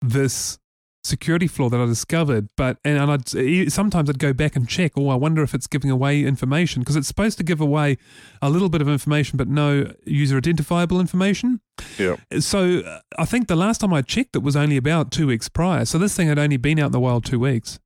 this 0.00 0.58
security 1.04 1.46
flaw 1.46 1.68
that 1.68 1.80
I 1.80 1.86
discovered. 1.86 2.48
But 2.56 2.78
and, 2.84 2.98
and 2.98 3.10
I'd 3.10 3.72
sometimes 3.72 4.08
I'd 4.08 4.18
go 4.18 4.32
back 4.32 4.56
and 4.56 4.68
check. 4.68 4.92
Oh, 4.96 5.08
I 5.08 5.14
wonder 5.14 5.42
if 5.42 5.54
it's 5.54 5.66
giving 5.66 5.90
away 5.90 6.24
information 6.24 6.82
because 6.82 6.96
it's 6.96 7.08
supposed 7.08 7.38
to 7.38 7.44
give 7.44 7.60
away 7.60 7.98
a 8.42 8.50
little 8.50 8.68
bit 8.68 8.80
of 8.80 8.88
information, 8.88 9.36
but 9.36 9.48
no 9.48 9.92
user 10.04 10.36
identifiable 10.36 11.00
information. 11.00 11.60
Yeah. 11.98 12.16
So 12.40 12.80
uh, 12.80 13.00
I 13.18 13.24
think 13.24 13.48
the 13.48 13.56
last 13.56 13.80
time 13.80 13.92
I 13.92 14.02
checked, 14.02 14.34
it 14.36 14.42
was 14.42 14.56
only 14.56 14.76
about 14.76 15.10
two 15.10 15.26
weeks 15.26 15.48
prior. 15.48 15.84
So 15.84 15.98
this 15.98 16.16
thing 16.16 16.28
had 16.28 16.38
only 16.38 16.56
been 16.56 16.78
out 16.78 16.86
in 16.86 16.92
the 16.92 17.00
wild 17.00 17.24
two 17.24 17.38
weeks. 17.38 17.78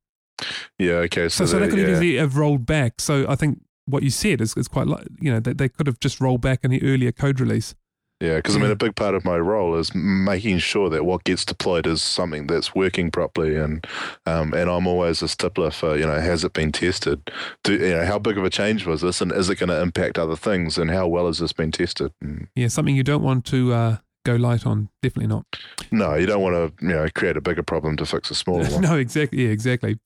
Yeah. 0.79 0.95
Okay. 0.95 1.29
So, 1.29 1.45
so, 1.45 1.53
so 1.53 1.59
that 1.59 1.71
could 1.71 1.79
yeah. 1.79 1.91
easily 1.91 2.16
have 2.16 2.37
rolled 2.37 2.64
back. 2.64 3.01
So 3.01 3.27
I 3.29 3.35
think 3.35 3.61
what 3.87 4.03
you 4.03 4.11
said 4.11 4.41
is, 4.41 4.57
is 4.57 4.69
quite 4.69 4.87
like 4.87 5.07
you 5.21 5.33
know 5.33 5.41
they, 5.41 5.53
they 5.53 5.69
could 5.69 5.87
have 5.87 5.99
just 5.99 6.21
rolled 6.21 6.41
back 6.41 6.61
the 6.62 6.83
earlier 6.83 7.12
code 7.12 7.41
release. 7.41 7.75
Yeah, 8.21 8.37
because 8.37 8.57
I 8.57 8.59
mean, 8.59 8.71
a 8.73 8.77
big 8.77 8.97
part 8.97 9.14
of 9.14 9.25
my 9.25 9.37
role 9.39 9.77
is 9.77 9.95
making 9.95 10.59
sure 10.59 10.91
that 10.91 11.05
what 11.05 11.23
gets 11.23 11.45
deployed 11.45 11.87
is 11.87 12.03
something 12.03 12.49
that's 12.49 12.75
working 12.75 13.12
properly, 13.12 13.55
and 13.55 13.87
um, 14.27 14.53
and 14.55 14.69
I'm 14.69 14.89
always 14.89 15.23
a 15.23 15.27
stippler 15.27 15.73
for 15.73 15.97
you 15.97 16.05
know 16.05 16.19
has 16.21 16.43
it 16.43 16.53
been 16.53 16.73
tested? 16.73 17.31
Do 17.62 17.75
you 17.75 17.91
know 17.91 18.05
how 18.05 18.19
big 18.19 18.37
of 18.37 18.45
a 18.45 18.51
change 18.51 18.87
was 18.87 19.03
this, 19.03 19.21
and 19.21 19.31
is 19.31 19.49
it 19.49 19.61
going 19.61 19.69
to 19.69 19.81
impact 19.81 20.19
other 20.19 20.35
things, 20.35 20.79
and 20.79 20.91
how 20.91 21.07
well 21.07 21.27
has 21.27 21.39
this 21.39 21.53
been 21.53 21.71
tested? 21.71 22.12
Mm. 22.23 22.49
Yeah, 22.57 22.66
something 22.69 22.97
you 22.97 23.05
don't 23.05 23.23
want 23.23 23.45
to 23.47 23.73
uh, 23.73 23.97
go 24.25 24.35
light 24.35 24.66
on. 24.66 24.89
Definitely 25.01 25.29
not. 25.29 25.45
No, 25.93 26.16
you 26.16 26.27
don't 26.27 26.43
want 26.43 26.57
to 26.57 26.85
you 26.85 26.93
know 26.93 27.07
create 27.14 27.37
a 27.37 27.41
bigger 27.41 27.62
problem 27.62 27.97
to 27.99 28.07
fix 28.07 28.33
a 28.33 28.35
smaller 28.35 28.64
one. 28.71 28.81
no, 28.81 28.97
exactly. 28.97 29.45
Yeah, 29.45 29.51
exactly. 29.51 30.01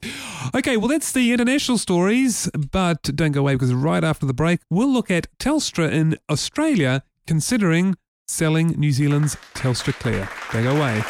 Okay, 0.55 0.77
well 0.77 0.89
that's 0.89 1.13
the 1.13 1.33
international 1.33 1.79
stories, 1.79 2.51
but 2.71 3.03
don't 3.05 3.33
go 3.33 3.41
away 3.41 3.55
because 3.55 3.73
right 3.73 4.05
after 4.05 4.27
the 4.27 4.35
break 4.35 4.61
we'll 4.69 4.93
look 4.93 5.11
at 5.11 5.29
Telstra 5.39 5.91
in 5.91 6.19
Australia 6.29 7.05
considering 7.27 7.97
selling 8.29 8.69
New 8.79 8.93
Zealand's 8.93 9.37
TelstraClear. 9.55 10.29
Go 10.53 10.77
away. 10.77 11.03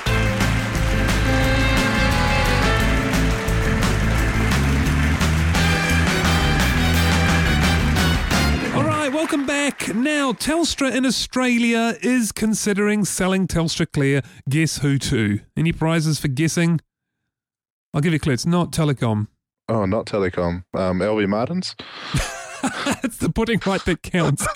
All 8.75 8.85
right, 8.85 9.13
welcome 9.13 9.45
back. 9.45 9.95
Now, 9.95 10.33
Telstra 10.33 10.95
in 10.95 11.05
Australia 11.05 11.95
is 12.01 12.33
considering 12.33 13.05
selling 13.05 13.47
TelstraClear. 13.47 14.25
Guess 14.49 14.79
who 14.79 14.99
to? 14.99 15.41
Any 15.57 15.73
prizes 15.73 16.19
for 16.19 16.29
guessing? 16.29 16.81
I'll 17.93 18.01
give 18.01 18.13
you 18.13 18.17
a 18.17 18.21
clue. 18.21 18.33
It's 18.33 18.47
not 18.47 18.73
Telecom. 18.73 19.29
Oh, 19.69 19.85
not 19.85 20.07
Telecom. 20.07 20.65
Um, 20.75 21.01
LV 21.01 21.29
Martins? 21.29 21.77
it's 23.03 23.19
the 23.19 23.31
pudding 23.31 23.61
right 23.67 23.85
that 23.85 24.03
counts. 24.03 24.47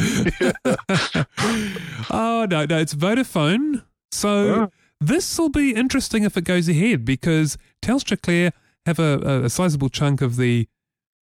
oh 2.11 2.47
no, 2.49 2.67
no, 2.67 2.79
it's 2.79 2.95
Vodafone. 2.95 3.85
So 4.11 4.71
this 5.01 5.39
will 5.39 5.49
be 5.49 5.75
interesting 5.75 6.25
if 6.25 6.37
it 6.37 6.45
goes 6.45 6.69
ahead 6.69 7.05
because 7.05 7.59
TelstraClear 7.83 8.53
have 8.87 8.99
a, 8.99 9.19
a, 9.19 9.45
a 9.45 9.51
sizable 9.51 9.89
chunk 9.89 10.23
of 10.23 10.37
the 10.37 10.69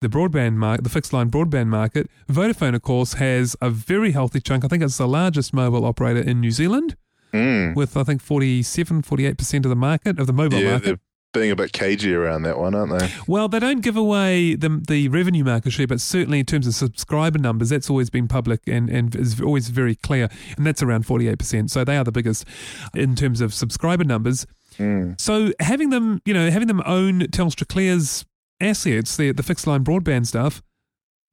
the 0.01 0.09
broadband 0.09 0.55
market, 0.55 0.83
the 0.83 0.89
fixed 0.89 1.13
line 1.13 1.31
broadband 1.31 1.67
market. 1.67 2.09
Vodafone, 2.29 2.75
of 2.75 2.81
course, 2.81 3.13
has 3.13 3.55
a 3.61 3.69
very 3.69 4.11
healthy 4.11 4.41
chunk. 4.41 4.65
I 4.65 4.67
think 4.67 4.83
it's 4.83 4.97
the 4.97 5.07
largest 5.07 5.53
mobile 5.53 5.85
operator 5.85 6.19
in 6.19 6.41
New 6.41 6.51
Zealand. 6.51 6.97
Mm. 7.33 7.75
With 7.75 7.97
I 7.97 8.03
think 8.03 8.21
47, 8.21 9.01
48% 9.01 9.55
of 9.55 9.63
the 9.63 9.75
market 9.75 10.19
of 10.19 10.27
the 10.27 10.33
mobile 10.33 10.59
yeah, 10.59 10.71
market 10.71 10.99
being 11.33 11.51
a 11.51 11.55
bit 11.55 11.73
cagey 11.73 12.13
around 12.13 12.43
that 12.43 12.57
one, 12.57 12.75
aren't 12.75 12.97
they? 12.97 13.09
Well, 13.27 13.47
they 13.47 13.59
don't 13.59 13.81
give 13.81 13.97
away 13.97 14.55
the 14.55 14.81
the 14.87 15.09
revenue 15.09 15.43
market 15.43 15.71
share, 15.71 15.87
but 15.87 15.99
certainly 15.99 16.39
in 16.39 16.45
terms 16.45 16.67
of 16.67 16.75
subscriber 16.75 17.39
numbers, 17.39 17.69
that's 17.69 17.89
always 17.89 18.09
been 18.09 18.27
public 18.27 18.61
and, 18.67 18.89
and 18.89 19.15
is 19.15 19.41
always 19.41 19.69
very 19.69 19.95
clear, 19.95 20.29
and 20.55 20.65
that's 20.65 20.81
around 20.81 21.05
48%. 21.05 21.69
So 21.69 21.83
they 21.83 21.97
are 21.97 22.03
the 22.03 22.11
biggest 22.11 22.45
in 22.93 23.15
terms 23.15 23.41
of 23.41 23.53
subscriber 23.53 24.03
numbers. 24.03 24.45
Mm. 24.77 25.19
So 25.19 25.51
having 25.59 25.89
them, 25.89 26.21
you 26.25 26.33
know, 26.33 26.49
having 26.49 26.67
them 26.67 26.81
own 26.85 27.21
TelstraClear's 27.21 28.25
assets, 28.61 29.17
the 29.17 29.31
the 29.31 29.43
fixed 29.43 29.67
line 29.67 29.83
broadband 29.83 30.27
stuff, 30.27 30.61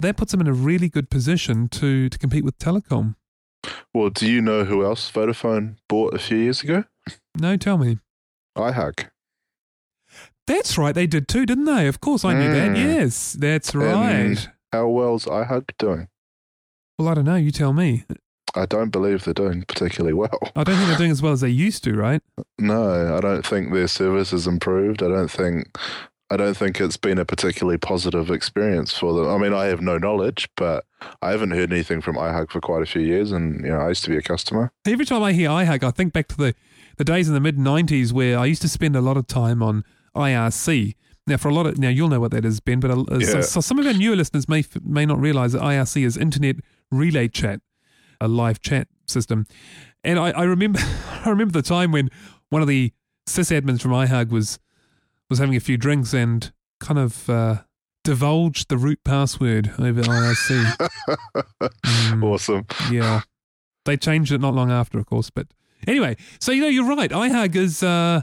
that 0.00 0.16
puts 0.16 0.32
them 0.32 0.40
in 0.40 0.46
a 0.46 0.52
really 0.52 0.88
good 0.88 1.10
position 1.10 1.68
to 1.68 2.08
to 2.08 2.18
compete 2.18 2.44
with 2.44 2.58
telecom. 2.58 3.16
Well, 3.92 4.10
do 4.10 4.30
you 4.30 4.40
know 4.40 4.64
who 4.64 4.84
else 4.84 5.10
Vodafone 5.10 5.76
bought 5.88 6.14
a 6.14 6.18
few 6.18 6.38
years 6.38 6.62
ago? 6.62 6.84
No, 7.38 7.56
tell 7.56 7.76
me. 7.76 7.98
iHug. 8.56 9.10
That's 10.50 10.76
right, 10.76 10.92
they 10.92 11.06
did 11.06 11.28
too, 11.28 11.46
didn't 11.46 11.66
they? 11.66 11.86
Of 11.86 12.00
course, 12.00 12.24
I 12.24 12.32
knew 12.32 12.48
mm. 12.48 12.54
that. 12.54 12.76
Yes, 12.76 13.34
that's 13.34 13.72
right. 13.72 14.10
And 14.10 14.50
how 14.72 14.88
well's 14.88 15.26
iHug 15.26 15.70
doing? 15.78 16.08
Well, 16.98 17.06
I 17.06 17.14
don't 17.14 17.24
know. 17.24 17.36
You 17.36 17.52
tell 17.52 17.72
me. 17.72 18.04
I 18.56 18.66
don't 18.66 18.90
believe 18.90 19.22
they're 19.22 19.32
doing 19.32 19.62
particularly 19.62 20.12
well. 20.12 20.40
I 20.56 20.64
don't 20.64 20.74
think 20.74 20.88
they're 20.88 20.98
doing 20.98 21.12
as 21.12 21.22
well 21.22 21.32
as 21.32 21.40
they 21.40 21.50
used 21.50 21.84
to, 21.84 21.94
right? 21.94 22.20
No, 22.58 23.16
I 23.16 23.20
don't 23.20 23.46
think 23.46 23.72
their 23.72 23.86
service 23.86 24.32
has 24.32 24.46
improved. 24.48 25.02
I 25.04 25.08
don't 25.08 25.30
think 25.30 25.78
I 26.30 26.36
don't 26.36 26.56
think 26.56 26.80
it's 26.80 26.96
been 26.96 27.18
a 27.18 27.24
particularly 27.24 27.78
positive 27.78 28.30
experience 28.30 28.96
for 28.96 29.14
them. 29.14 29.28
I 29.28 29.38
mean, 29.38 29.54
I 29.54 29.66
have 29.66 29.80
no 29.80 29.98
knowledge, 29.98 30.48
but 30.56 30.84
I 31.22 31.30
haven't 31.30 31.52
heard 31.52 31.72
anything 31.72 32.00
from 32.00 32.16
iHug 32.16 32.50
for 32.50 32.60
quite 32.60 32.82
a 32.82 32.86
few 32.86 33.02
years, 33.02 33.32
and 33.32 33.64
you 33.64 33.70
know, 33.70 33.78
I 33.78 33.88
used 33.88 34.04
to 34.04 34.10
be 34.10 34.16
a 34.16 34.22
customer. 34.22 34.72
Every 34.84 35.06
time 35.06 35.22
I 35.22 35.32
hear 35.32 35.48
iHug, 35.48 35.84
I 35.84 35.90
think 35.92 36.12
back 36.12 36.26
to 36.28 36.36
the 36.36 36.54
the 36.96 37.04
days 37.04 37.28
in 37.28 37.34
the 37.34 37.40
mid 37.40 37.56
'90s 37.56 38.12
where 38.12 38.36
I 38.36 38.46
used 38.46 38.62
to 38.62 38.68
spend 38.68 38.96
a 38.96 39.00
lot 39.00 39.16
of 39.16 39.28
time 39.28 39.62
on 39.62 39.84
IRC. 40.14 40.94
Now, 41.26 41.36
for 41.36 41.48
a 41.48 41.54
lot 41.54 41.66
of 41.66 41.78
now, 41.78 41.88
you'll 41.88 42.08
know 42.08 42.20
what 42.20 42.32
that 42.32 42.44
is, 42.44 42.60
Ben. 42.60 42.80
But 42.80 42.90
uh, 42.90 43.04
yeah. 43.18 43.26
so, 43.26 43.40
so 43.42 43.60
some 43.60 43.78
of 43.78 43.86
our 43.86 43.92
newer 43.92 44.16
listeners 44.16 44.48
may 44.48 44.64
may 44.82 45.06
not 45.06 45.20
realize 45.20 45.52
that 45.52 45.62
IRC 45.62 46.04
is 46.04 46.16
Internet 46.16 46.56
Relay 46.90 47.28
Chat, 47.28 47.60
a 48.20 48.28
live 48.28 48.60
chat 48.60 48.88
system. 49.06 49.46
And 50.02 50.18
I, 50.18 50.30
I 50.30 50.42
remember, 50.44 50.80
I 51.24 51.28
remember 51.28 51.52
the 51.52 51.62
time 51.62 51.92
when 51.92 52.10
one 52.48 52.62
of 52.62 52.68
the 52.68 52.92
sysadmins 53.26 53.80
from 53.80 53.92
iHug 53.92 54.30
was 54.30 54.58
was 55.28 55.38
having 55.38 55.54
a 55.54 55.60
few 55.60 55.76
drinks 55.76 56.12
and 56.12 56.50
kind 56.80 56.98
of 56.98 57.30
uh, 57.30 57.62
divulged 58.02 58.68
the 58.68 58.76
root 58.76 58.98
password 59.04 59.72
over 59.78 60.02
IRC. 60.02 60.88
mm, 61.84 62.24
awesome. 62.24 62.66
Yeah, 62.90 63.20
they 63.84 63.96
changed 63.96 64.32
it 64.32 64.40
not 64.40 64.54
long 64.54 64.72
after, 64.72 64.98
of 64.98 65.06
course. 65.06 65.30
But 65.30 65.46
anyway, 65.86 66.16
so 66.40 66.50
you 66.50 66.62
know, 66.62 66.68
you're 66.68 66.86
right. 66.86 67.10
iHug 67.10 67.54
is. 67.54 67.82
Uh, 67.82 68.22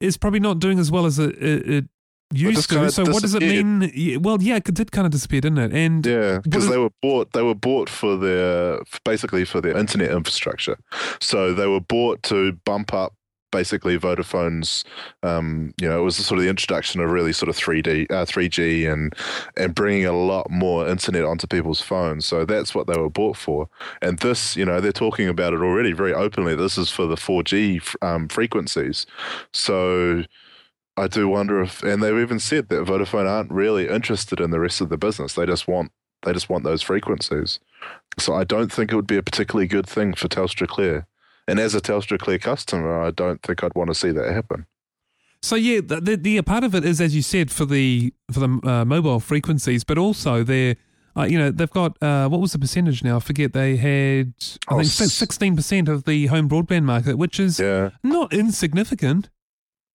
is 0.00 0.16
probably 0.16 0.40
not 0.40 0.58
doing 0.58 0.78
as 0.78 0.90
well 0.90 1.06
as 1.06 1.18
it, 1.18 1.36
it, 1.40 1.84
used 2.32 2.70
to. 2.70 2.90
So 2.90 3.04
what 3.04 3.22
does 3.22 3.34
it 3.34 3.42
mean? 3.42 4.22
Well, 4.22 4.40
yeah, 4.40 4.56
it 4.56 4.64
did 4.64 4.92
kind 4.92 5.06
of 5.06 5.12
disappear, 5.12 5.40
didn't 5.40 5.58
it? 5.58 5.72
And 5.72 6.04
yeah, 6.06 6.40
because 6.42 6.68
they 6.68 6.78
were 6.78 6.90
bought. 7.02 7.32
They 7.32 7.42
were 7.42 7.54
bought 7.54 7.88
for 7.88 8.16
their 8.16 8.80
basically 9.04 9.44
for 9.44 9.60
their 9.60 9.76
internet 9.76 10.10
infrastructure. 10.10 10.78
So 11.20 11.54
they 11.54 11.66
were 11.66 11.80
bought 11.80 12.22
to 12.24 12.52
bump 12.64 12.94
up 12.94 13.14
basically 13.50 13.98
Vodafone's, 13.98 14.84
um, 15.22 15.74
you 15.80 15.88
know, 15.88 16.00
it 16.00 16.04
was 16.04 16.16
sort 16.16 16.38
of 16.38 16.44
the 16.44 16.50
introduction 16.50 17.00
of 17.00 17.10
really 17.10 17.32
sort 17.32 17.48
of 17.48 17.56
3D, 17.56 18.10
uh, 18.10 18.24
3G 18.24 18.90
and, 18.90 19.14
and 19.56 19.74
bringing 19.74 20.06
a 20.06 20.12
lot 20.12 20.50
more 20.50 20.88
internet 20.88 21.24
onto 21.24 21.46
people's 21.46 21.80
phones. 21.80 22.26
So 22.26 22.44
that's 22.44 22.74
what 22.74 22.86
they 22.86 22.98
were 22.98 23.10
bought 23.10 23.36
for. 23.36 23.68
And 24.02 24.18
this, 24.18 24.56
you 24.56 24.64
know, 24.64 24.80
they're 24.80 24.92
talking 24.92 25.28
about 25.28 25.54
it 25.54 25.60
already 25.60 25.92
very 25.92 26.14
openly. 26.14 26.54
This 26.54 26.78
is 26.78 26.90
for 26.90 27.06
the 27.06 27.16
4G 27.16 27.96
um, 28.02 28.28
frequencies. 28.28 29.06
So 29.52 30.24
I 30.96 31.06
do 31.06 31.28
wonder 31.28 31.62
if, 31.62 31.82
and 31.82 32.02
they've 32.02 32.18
even 32.18 32.40
said 32.40 32.68
that 32.68 32.86
Vodafone 32.86 33.28
aren't 33.28 33.50
really 33.50 33.88
interested 33.88 34.40
in 34.40 34.50
the 34.50 34.60
rest 34.60 34.80
of 34.80 34.88
the 34.88 34.98
business. 34.98 35.34
They 35.34 35.46
just 35.46 35.66
want, 35.66 35.92
they 36.22 36.32
just 36.32 36.50
want 36.50 36.64
those 36.64 36.82
frequencies. 36.82 37.60
So 38.18 38.34
I 38.34 38.44
don't 38.44 38.70
think 38.70 38.92
it 38.92 38.96
would 38.96 39.06
be 39.06 39.16
a 39.16 39.22
particularly 39.22 39.66
good 39.66 39.86
thing 39.86 40.12
for 40.12 40.28
TelstraClear 40.28 41.06
and 41.50 41.58
as 41.58 41.74
a 41.74 41.80
TelstraClear 41.80 42.40
customer, 42.40 43.02
I 43.02 43.10
don't 43.10 43.42
think 43.42 43.64
I'd 43.64 43.74
want 43.74 43.88
to 43.88 43.94
see 43.94 44.12
that 44.12 44.32
happen. 44.32 44.66
So 45.42 45.56
yeah, 45.56 45.80
the, 45.84 46.00
the, 46.00 46.16
the 46.16 46.42
part 46.42 46.64
of 46.64 46.74
it 46.74 46.84
is, 46.84 47.00
as 47.00 47.14
you 47.16 47.22
said, 47.22 47.50
for 47.50 47.64
the 47.64 48.12
for 48.30 48.40
the 48.40 48.60
uh, 48.68 48.84
mobile 48.84 49.20
frequencies, 49.20 49.84
but 49.84 49.98
also 49.98 50.44
they're, 50.44 50.76
uh, 51.16 51.24
you 51.24 51.38
know, 51.38 51.50
they've 51.50 51.70
got 51.70 52.00
uh, 52.02 52.28
what 52.28 52.40
was 52.40 52.52
the 52.52 52.58
percentage 52.58 53.02
now? 53.02 53.16
I 53.16 53.20
forget. 53.20 53.52
They 53.52 53.76
had 53.76 54.34
I 54.68 54.74
oh, 54.74 54.82
think 54.82 55.10
sixteen 55.10 55.56
percent 55.56 55.88
of 55.88 56.04
the 56.04 56.26
home 56.26 56.48
broadband 56.48 56.84
market, 56.84 57.16
which 57.16 57.40
is 57.40 57.58
yeah. 57.58 57.90
not 58.04 58.32
insignificant. 58.32 59.30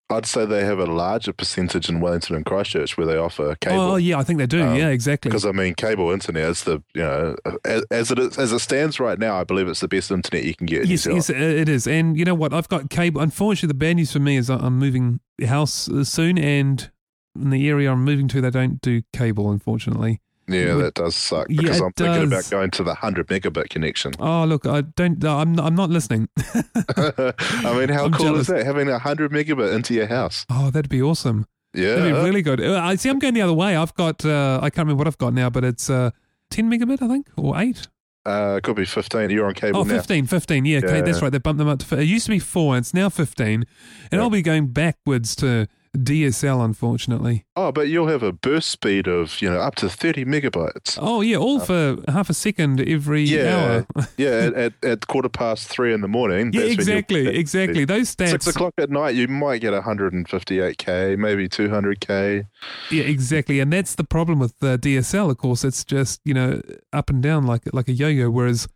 I'd 0.10 0.28
say 0.28 0.46
they 0.46 0.64
have 0.64 0.78
a 0.78 0.86
larger 0.86 1.34
percentage 1.34 1.90
in 1.90 2.00
Wellington 2.00 2.36
and 2.36 2.46
Christchurch 2.46 2.96
where 2.96 3.08
they 3.08 3.18
offer 3.18 3.56
cable. 3.56 3.80
Oh, 3.80 3.96
yeah, 3.96 4.20
I 4.20 4.24
think 4.24 4.38
they 4.38 4.46
do. 4.46 4.64
Um, 4.64 4.76
yeah, 4.76 4.90
exactly. 4.90 5.30
Because 5.30 5.46
I 5.46 5.52
mean, 5.52 5.74
cable 5.74 6.12
internet 6.12 6.44
is 6.50 6.64
the 6.64 6.84
you 6.94 7.02
know 7.02 7.36
as, 7.66 7.84
as 7.90 8.12
it 8.12 8.20
is, 8.20 8.38
as 8.38 8.52
it 8.52 8.60
stands 8.60 9.00
right 9.00 9.18
now. 9.18 9.40
I 9.40 9.44
believe 9.44 9.68
it's 9.68 9.80
the 9.80 9.88
best 9.88 10.12
internet 10.12 10.44
you 10.44 10.54
can 10.54 10.68
get. 10.68 10.86
Yes, 10.86 11.08
yes, 11.08 11.30
it 11.30 11.68
is. 11.68 11.88
And 11.88 12.18
you 12.18 12.24
know 12.24 12.36
what? 12.36 12.54
I've 12.54 12.70
got 12.70 12.92
cable. 12.92 13.20
Unfortunately, 13.20 13.68
the 13.68 13.74
bad 13.74 13.96
news 13.96 14.12
for 14.12 14.20
me 14.20 14.38
is 14.38 14.50
I'm 14.50 14.78
moving 14.78 15.22
house 15.44 15.90
uh, 15.90 16.04
soon, 16.04 16.38
and 16.38 16.92
in 17.36 17.50
the 17.50 17.68
area 17.68 17.92
I'm 17.92 18.04
moving 18.04 18.28
to, 18.28 18.42
they 18.42 18.52
don't 18.52 18.80
do 18.82 19.02
cable. 19.12 19.50
Unfortunately. 19.50 20.22
Yeah, 20.48 20.76
Would- 20.76 20.86
that 20.86 20.94
does 20.94 21.16
suck 21.16 21.48
because 21.48 21.80
it 21.80 21.84
I'm 21.84 21.92
thinking 21.94 22.24
about 22.28 22.50
going 22.52 22.70
to 22.72 22.84
the 22.84 22.94
hundred 22.96 23.28
megabit 23.28 23.70
connection. 23.70 24.14
Oh, 24.20 24.46
look, 24.46 24.66
I 24.68 24.82
don't. 24.82 25.24
I'm. 25.26 25.60
I'm 25.60 25.76
not 25.76 25.90
listening. 25.90 26.30
I 26.98 27.34
mean, 27.78 27.90
how 27.90 28.06
I'm 28.06 28.12
cool 28.12 28.26
jealous. 28.28 28.42
is 28.42 28.48
that? 28.48 28.66
Having 28.66 28.90
a 28.90 29.00
hundred 29.00 29.32
megabit 29.32 29.74
into 29.74 29.94
your 29.94 30.08
house. 30.08 30.46
Oh, 30.50 30.70
that'd 30.72 30.90
be 30.90 31.02
awesome. 31.02 31.48
Yeah, 31.74 31.96
That'd 31.96 32.14
be 32.16 32.20
really 32.22 32.42
good. 32.42 32.62
Uh, 32.62 32.80
I 32.82 32.96
see. 32.96 33.10
I'm 33.10 33.20
going 33.20 33.34
the 33.34 33.42
other 33.42 33.54
way. 33.54 33.76
I've 33.76 33.94
got. 33.96 34.24
Uh, 34.24 34.60
I 34.62 34.70
can't 34.70 34.86
remember 34.86 35.00
what 35.00 35.08
I've 35.08 35.18
got 35.18 35.34
now, 35.34 35.50
but 35.50 35.64
it's 35.66 35.90
uh, 35.90 36.12
10 36.52 36.70
megabit, 36.72 37.02
I 37.02 37.08
think, 37.10 37.28
or 37.38 37.60
eight. 37.60 37.88
uh, 38.26 38.60
could 38.64 38.76
be 38.78 38.86
fifteen. 38.86 39.30
You're 39.30 39.48
on 39.48 39.56
cable 39.56 39.82
Oh, 39.82 39.84
now. 39.84 39.96
15, 39.96 40.28
15. 40.28 40.66
Yeah, 40.66 40.78
okay, 40.78 41.02
that's 41.02 41.22
right. 41.22 41.32
They 41.32 41.38
bumped 41.38 41.58
them 41.60 41.68
up 41.68 41.80
to. 41.80 42.00
It 42.00 42.04
used 42.06 42.28
to 42.28 42.32
be 42.32 42.40
four, 42.40 42.76
and 42.76 42.84
it's 42.84 42.94
now 42.94 43.10
15. 43.10 43.46
And 43.54 43.66
Yeah. 44.12 44.20
I'll 44.22 44.30
be 44.30 44.42
going 44.42 44.68
backwards 44.68 45.36
to 45.38 45.68
DSL, 45.96 46.64
unfortunately. 46.64 47.46
Oh, 47.56 47.72
but 47.72 47.88
you'll 47.88 48.08
have 48.08 48.24
a 48.24 48.32
burst 48.32 48.70
speed 48.70 49.08
of 49.08 49.42
you 49.42 49.50
know 49.50 49.60
up 49.60 49.76
to 49.76 49.90
thirty 49.90 50.26
megabytes. 50.26 50.98
Oh, 51.02 51.22
yeah, 51.22 51.38
all 51.38 51.60
for 51.60 51.98
half 52.08 52.30
a 52.30 52.34
second 52.34 52.82
every 52.88 53.24
Yeah, 53.24 53.86
hour. 53.96 54.08
yeah. 54.18 54.30
At, 54.30 54.54
at, 54.54 54.74
at 54.84 55.08
quarter 55.08 55.30
past 55.30 55.68
three 55.68 55.94
in 55.94 56.02
the 56.02 56.08
morning. 56.08 56.52
yeah, 56.54 56.62
that's 56.62 56.78
when 56.78 56.88
you'll- 56.88 56.98
exactly, 56.98 57.28
exactly. 57.28 57.86
Those 57.86 58.16
stats. 58.16 58.30
Six 58.32 58.48
o'clock 58.48 58.74
at 58.78 58.90
night, 58.90 59.16
you 59.16 59.28
might 59.28 59.60
get 59.62 59.74
158k, 59.74 61.18
maybe 61.18 61.48
200k. 61.48 62.48
Yeah, 62.92 63.04
exactly. 63.04 63.60
And 63.60 63.72
that's 63.72 63.96
the 63.96 64.04
problem 64.04 64.40
with 64.40 64.54
uh, 64.62 64.78
DSL, 64.78 65.30
of 65.32 65.38
course. 65.38 65.64
It's 65.64 65.84
just, 65.84 66.22
you 66.26 66.34
know, 66.34 66.62
up 66.94 67.10
and 67.10 67.22
down 67.22 67.46
like 67.46 67.64
like 67.74 67.88
a 67.88 67.94
yo 67.94 68.08
yo, 68.08 68.30
whereas 68.30 68.68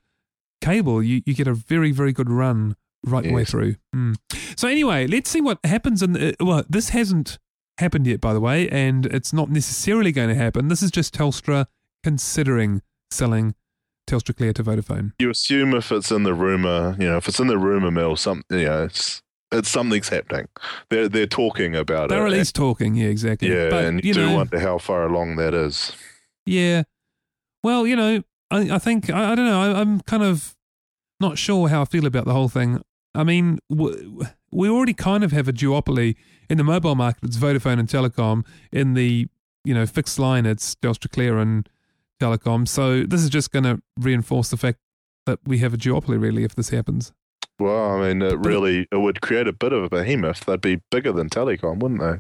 cable, 0.62 1.02
you, 1.02 1.22
you 1.26 1.34
get 1.34 1.48
a 1.48 1.54
very, 1.54 1.92
very 1.92 2.12
good 2.12 2.30
run 2.30 2.76
right 3.06 3.24
the 3.24 3.34
way 3.34 3.46
through. 3.46 3.76
Mm. 3.96 4.16
So, 4.58 4.68
anyway, 4.68 5.08
let's 5.08 5.30
see 5.30 5.42
what 5.42 5.60
happens. 5.64 6.04
In 6.04 6.14
the, 6.14 6.36
well, 6.40 6.64
this 6.70 6.90
hasn't 6.90 7.40
happened 7.78 8.08
yet, 8.08 8.20
by 8.20 8.34
the 8.34 8.42
way, 8.42 8.68
and 8.70 9.06
it's 9.06 9.32
not 9.32 9.50
necessarily 9.50 10.12
going 10.12 10.30
to 10.30 10.36
happen. 10.36 10.68
This 10.68 10.84
is 10.84 10.92
just 10.92 11.16
Telstra 11.16 11.66
considering 12.04 12.82
selling 13.12 13.56
TelstraClear 14.10 14.54
to 14.56 14.64
Vodafone. 14.64 15.14
You 15.20 15.30
assume 15.30 15.74
if 15.74 15.92
it's 15.92 16.12
in 16.12 16.24
the 16.24 16.34
rumor, 16.34 16.96
you 17.00 17.08
know, 17.08 17.18
if 17.18 17.28
it's 17.28 17.40
in 17.40 17.48
the 17.48 17.58
rumor 17.58 17.92
mill, 17.92 18.16
some, 18.16 18.44
you 18.50 18.66
know, 18.66 18.84
it's, 18.86 19.22
it's 19.52 19.70
something's 19.70 20.10
happening. 20.10 20.48
They're 20.90 21.08
they're 21.08 21.26
talking 21.26 21.76
about 21.76 22.06
it. 22.06 22.10
They're 22.10 22.26
at 22.26 22.32
least 22.32 22.56
talking, 22.56 22.96
yeah, 22.96 23.08
exactly. 23.08 23.50
yeah, 23.50 23.70
but, 23.70 23.86
and 23.86 24.04
you 24.04 24.14
do 24.14 24.26
know, 24.26 24.36
wonder 24.36 24.60
how 24.60 24.78
far 24.78 25.06
along 25.06 25.38
that 25.38 25.54
is. 25.54 25.94
Yeah. 26.46 26.84
Well, 27.64 27.88
you 27.88 27.96
know, 27.96 28.24
I, 28.52 28.76
I 28.76 28.80
think, 28.80 29.10
I, 29.10 29.32
I 29.32 29.36
don't 29.36 29.46
know, 29.46 29.62
I, 29.62 29.80
I'm 29.80 30.02
kind 30.02 30.24
of 30.24 30.56
not 31.20 31.38
sure 31.38 31.68
how 31.70 31.82
I 31.82 31.86
feel 31.86 32.06
about 32.06 32.26
the 32.26 32.34
whole 32.34 32.50
thing. 32.50 32.82
I 33.16 33.24
mean, 33.24 33.60
w- 33.70 34.22
we 34.52 34.70
already 34.70 34.94
kind 34.94 35.24
of 35.24 35.32
have 35.32 35.48
a 35.48 35.54
duopoly 35.54 36.16
in 36.50 36.58
the 36.58 36.64
mobile 36.64 36.96
market. 36.96 37.24
It's 37.24 37.38
Vodafone 37.38 37.80
and 37.80 37.88
Telecom. 37.88 38.46
In 38.72 38.94
the, 38.94 39.28
you 39.64 39.74
know, 39.74 39.86
fixed 39.86 40.20
line, 40.20 40.46
it's 40.46 40.76
TelstraClear 40.76 41.42
and 41.42 41.68
Telecom. 42.22 42.68
So 42.68 43.04
this 43.04 43.24
is 43.24 43.30
just 43.30 43.52
going 43.52 43.64
to 43.64 43.82
reinforce 43.98 44.50
the 44.50 44.58
fact 44.58 44.80
that 45.26 45.40
we 45.46 45.60
have 45.60 45.74
a 45.74 45.78
duopoly, 45.78 46.22
really, 46.22 46.44
if 46.44 46.56
this 46.56 46.70
happens. 46.70 47.12
Well, 47.60 47.92
I 47.92 48.08
mean, 48.08 48.22
it 48.22 48.40
really 48.40 48.88
it 48.92 48.98
would 48.98 49.22
create 49.22 49.48
a 49.48 49.54
bit 49.54 49.74
of 49.74 49.84
a 49.84 49.90
behemoth. 49.90 50.46
They'd 50.46 50.62
be 50.62 50.82
bigger 50.92 51.12
than 51.12 51.30
Telecom, 51.30 51.80
wouldn't 51.80 52.00
they? 52.00 52.20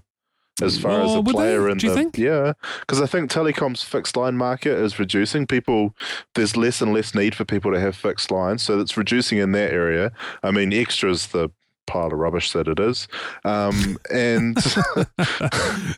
As 0.61 0.77
far 0.77 0.91
as 1.01 1.07
Well, 1.07 1.15
a 1.15 1.21
would 1.21 1.27
they? 1.27 1.31
player 1.39 1.69
in 1.69 1.77
Do 1.77 1.89
the 1.89 1.95
think? 1.95 2.17
yeah, 2.17 2.53
because 2.81 3.01
I 3.01 3.05
think 3.05 3.31
Telecom's 3.31 3.83
fixed 3.83 4.15
line 4.17 4.37
market 4.37 4.77
is 4.77 4.99
reducing. 4.99 5.47
People, 5.47 5.95
there's 6.35 6.55
less 6.57 6.81
and 6.81 6.93
less 6.93 7.13
need 7.15 7.35
for 7.35 7.45
people 7.45 7.71
to 7.71 7.79
have 7.79 7.95
fixed 7.95 8.31
lines, 8.31 8.61
so 8.63 8.79
it's 8.79 8.97
reducing 8.97 9.37
in 9.37 9.51
that 9.53 9.71
area. 9.71 10.11
I 10.43 10.51
mean, 10.51 10.73
extras 10.73 11.27
the 11.27 11.49
pile 11.87 12.07
of 12.07 12.13
rubbish 12.13 12.51
that 12.51 12.67
it 12.67 12.79
is, 12.79 13.07
um, 13.45 13.97
and 14.11 14.57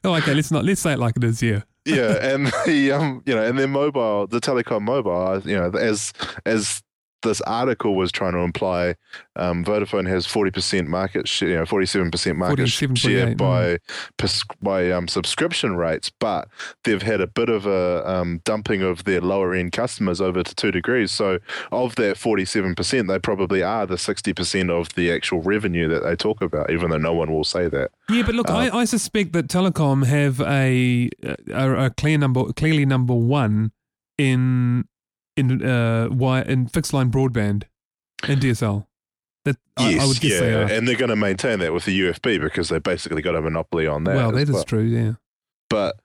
oh, 0.03 0.15
okay. 0.15 0.33
Let's 0.33 0.51
not 0.51 0.63
let's 0.65 0.81
say 0.81 0.93
it 0.93 0.99
like 0.99 1.17
it 1.17 1.23
is. 1.23 1.41
Yeah. 1.41 1.61
yeah, 1.85 2.33
and 2.33 2.47
the 2.65 2.91
um, 2.91 3.23
you 3.25 3.35
know, 3.35 3.43
and 3.43 3.57
then 3.59 3.71
mobile, 3.71 4.27
the 4.27 4.39
telecom 4.39 4.81
mobile, 4.83 5.41
you 5.43 5.55
know, 5.57 5.69
as 5.71 6.13
as 6.45 6.81
this 7.21 7.41
article 7.41 7.95
was 7.95 8.11
trying 8.11 8.33
to 8.33 8.39
imply, 8.39 8.95
um, 9.35 9.63
Vodafone 9.63 10.07
has 10.07 10.25
forty 10.25 10.51
percent 10.51 10.87
market 10.87 11.27
share, 11.27 11.49
you 11.49 11.55
know, 11.55 11.65
forty 11.65 11.85
seven 11.85 12.11
percent 12.11 12.37
market 12.37 12.67
share 12.67 13.35
by 13.35 13.77
pers- 14.17 14.43
by 14.61 14.91
um, 14.91 15.07
subscription 15.07 15.75
rates, 15.75 16.11
but 16.19 16.47
they've 16.83 17.01
had 17.01 17.21
a 17.21 17.27
bit 17.27 17.49
of 17.49 17.65
a 17.65 18.09
um, 18.09 18.41
dumping 18.43 18.81
of 18.81 19.03
their 19.03 19.21
lower 19.21 19.53
end 19.53 19.71
customers 19.71 20.21
over 20.21 20.43
to 20.43 20.71
2degrees. 20.71 21.09
So 21.09 21.39
of 21.71 21.95
that 21.95 22.17
forty 22.17 22.45
seven 22.45 22.75
percent, 22.75 23.07
they 23.07 23.19
probably 23.19 23.63
are 23.63 23.85
the 23.85 23.97
sixty 23.97 24.33
percent 24.33 24.69
of 24.69 24.93
the 24.95 25.11
actual 25.11 25.41
revenue 25.41 25.87
that 25.89 26.03
they 26.03 26.15
talk 26.15 26.41
about, 26.41 26.71
even 26.71 26.89
though 26.89 26.97
no 26.97 27.13
one 27.13 27.31
will 27.31 27.43
say 27.43 27.67
that. 27.69 27.91
Yeah, 28.09 28.23
but 28.23 28.35
look, 28.35 28.49
I, 28.49 28.69
I 28.69 28.85
suspect 28.85 29.33
that 29.33 29.47
Telecom 29.47 30.05
have 30.05 30.41
a, 30.41 31.09
a, 31.51 31.85
a 31.85 31.89
clear 31.91 32.17
number, 32.17 32.51
clearly 32.53 32.85
number 32.85 33.13
one 33.13 33.71
in 34.17 34.85
in 35.37 35.65
uh 35.65 36.09
wire 36.11 36.43
in 36.43 36.67
fixed 36.67 36.93
line 36.93 37.11
broadband 37.11 37.63
and 38.27 38.41
DSL. 38.41 38.85
That 39.43 39.57
I, 39.75 39.97
I 39.99 40.05
would 40.05 40.19
guess 40.19 40.33
yeah, 40.33 40.39
they 40.39 40.53
are. 40.53 40.71
and 40.71 40.87
they're 40.87 40.95
going 40.95 41.09
to 41.09 41.15
maintain 41.15 41.59
that 41.59 41.73
with 41.73 41.85
the 41.85 41.99
UFB 41.99 42.39
because 42.39 42.69
they 42.69 42.77
basically 42.77 43.23
got 43.23 43.35
a 43.35 43.41
monopoly 43.41 43.87
on 43.87 44.03
that. 44.03 44.15
well, 44.15 44.31
that 44.31 44.47
is 44.47 44.51
well. 44.51 44.63
true. 44.63 44.83
Yeah. 44.83 45.13
But 45.67 45.95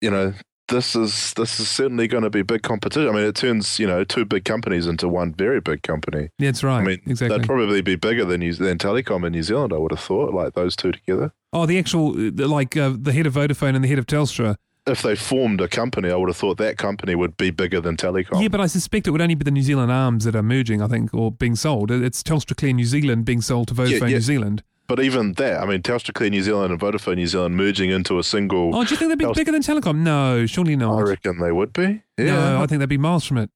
you 0.00 0.10
know, 0.10 0.34
this 0.68 0.94
is 0.94 1.34
this 1.34 1.60
is 1.60 1.68
certainly 1.68 2.06
going 2.06 2.22
to 2.22 2.30
be 2.30 2.42
big 2.42 2.62
competition. 2.62 3.08
I 3.08 3.12
mean, 3.12 3.24
it 3.24 3.34
turns 3.34 3.78
you 3.78 3.86
know 3.86 4.04
two 4.04 4.24
big 4.24 4.44
companies 4.44 4.86
into 4.86 5.08
one 5.08 5.34
very 5.34 5.60
big 5.60 5.82
company. 5.82 6.30
That's 6.38 6.62
right. 6.62 6.80
I 6.80 6.84
mean, 6.84 7.00
exactly. 7.06 7.38
they'd 7.38 7.46
probably 7.46 7.82
be 7.82 7.96
bigger 7.96 8.24
than 8.24 8.40
New, 8.40 8.52
than 8.52 8.78
Telecom 8.78 9.26
in 9.26 9.32
New 9.32 9.42
Zealand. 9.42 9.72
I 9.72 9.78
would 9.78 9.92
have 9.92 10.00
thought, 10.00 10.32
like 10.32 10.54
those 10.54 10.76
two 10.76 10.92
together. 10.92 11.32
oh, 11.52 11.66
the 11.66 11.78
actual 11.78 12.10
uh, 12.16 12.46
like 12.46 12.76
uh, 12.76 12.92
the 12.96 13.12
head 13.12 13.26
of 13.26 13.34
Vodafone 13.34 13.74
and 13.74 13.84
the 13.84 13.88
head 13.88 13.98
of 13.98 14.06
Telstra. 14.06 14.56
If 14.86 15.00
they 15.00 15.16
formed 15.16 15.62
a 15.62 15.68
company, 15.68 16.10
I 16.10 16.16
would 16.16 16.28
have 16.28 16.36
thought 16.36 16.58
that 16.58 16.76
company 16.76 17.14
would 17.14 17.38
be 17.38 17.50
bigger 17.50 17.80
than 17.80 17.96
Telecom. 17.96 18.42
Yeah, 18.42 18.48
but 18.48 18.60
I 18.60 18.66
suspect 18.66 19.06
it 19.06 19.12
would 19.12 19.22
only 19.22 19.34
be 19.34 19.42
the 19.44 19.50
New 19.50 19.62
Zealand 19.62 19.90
arms 19.90 20.24
that 20.24 20.36
are 20.36 20.42
merging. 20.42 20.82
I 20.82 20.88
think 20.88 21.14
or 21.14 21.32
being 21.32 21.56
sold. 21.56 21.90
It's 21.90 22.22
TelstraClear 22.22 22.74
New 22.74 22.84
Zealand 22.84 23.24
being 23.24 23.40
sold 23.40 23.68
to 23.68 23.74
Vodafone 23.74 24.00
yeah. 24.00 24.16
New 24.16 24.20
Zealand. 24.20 24.62
But 24.86 25.00
even 25.00 25.32
that, 25.34 25.62
I 25.62 25.64
mean, 25.64 25.80
TelstraClear 25.80 26.30
New 26.30 26.42
Zealand 26.42 26.70
and 26.70 26.78
Vodafone 26.78 27.16
New 27.16 27.26
Zealand 27.26 27.56
merging 27.56 27.88
into 27.88 28.18
a 28.18 28.22
single. 28.22 28.76
Oh, 28.76 28.84
do 28.84 28.90
you 28.90 28.98
think 28.98 29.08
they'd 29.08 29.18
be 29.18 29.24
Telstra- 29.24 29.34
bigger 29.36 29.52
than 29.52 29.62
Telecom? 29.62 29.96
No, 30.00 30.44
surely 30.44 30.76
not. 30.76 30.98
I 30.98 31.02
reckon 31.02 31.38
they 31.40 31.52
would 31.52 31.72
be. 31.72 32.02
Yeah, 32.18 32.24
No, 32.26 32.62
I 32.62 32.66
think 32.66 32.80
they'd 32.80 32.88
be 32.88 32.98
miles 32.98 33.24
from 33.24 33.38
it. 33.38 33.48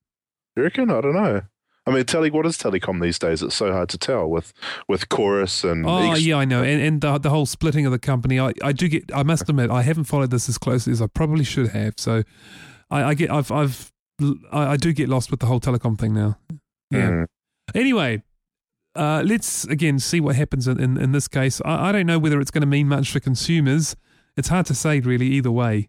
You 0.57 0.63
reckon? 0.63 0.91
I 0.91 1.03
don't 1.03 1.13
know. 1.13 1.43
I 1.89 1.95
mean, 1.95 2.05
tele, 2.05 2.31
what 2.31 2.45
is 2.47 2.59
telecom 2.59 3.01
these 3.01 3.19
days? 3.19 3.43
It's 3.43 3.55
so 3.55 3.73
hard 3.73 3.89
to 3.91 3.99
tell 3.99 4.29
with 4.29 4.53
with 4.89 5.09
chorus 5.09 5.65
and. 5.65 5.87
Oh 5.87 6.13
ex- 6.13 6.23
yeah, 6.23 6.37
I 6.37 6.45
know, 6.45 6.63
and 6.63 6.81
and 6.83 7.01
the, 7.01 7.19
the 7.19 7.31
whole 7.31 7.47
splitting 7.47 7.87
of 7.87 7.93
the 7.93 7.99
company. 7.99 8.39
I, 8.39 8.53
I 8.63 8.73
do 8.73 8.89
get. 8.89 9.11
I 9.15 9.23
must 9.23 9.49
admit, 9.49 9.71
I 9.71 9.83
haven't 9.83 10.05
followed 10.05 10.31
this 10.31 10.49
as 10.49 10.59
closely 10.59 10.93
as 10.93 11.01
I 11.01 11.07
probably 11.07 11.45
should 11.45 11.69
have. 11.69 11.95
So, 11.97 12.25
I, 12.91 13.05
I 13.05 13.15
get. 13.15 13.31
I've 13.31 13.51
I've 13.51 13.93
I, 14.53 14.73
I 14.73 14.77
do 14.77 14.93
get 14.93 15.09
lost 15.09 15.31
with 15.31 15.41
the 15.41 15.47
whole 15.47 15.61
telecom 15.61 15.99
thing 15.99 16.13
now. 16.13 16.39
Yeah. 16.91 17.11
Mm. 17.11 17.27
Anyway, 17.75 18.23
uh, 18.95 19.23
let's 19.25 19.65
again 19.65 19.99
see 19.99 20.21
what 20.21 20.37
happens 20.37 20.69
in 20.69 20.79
in, 20.79 20.99
in 20.99 21.13
this 21.13 21.27
case. 21.27 21.63
I, 21.65 21.89
I 21.89 21.93
don't 21.93 22.07
know 22.07 22.19
whether 22.19 22.41
it's 22.41 22.51
going 22.51 22.63
to 22.63 22.67
mean 22.67 22.89
much 22.89 23.11
for 23.11 23.21
consumers. 23.21 23.97
It's 24.37 24.49
hard 24.49 24.67
to 24.67 24.75
say 24.75 25.01
really 25.01 25.27
either 25.27 25.51
way 25.51 25.89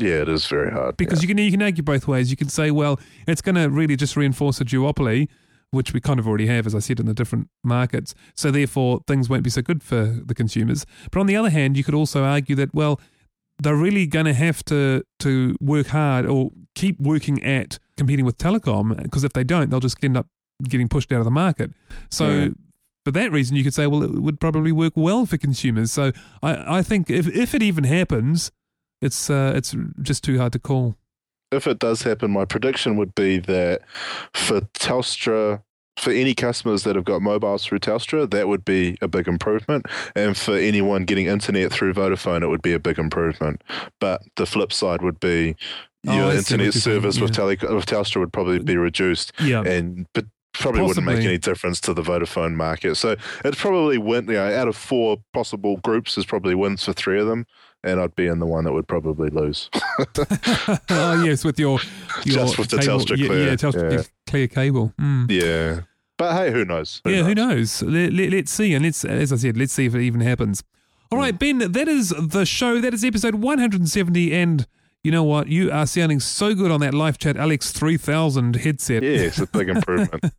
Yeah, 0.00 0.22
it 0.22 0.28
is 0.28 0.46
very 0.46 0.70
hard. 0.70 0.96
because 0.96 1.22
you 1.22 1.28
can 1.28 1.38
you 1.38 1.50
can 1.50 1.62
argue 1.62 1.82
both 1.82 2.08
ways. 2.08 2.30
You 2.30 2.36
can 2.36 2.48
say, 2.48 2.70
well, 2.70 2.98
it's 3.26 3.42
going 3.42 3.54
to 3.56 3.68
really 3.68 3.96
just 3.96 4.16
reinforce 4.16 4.60
a 4.60 4.64
duopoly, 4.64 5.28
which 5.70 5.92
we 5.92 6.00
kind 6.00 6.18
of 6.18 6.26
already 6.26 6.46
have, 6.46 6.66
as 6.66 6.74
I 6.74 6.78
said, 6.78 7.00
in 7.00 7.06
the 7.06 7.14
different 7.14 7.48
markets. 7.62 8.14
So 8.34 8.50
therefore, 8.50 9.00
things 9.06 9.28
won't 9.28 9.44
be 9.44 9.50
so 9.50 9.62
good 9.62 9.82
for 9.82 10.06
the 10.24 10.34
consumers. 10.34 10.86
But 11.10 11.20
on 11.20 11.26
the 11.26 11.36
other 11.36 11.50
hand, 11.50 11.76
you 11.76 11.84
could 11.84 11.94
also 11.94 12.24
argue 12.24 12.56
that 12.56 12.74
well, 12.74 13.00
they're 13.62 13.76
really 13.76 14.06
going 14.06 14.26
to 14.26 14.34
have 14.34 14.64
to 14.66 15.04
to 15.20 15.56
work 15.60 15.88
hard 15.88 16.26
or 16.26 16.50
keep 16.74 16.98
working 16.98 17.42
at 17.44 17.78
competing 17.96 18.24
with 18.24 18.38
telecom 18.38 19.00
because 19.02 19.22
if 19.24 19.34
they 19.34 19.44
don't, 19.44 19.70
they'll 19.70 19.80
just 19.80 20.02
end 20.02 20.16
up 20.16 20.26
getting 20.62 20.88
pushed 20.88 21.12
out 21.12 21.18
of 21.18 21.24
the 21.24 21.30
market. 21.30 21.70
So. 22.10 22.28
Yeah. 22.28 22.48
For 23.06 23.12
that 23.12 23.32
reason, 23.32 23.56
you 23.56 23.64
could 23.64 23.72
say, 23.72 23.86
well, 23.86 24.02
it 24.02 24.20
would 24.20 24.38
probably 24.38 24.72
work 24.72 24.92
well 24.94 25.24
for 25.24 25.38
consumers. 25.38 25.90
So 25.90 26.12
I, 26.42 26.80
I 26.80 26.82
think 26.82 27.08
if, 27.08 27.26
if 27.28 27.54
it 27.54 27.62
even 27.62 27.84
happens, 27.84 28.52
it's 29.00 29.30
uh, 29.30 29.52
it's 29.54 29.74
just 30.02 30.24
too 30.24 30.38
hard 30.38 30.52
to 30.52 30.58
call. 30.58 30.96
if 31.52 31.66
it 31.66 31.78
does 31.78 32.02
happen, 32.02 32.30
my 32.30 32.44
prediction 32.44 32.96
would 32.96 33.14
be 33.14 33.38
that 33.38 33.82
for 34.34 34.60
Telstra, 34.60 35.62
for 35.96 36.12
any 36.12 36.34
customers 36.34 36.84
that 36.84 36.96
have 36.96 37.04
got 37.04 37.20
mobiles 37.22 37.64
through 37.64 37.80
Telstra, 37.80 38.30
that 38.30 38.48
would 38.48 38.64
be 38.64 38.96
a 39.02 39.08
big 39.08 39.26
improvement. 39.28 39.86
And 40.14 40.36
for 40.36 40.54
anyone 40.56 41.04
getting 41.04 41.26
internet 41.26 41.72
through 41.72 41.94
Vodafone, 41.94 42.42
it 42.42 42.48
would 42.48 42.62
be 42.62 42.72
a 42.72 42.78
big 42.78 42.98
improvement. 42.98 43.62
But 44.00 44.22
the 44.36 44.46
flip 44.46 44.72
side 44.72 45.02
would 45.02 45.20
be 45.20 45.56
Oh, 46.06 46.14
your 46.16 46.32
internet 46.32 46.72
service 46.72 47.20
with, 47.20 47.32
tele- 47.32 47.56
with 47.74 47.84
Telstra 47.84 48.20
would 48.20 48.32
probably 48.32 48.58
be 48.60 48.78
reduced. 48.78 49.32
Yeah. 49.38 49.60
And 49.62 50.06
but 50.14 50.24
probably 50.54 50.80
wouldn't 50.82 51.04
make 51.04 51.22
any 51.24 51.36
difference 51.36 51.78
to 51.82 51.92
the 51.92 52.00
Vodafone 52.02 52.54
market. 52.54 52.94
So 52.94 53.16
it's 53.44 53.60
probably 53.60 53.98
win. 53.98 54.26
You 54.26 54.34
know, 54.34 54.54
out 54.54 54.66
of 54.68 54.76
four 54.76 55.18
possible 55.34 55.76
groups, 55.78 56.14
there's 56.14 56.24
probably 56.24 56.54
wins 56.54 56.84
for 56.84 56.94
three 56.94 57.20
of 57.20 57.26
them, 57.26 57.44
and 57.82 58.00
I'd 58.00 58.14
be 58.14 58.26
in 58.26 58.38
the 58.38 58.46
one 58.46 58.64
that 58.64 58.72
would 58.72 58.88
probably 58.88 59.30
lose. 59.30 59.70
oh 60.90 61.22
yes, 61.24 61.44
with 61.44 61.58
your, 61.58 61.78
your 62.24 62.36
Just 62.36 62.58
with 62.58 62.68
the. 62.68 62.78
Telstra 62.78 63.16
yeah, 63.16 63.26
Clear, 63.26 63.46
yeah, 63.48 63.54
Telstra 63.54 63.92
yeah. 63.92 64.02
clear 64.26 64.48
cable. 64.48 64.92
Mm. 65.00 65.30
yeah, 65.30 65.80
but 66.18 66.34
hey, 66.34 66.50
who 66.52 66.64
knows? 66.64 67.00
yeah, 67.06 67.22
who 67.22 67.34
knows? 67.34 67.82
Let, 67.82 68.12
let, 68.12 68.30
let's 68.30 68.52
see, 68.52 68.74
and 68.74 68.84
let's, 68.84 69.04
as 69.04 69.32
I 69.32 69.36
said, 69.36 69.56
let's 69.56 69.72
see 69.72 69.86
if 69.86 69.94
it 69.94 70.02
even 70.02 70.20
happens. 70.20 70.62
All 71.12 71.18
right, 71.18 71.36
Ben, 71.36 71.58
that 71.58 71.88
is 71.88 72.10
the 72.10 72.44
show. 72.44 72.80
That 72.80 72.94
is 72.94 73.04
episode 73.04 73.36
170, 73.36 74.32
and 74.32 74.66
you 75.02 75.10
know 75.10 75.24
what? 75.24 75.48
You 75.48 75.70
are 75.72 75.86
sounding 75.86 76.20
so 76.20 76.54
good 76.54 76.70
on 76.70 76.80
that 76.80 76.92
LifeChat 76.92 77.34
LX-3000 77.34 78.56
headset. 78.56 79.02
Yeah, 79.02 79.10
it's 79.10 79.38
a 79.38 79.46
big 79.46 79.68
improvement. 79.76 80.32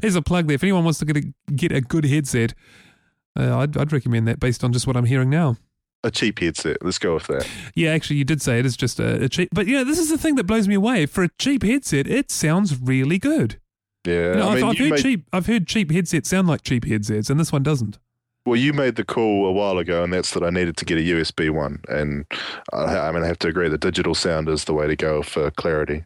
There's 0.00 0.14
a 0.14 0.22
plug 0.22 0.46
there. 0.46 0.54
If 0.54 0.62
anyone 0.62 0.84
wants 0.84 1.00
to 1.00 1.04
get 1.04 1.16
a, 1.16 1.32
get 1.52 1.72
a 1.72 1.80
good 1.80 2.04
headset, 2.04 2.54
uh, 3.38 3.58
I'd, 3.58 3.76
I'd 3.76 3.92
recommend 3.92 4.26
that 4.28 4.40
based 4.40 4.64
on 4.64 4.72
just 4.72 4.86
what 4.86 4.96
I'm 4.96 5.04
hearing 5.04 5.28
now. 5.28 5.56
A 6.06 6.10
cheap 6.10 6.38
headset. 6.38 6.78
Let's 6.82 6.98
go 6.98 7.14
with 7.14 7.26
that. 7.26 7.46
Yeah, 7.74 7.90
actually, 7.90 8.16
you 8.16 8.24
did 8.24 8.40
say 8.40 8.58
it 8.58 8.66
is 8.66 8.76
just 8.76 8.98
a, 9.00 9.24
a 9.24 9.28
cheap. 9.28 9.48
But 9.52 9.66
yeah, 9.66 9.84
this 9.84 9.98
is 9.98 10.08
the 10.08 10.18
thing 10.18 10.36
that 10.36 10.44
blows 10.44 10.66
me 10.68 10.74
away. 10.74 11.06
For 11.06 11.24
a 11.24 11.28
cheap 11.38 11.62
headset, 11.62 12.06
it 12.06 12.30
sounds 12.30 12.80
really 12.80 13.18
good. 13.18 13.60
Yeah, 14.06 14.12
You 14.32 14.34
know, 14.36 14.48
I 14.48 14.52
I've, 14.52 14.64
I've 14.64 14.78
heard 14.78 14.90
made, 14.92 15.02
cheap. 15.02 15.26
I've 15.32 15.46
heard 15.46 15.66
cheap 15.66 15.90
headsets 15.90 16.28
sound 16.28 16.46
like 16.48 16.62
cheap 16.62 16.84
headsets, 16.84 17.28
and 17.28 17.38
this 17.40 17.50
one 17.52 17.62
doesn't. 17.64 17.98
well, 18.46 18.56
you 18.56 18.72
made 18.72 18.94
the 18.94 19.04
call 19.04 19.46
a 19.46 19.52
while 19.52 19.78
ago, 19.78 20.04
and 20.04 20.12
that's 20.12 20.30
that 20.34 20.44
I 20.44 20.50
needed 20.50 20.76
to 20.76 20.84
get 20.84 20.98
a 20.98 21.00
USB 21.00 21.50
one, 21.50 21.80
and 21.88 22.24
I, 22.72 22.84
I 23.08 23.10
mean, 23.12 23.24
I 23.24 23.26
have 23.26 23.40
to 23.40 23.48
agree, 23.48 23.68
the 23.68 23.76
digital 23.78 24.14
sound 24.14 24.48
is 24.48 24.64
the 24.64 24.74
way 24.74 24.86
to 24.86 24.94
go 24.94 25.22
for 25.22 25.50
clarity. 25.50 26.04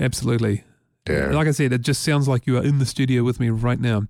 Absolutely. 0.00 0.64
Yeah. 1.08 1.26
Like 1.30 1.46
I 1.46 1.52
said, 1.52 1.72
it 1.72 1.82
just 1.82 2.02
sounds 2.02 2.26
like 2.28 2.46
you 2.46 2.56
are 2.58 2.64
in 2.64 2.78
the 2.78 2.86
studio 2.86 3.22
with 3.22 3.38
me 3.40 3.50
right 3.50 3.80
now. 3.80 4.02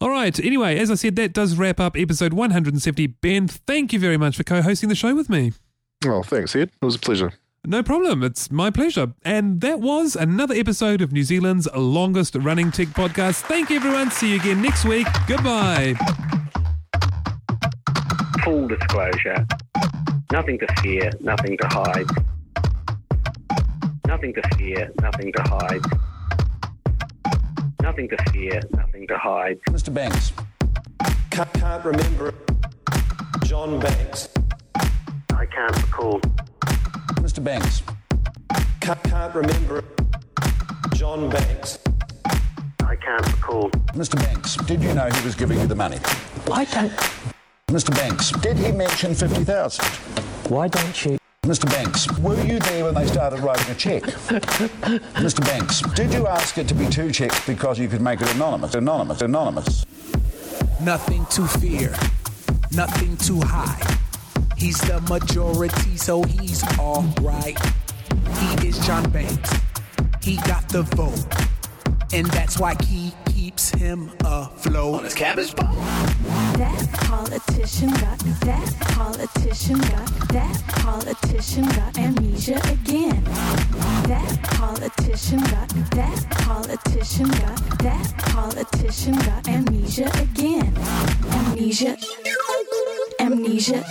All 0.00 0.10
right. 0.10 0.38
Anyway, 0.38 0.78
as 0.78 0.90
I 0.90 0.94
said, 0.94 1.16
that 1.16 1.32
does 1.32 1.56
wrap 1.56 1.80
up 1.80 1.96
episode 1.96 2.32
170. 2.32 3.06
Ben, 3.08 3.48
thank 3.48 3.92
you 3.92 3.98
very 3.98 4.16
much 4.16 4.36
for 4.36 4.44
co-hosting 4.44 4.88
the 4.88 4.94
show 4.94 5.14
with 5.14 5.28
me. 5.28 5.52
Oh, 6.06 6.22
thanks, 6.22 6.54
Ed. 6.54 6.70
It 6.80 6.84
was 6.84 6.94
a 6.94 7.00
pleasure. 7.00 7.32
No 7.64 7.82
problem. 7.82 8.22
It's 8.22 8.50
my 8.52 8.70
pleasure. 8.70 9.12
And 9.24 9.60
that 9.60 9.80
was 9.80 10.14
another 10.14 10.54
episode 10.54 11.02
of 11.02 11.12
New 11.12 11.24
Zealand's 11.24 11.68
longest 11.74 12.36
running 12.36 12.70
tech 12.70 12.88
podcast. 12.88 13.40
Thank 13.42 13.70
you, 13.70 13.76
everyone. 13.76 14.10
See 14.12 14.30
you 14.30 14.40
again 14.40 14.62
next 14.62 14.84
week. 14.84 15.06
Goodbye. 15.26 15.94
full 18.44 18.68
disclosure. 18.68 19.46
Nothing 20.32 20.58
to 20.60 20.66
fear, 20.80 21.10
nothing 21.20 21.58
to 21.58 21.66
hide. 21.68 22.06
Nothing 24.06 24.32
to 24.34 24.42
fear, 24.56 24.90
nothing 25.02 25.32
to 25.32 25.42
hide. 25.42 25.82
Nothing 27.82 28.08
to 28.08 28.16
fear, 28.32 28.60
nothing 28.76 29.06
to 29.06 29.16
hide. 29.16 29.58
Mr. 29.68 29.92
Banks. 29.92 30.32
Can't, 31.30 31.52
can't 31.54 31.84
remember. 31.84 32.34
John 33.44 33.78
Banks. 33.80 34.28
I 35.30 35.46
can't 35.46 35.76
recall. 35.82 36.20
Mr. 37.20 37.42
Banks. 37.42 37.82
Can't, 38.80 39.02
can't 39.04 39.34
remember. 39.34 39.84
John 40.94 41.30
Banks. 41.30 41.78
I 42.80 42.96
can't 42.96 43.26
recall. 43.32 43.70
Mr. 43.94 44.16
Banks, 44.16 44.56
did 44.56 44.82
you 44.82 44.94
know 44.94 45.08
he 45.08 45.24
was 45.24 45.34
giving 45.34 45.60
you 45.60 45.66
the 45.66 45.74
money? 45.74 45.98
Why 46.46 46.64
don't 46.64 46.92
Mr. 47.68 47.94
Banks, 47.94 48.32
did 48.40 48.56
he 48.56 48.72
mention 48.72 49.14
50,000? 49.14 49.84
why 50.48 50.66
don't 50.68 51.04
you 51.04 51.18
Mr. 51.48 51.64
Banks, 51.70 52.06
were 52.18 52.38
you 52.44 52.58
there 52.58 52.84
when 52.84 52.94
they 52.94 53.06
started 53.06 53.40
writing 53.40 53.72
a 53.72 53.74
check? 53.74 54.02
Mr. 55.16 55.40
Banks, 55.46 55.80
did 55.94 56.12
you 56.12 56.26
ask 56.26 56.58
it 56.58 56.68
to 56.68 56.74
be 56.74 56.86
two 56.86 57.10
checks 57.10 57.46
because 57.46 57.78
you 57.78 57.88
could 57.88 58.02
make 58.02 58.20
it 58.20 58.30
anonymous? 58.34 58.74
Anonymous, 58.74 59.22
anonymous. 59.22 59.86
Nothing 60.82 61.24
to 61.30 61.46
fear, 61.46 61.96
nothing 62.72 63.16
to 63.16 63.40
hide. 63.40 63.98
He's 64.58 64.78
the 64.82 65.00
majority, 65.08 65.96
so 65.96 66.22
he's 66.22 66.62
alright. 66.78 67.58
He 68.36 68.68
is 68.68 68.78
John 68.86 69.08
Banks. 69.08 69.50
He 70.22 70.36
got 70.36 70.68
the 70.68 70.82
vote. 70.82 71.34
And 72.12 72.26
that's 72.26 72.58
why 72.58 72.76
he 72.84 73.14
keeps 73.58 73.70
him 73.70 74.10
afloat. 74.24 74.94
On 74.94 75.04
his 75.04 75.14
cabbage 75.14 75.54
boat. 75.56 75.66
That 76.58 76.88
politician 76.92 77.90
got 77.90 78.18
that 78.46 78.74
politician 78.80 79.78
got 79.80 80.06
that 80.28 80.62
politician 80.68 81.64
got 81.66 81.98
amnesia 81.98 82.60
again. 82.70 83.24
That 84.06 84.38
politician 84.44 85.40
got 85.40 85.68
that 85.90 86.26
politician 86.30 87.28
got 87.28 87.78
that 87.78 88.14
politician 88.18 89.16
got 89.18 89.48
amnesia 89.48 90.08
again. 90.22 90.72
Amnesia. 91.32 91.96
Amnesia. 93.18 93.84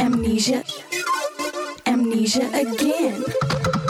Amnesia. 0.00 0.64
Amnesia 1.86 2.46
again. 2.48 3.24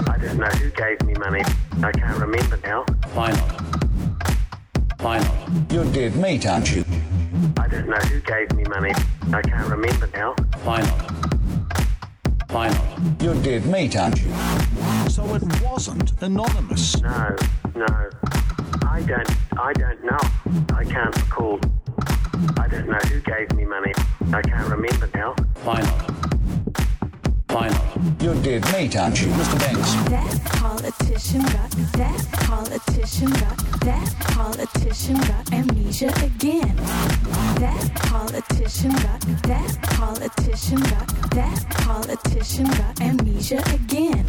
I 0.07 0.19
don't 0.21 0.37
know 0.37 0.47
who 0.61 0.71
gave 0.71 1.01
me 1.07 1.15
money. 1.15 1.43
I 1.83 1.93
can't 1.93 2.19
remember 2.19 2.59
now. 2.63 2.85
Why 3.15 3.33
not? 3.33 3.70
Why 5.03 5.19
not? 5.19 5.73
You're 5.73 5.91
dead 5.93 6.15
meat, 6.17 6.47
aren't 6.47 6.75
you? 6.77 6.85
I 7.57 7.67
don't 7.69 7.89
know 7.89 7.97
who 7.97 8.21
gave 8.21 8.53
me 8.53 8.65
money. 8.65 8.93
I 9.33 9.41
can't 9.41 9.67
remember 9.67 10.07
now. 10.13 10.35
Why 10.63 10.83
not? 10.83 11.11
Why 12.51 12.69
not? 12.69 13.23
You're 13.23 13.43
dead 13.43 13.65
meat, 13.65 13.97
aren't 13.97 14.21
you? 14.21 14.31
So 15.09 15.25
it 15.35 15.43
wasn't 15.63 16.21
anonymous. 16.21 17.01
No, 17.01 17.35
no. 17.75 18.11
I 18.87 19.01
don't, 19.01 19.59
I 19.59 19.73
don't 19.73 20.05
know. 20.05 20.19
I 20.77 20.85
can't 20.85 21.17
recall. 21.17 21.59
I 22.59 22.69
don't 22.69 22.87
know 22.87 22.99
who 23.09 23.21
gave 23.21 23.51
me 23.55 23.65
money. 23.65 23.95
I 24.35 24.43
can't 24.43 24.69
remember 24.69 25.09
now. 25.15 25.35
Why 25.65 25.81
not? 25.81 26.10
You're 28.21 28.35
dead 28.43 28.65
meat, 28.73 28.97
aren't 28.97 29.21
you, 29.21 29.29
Mr. 29.29 29.59
Banks? 29.59 29.93
That 30.09 30.41
politician 30.45 31.43
got 31.43 31.71
that 32.01 32.27
politician 32.33 33.31
got 33.31 33.59
that 33.81 34.15
politician 34.21 35.17
got 35.17 35.53
amnesia 35.53 36.11
again. 36.25 36.77
That 37.57 37.91
politician 37.97 38.93
got 38.93 39.21
that 39.43 39.83
politician 39.83 40.81
got 40.81 41.09
that 41.33 41.67
politician 41.71 42.67
got 42.69 43.01
amnesia 43.03 43.63
again. 43.75 44.25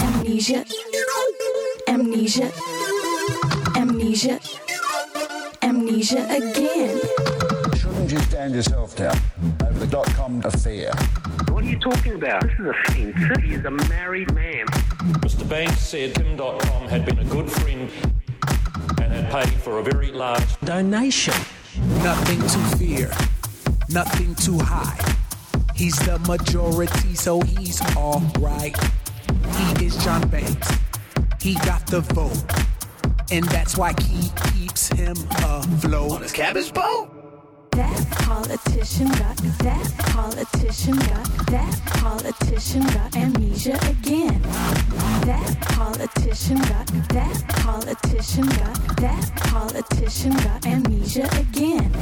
Amnesia. 0.00 0.64
Amnesia. 1.88 2.52
Amnesia. 3.76 4.40
Amnesia 5.62 6.26
again. 6.28 7.45
Shouldn't 8.06 8.22
you 8.22 8.30
stand 8.30 8.54
yourself 8.54 8.94
down 8.94 9.18
over 9.64 9.80
the 9.80 9.86
dot-com 9.88 10.40
affair? 10.44 10.92
What 11.48 11.64
are 11.64 11.66
you 11.66 11.76
talking 11.80 12.14
about? 12.14 12.42
This 12.42 12.52
is 12.52 12.66
offensive. 12.68 13.42
He 13.42 13.54
is 13.54 13.64
a 13.64 13.70
married 13.72 14.32
man. 14.32 14.64
Mr. 15.24 15.48
Banks 15.48 15.80
said 15.80 16.14
Kim 16.14 16.36
Dotcom 16.36 16.88
had 16.88 17.04
been 17.04 17.18
a 17.18 17.24
good 17.24 17.50
friend 17.50 17.90
and 19.02 19.12
had 19.12 19.32
paid 19.32 19.60
for 19.60 19.80
a 19.80 19.82
very 19.82 20.12
large 20.12 20.60
Donation. 20.60 21.34
Nothing 22.04 22.38
to 22.42 22.76
fear, 22.76 23.10
nothing 23.88 24.36
to 24.36 24.56
hide. 24.64 25.16
He's 25.74 25.98
the 26.06 26.20
majority, 26.28 27.16
so 27.16 27.40
he's 27.40 27.82
alright. 27.96 28.76
He 29.56 29.84
is 29.84 29.96
John 30.04 30.28
Banks. 30.28 30.72
He 31.40 31.54
got 31.54 31.84
the 31.88 32.02
vote. 32.02 32.44
And 33.32 33.44
that's 33.46 33.76
why 33.76 33.94
he 34.00 34.30
keeps 34.52 34.86
him 34.86 35.16
afloat. 35.42 36.12
On 36.12 36.22
his 36.22 36.30
cabbage 36.30 36.72
boat? 36.72 37.15
That 37.76 38.08
politician 38.24 39.08
got 39.08 39.36
that 39.60 39.92
politician 39.98 40.96
got 40.96 41.28
that 41.52 41.80
politician 41.84 42.86
got 42.86 43.14
amnesia 43.14 43.78
again. 43.84 44.40
That 45.28 45.60
politician 45.60 46.56
got 46.56 46.86
that 47.12 47.36
politician 47.48 48.46
got 48.46 48.96
that 48.96 49.30
politician 49.36 50.32
got 50.36 50.64
amnesia 50.64 51.28
again. 51.36 51.92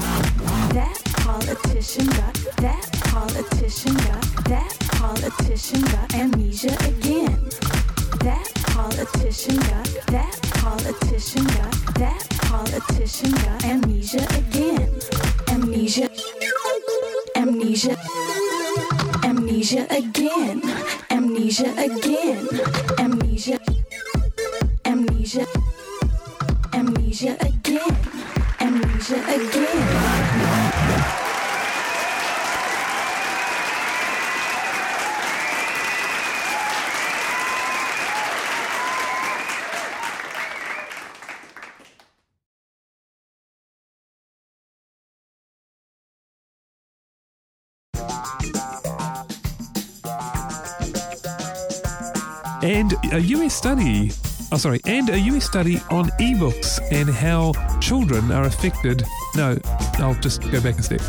That 0.79 0.97
politician 1.27 2.07
got 2.07 2.35
that 2.63 2.87
politician 3.11 3.95
got 3.95 4.23
that 4.45 4.71
politician 4.93 5.83
got 5.91 6.15
amnesia 6.15 6.77
again. 6.87 7.35
That 8.23 8.47
politician 8.71 9.57
got 9.57 9.91
that 10.07 10.39
politician 10.55 11.45
got 11.47 11.75
that 11.99 12.23
politician 12.43 13.33
got 13.33 13.65
amnesia 13.65 14.25
again. 14.39 15.34
Amnesia. 15.55 16.11
Amnesia. 17.37 17.95
Amnesia 19.23 19.87
again. 19.89 20.59
Amnesia 21.11 21.71
again. 21.79 22.43
Amnesia. 22.99 23.59
Amnesia. 24.85 25.47
Amnesia 26.75 27.37
again. 27.39 27.97
Amnesia 28.59 29.19
again. 29.31 30.14
Study. 53.55 54.11
Oh, 54.53 54.57
sorry, 54.57 54.81
and 54.87 55.09
a 55.11 55.19
US 55.19 55.45
study 55.45 55.77
on 55.91 56.07
ebooks 56.21 56.81
and 56.91 57.09
how 57.09 57.53
children 57.81 58.31
are 58.33 58.45
affected. 58.45 59.05
No, 59.37 59.57
I'll 59.99 60.15
just 60.17 60.43
go 60.51 60.61
back 60.61 60.79
a 60.79 60.83
step. 60.83 61.01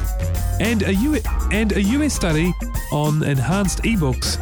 And 0.60 0.84
a 0.84 0.94
U 0.94 1.20
and 1.52 1.72
a 1.74 1.82
US 1.82 2.14
study 2.14 2.54
on 2.92 3.24
enhanced 3.24 3.84
ebooks 3.84 4.40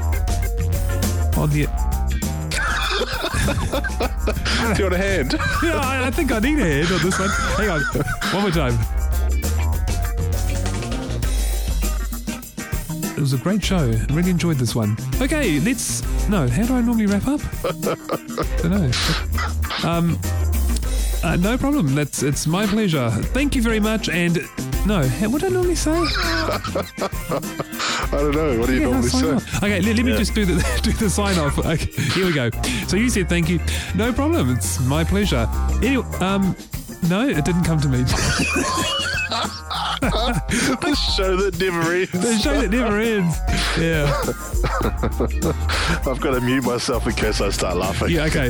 on 1.38 1.50
the. 1.50 1.68
Do 4.76 4.84
you 4.84 4.90
want 4.90 4.94
a 4.94 4.98
hand? 4.98 5.34
Yeah, 5.64 5.78
I, 5.80 6.08
I 6.08 6.12
think 6.12 6.32
I 6.32 6.40
need 6.40 6.60
a 6.60 6.66
hand 6.66 6.92
on 6.92 7.02
this 7.02 7.20
one. 7.20 7.30
Hang 7.58 7.70
on, 7.70 7.82
one 8.34 8.42
more 8.44 8.52
time. 8.52 9.03
Was 13.24 13.34
a 13.34 13.38
great 13.38 13.64
show. 13.64 13.78
I 13.78 14.06
really 14.14 14.32
enjoyed 14.32 14.58
this 14.58 14.76
one. 14.76 14.98
Okay, 15.22 15.60
let's. 15.62 16.02
No, 16.28 16.46
how 16.48 16.64
do 16.66 16.76
I 16.76 16.82
normally 16.82 17.06
wrap 17.06 17.26
up? 17.28 17.40
I 17.64 17.72
don't 18.62 18.72
know. 18.72 18.92
Um, 19.90 20.20
uh, 21.24 21.38
no 21.38 21.58
problem. 21.58 21.96
That's 21.96 22.22
it's 22.22 22.46
my 22.46 22.66
pleasure. 22.68 23.10
Thank 23.10 23.56
you 23.56 23.62
very 23.62 23.80
much. 23.80 24.10
And 24.10 24.40
no, 24.86 25.08
how- 25.08 25.30
what 25.30 25.40
do 25.42 25.48
I 25.48 25.52
normally 25.52 25.76
say? 25.76 25.92
I 25.94 26.60
don't 28.12 28.36
know. 28.36 28.60
What 28.60 28.68
do 28.68 28.74
you 28.76 28.82
Yeah, 28.82 28.88
normally 28.90 29.08
say? 29.10 29.32
off. 29.32 29.64
Okay, 29.64 29.80
let, 29.82 29.96
let 29.96 30.06
me 30.06 30.18
just 30.18 30.36
do 30.36 30.44
the 30.46 30.80
do 30.84 30.92
the 30.92 31.10
sign 31.10 31.40
off. 31.40 31.58
Okay, 31.60 31.86
here 32.12 32.26
we 32.26 32.34
go. 32.34 32.50
So 32.88 32.98
you 32.98 33.10
said 33.10 33.30
thank 33.30 33.48
you. 33.50 33.60
No 33.96 34.12
problem. 34.12 34.50
It's 34.52 34.82
my 34.82 35.06
pleasure. 35.06 35.48
Anyway, 35.82 36.04
um, 36.20 36.56
no, 37.10 37.26
it 37.28 37.46
didn't 37.46 37.64
come 37.64 37.80
to 37.80 37.88
me. 37.88 38.04
the 40.82 40.96
show 41.16 41.36
that 41.38 41.60
never 41.60 41.94
ends. 41.94 42.12
the 42.12 42.38
show 42.38 42.62
that 42.62 42.72
never 42.72 43.00
ends. 43.00 43.38
Yeah. 43.80 44.12
I've 46.12 46.20
got 46.20 46.32
to 46.36 46.42
mute 46.42 46.64
myself 46.64 47.08
in 47.08 47.14
case 47.14 47.42
I 47.42 47.50
start 47.50 47.78
laughing. 47.78 48.10
Yeah. 48.10 48.26
Okay. 48.26 48.50